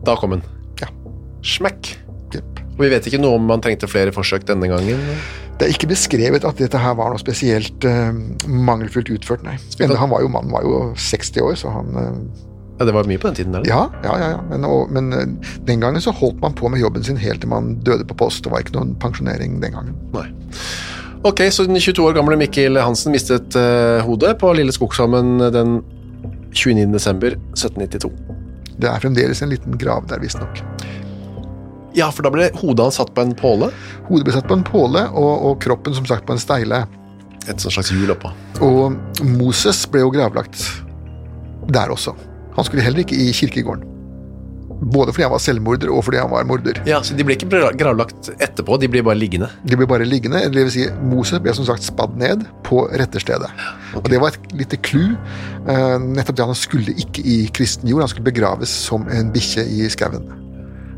Da 0.08 0.18
kom 0.18 0.38
den. 0.38 0.46
Ja. 0.82 0.90
Smekk. 1.46 1.98
Og 2.78 2.86
Vi 2.86 2.90
vet 2.94 3.08
ikke 3.10 3.20
noe 3.22 3.40
om 3.40 3.48
man 3.50 3.62
trengte 3.64 3.90
flere 3.90 4.14
forsøk 4.14 4.46
denne 4.48 4.70
gangen? 4.70 5.00
Det 5.58 5.66
er 5.66 5.74
ikke 5.74 5.90
beskrevet 5.90 6.44
at 6.46 6.60
dette 6.62 6.78
her 6.78 6.94
var 7.00 7.10
noe 7.10 7.22
spesielt 7.22 7.86
uh, 7.90 8.14
mangelfullt 8.46 9.10
utført, 9.16 9.42
nei. 9.46 9.56
Men 9.80 9.96
han 9.98 10.12
var 10.12 10.22
jo, 10.22 10.30
mannen 10.30 10.54
var 10.54 10.62
jo 10.68 10.92
60 10.94 11.42
år, 11.42 11.56
så 11.58 11.74
han 11.74 11.98
uh, 11.98 12.44
Ja, 12.78 12.86
Det 12.86 12.94
var 12.94 13.10
mye 13.10 13.18
på 13.18 13.32
den 13.32 13.40
tiden? 13.40 13.56
eller? 13.58 13.66
Ja, 13.66 13.90
ja, 14.06 14.20
ja. 14.22 14.28
ja. 14.36 14.44
Men, 14.52 14.68
og, 14.70 14.92
men 14.94 15.10
uh, 15.10 15.50
den 15.66 15.82
gangen 15.82 16.04
så 16.04 16.14
holdt 16.14 16.38
man 16.44 16.54
på 16.54 16.70
med 16.70 16.84
jobben 16.84 17.04
sin 17.04 17.18
helt 17.18 17.42
til 17.42 17.50
man 17.50 17.80
døde 17.82 18.06
på 18.06 18.14
post. 18.22 18.44
Det 18.46 18.54
var 18.54 18.62
ikke 18.62 18.78
noen 18.78 18.94
pensjonering 19.02 19.58
den 19.64 19.74
gangen. 19.74 19.98
Nei. 20.14 20.28
Ok, 21.26 21.42
så 21.50 21.66
den 21.66 21.82
22 21.82 22.06
år 22.06 22.14
gamle 22.14 22.38
Mikkel 22.38 22.78
Hansen 22.78 23.12
mistet 23.12 23.58
hodet 24.06 24.36
på 24.38 24.52
Lille 24.54 24.72
Skogshammen 24.72 25.42
den 25.52 25.80
29.12.1792. 26.54 28.14
Det 28.78 28.90
er 28.92 29.02
fremdeles 29.02 29.42
en 29.42 29.50
liten 29.50 29.74
grav 29.82 30.06
der, 30.08 30.22
visstnok. 30.22 30.62
Ja, 31.98 32.12
for 32.14 32.28
da 32.28 32.32
ble 32.34 32.52
hodet 32.60 32.86
hans 32.86 33.00
satt 33.00 33.14
på 33.16 33.26
en 33.26 33.34
påle? 33.38 33.72
Hodet 34.08 34.28
ble 34.28 34.36
satt 34.36 34.48
på 34.50 34.58
en 34.60 34.66
påle, 34.66 35.08
og, 35.18 35.34
og 35.50 35.60
kroppen 35.64 35.98
som 35.98 36.06
sagt 36.06 36.28
på 36.28 36.36
en 36.36 36.42
steile. 36.42 36.84
Et 37.48 37.64
slags 37.64 37.90
hjul 37.94 38.12
oppå. 38.14 38.30
Og 38.62 39.24
Moses 39.26 39.86
ble 39.90 40.04
jo 40.04 40.12
gravlagt 40.14 40.62
der 41.74 41.92
også. 41.92 42.14
Han 42.58 42.66
skulle 42.68 42.86
heller 42.86 43.02
ikke 43.04 43.18
i 43.18 43.32
kirkegården. 43.36 43.94
Både 44.78 45.10
fordi 45.10 45.26
han 45.26 45.34
var 45.34 45.42
selvmorder 45.42 45.90
og 45.90 46.04
fordi 46.06 46.20
han 46.22 46.30
var 46.30 46.46
morder. 46.46 46.78
Ja, 46.86 47.00
Så 47.02 47.16
de 47.18 47.26
ble 47.26 47.34
ikke 47.34 47.72
gravlagt 47.80 48.30
etterpå, 48.38 48.78
de 48.78 48.90
ble 48.92 49.02
bare 49.06 49.18
liggende? 49.18 49.50
De 49.66 49.78
ble 49.80 49.88
bare 49.90 50.06
liggende, 50.06 50.44
det 50.54 50.68
vil 50.68 50.74
si 50.74 50.86
Moses 51.02 51.42
ble 51.42 51.56
som 51.58 51.66
sagt 51.66 51.86
spadd 51.88 52.14
ned 52.20 52.46
på 52.68 52.84
retterstedet. 52.94 53.50
Okay. 53.96 54.04
Og 54.04 54.10
Det 54.14 54.22
var 54.22 54.36
et 54.36 54.54
lite 54.54 54.78
clou. 54.78 55.16
Uh, 55.66 55.98
nettopp 55.98 56.38
det 56.38 56.46
Han 56.46 56.56
skulle 56.56 56.94
ikke 56.94 57.26
i 57.26 57.40
kristen 57.50 57.90
jord, 57.90 58.06
han 58.06 58.14
skulle 58.14 58.30
begraves 58.30 58.70
som 58.70 59.10
en 59.10 59.34
bikkje 59.34 59.66
i 59.66 59.90
skauen. 59.90 60.30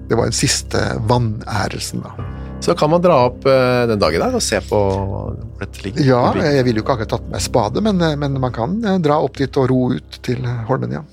Det 0.10 0.18
var 0.18 0.30
den 0.30 0.36
siste 0.36 0.82
vanærelsen, 1.10 2.02
da. 2.02 2.30
Så 2.60 2.76
kan 2.76 2.92
man 2.92 3.04
dra 3.04 3.16
opp 3.30 3.46
uh, 3.48 3.86
den 3.88 4.02
dagen 4.02 4.24
der 4.24 4.36
og 4.36 4.44
se 4.44 4.60
på 4.66 4.80
hvor 4.80 5.38
dette 5.62 5.84
ligger? 5.86 6.04
Ja, 6.04 6.24
jeg 6.44 6.66
ville 6.68 6.82
jo 6.82 6.84
ikke 6.84 6.98
akkurat 6.98 7.14
tatt 7.16 7.30
med 7.32 7.44
spade, 7.44 7.84
men, 7.86 8.02
eh, 8.04 8.18
men, 8.20 8.36
man 8.42 8.54
kan 8.56 8.76
uh, 8.84 8.98
dra 9.04 9.20
opp 9.24 9.40
dit 9.40 9.60
og 9.62 9.70
ro 9.72 9.80
ut 9.96 10.20
til 10.26 10.44
Holmen, 10.68 10.98
ja. 11.00 11.06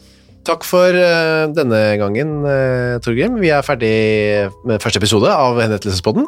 Takk 0.47 0.63
for 0.63 0.95
denne 0.95 1.79
gangen, 1.99 2.29
Torgrim. 3.03 3.35
Vi 3.43 3.49
er 3.51 3.65
ferdig 3.67 3.89
med 4.63 4.79
første 4.79 5.01
episode 5.01 5.27
av 5.27 5.59
Henrettelsespodden. 5.59 6.23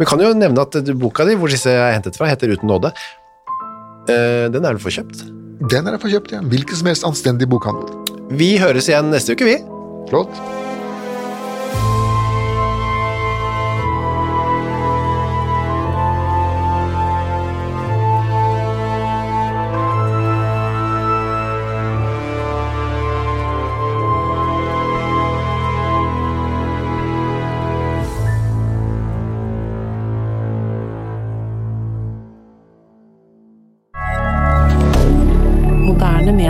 Vi 0.00 0.08
kan 0.10 0.18
jo 0.18 0.32
nevne 0.34 0.64
at 0.64 0.74
boka 0.98 1.22
di, 1.28 1.36
hvor 1.38 1.52
disse 1.52 1.70
er 1.70 1.94
hentet 1.94 2.18
fra, 2.18 2.26
heter 2.26 2.50
Uten 2.50 2.66
nåde. 2.66 2.90
den 4.10 4.66
er 4.66 4.74
du 4.74 4.82
forkjøpt? 4.82 5.22
Den 5.70 5.86
er 5.86 5.98
får 6.02 6.10
ja. 6.10 6.42
Hvilken 6.42 6.80
som 6.80 6.90
helst 6.90 7.06
anstendig 7.06 7.46
bokhandel. 7.46 7.86
Vi 8.34 8.56
høres 8.58 8.90
igjen 8.90 9.14
neste 9.14 9.38
uke, 9.38 9.46
vi. 9.46 9.56
Flott. 10.10 10.61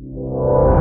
you. 0.00 0.73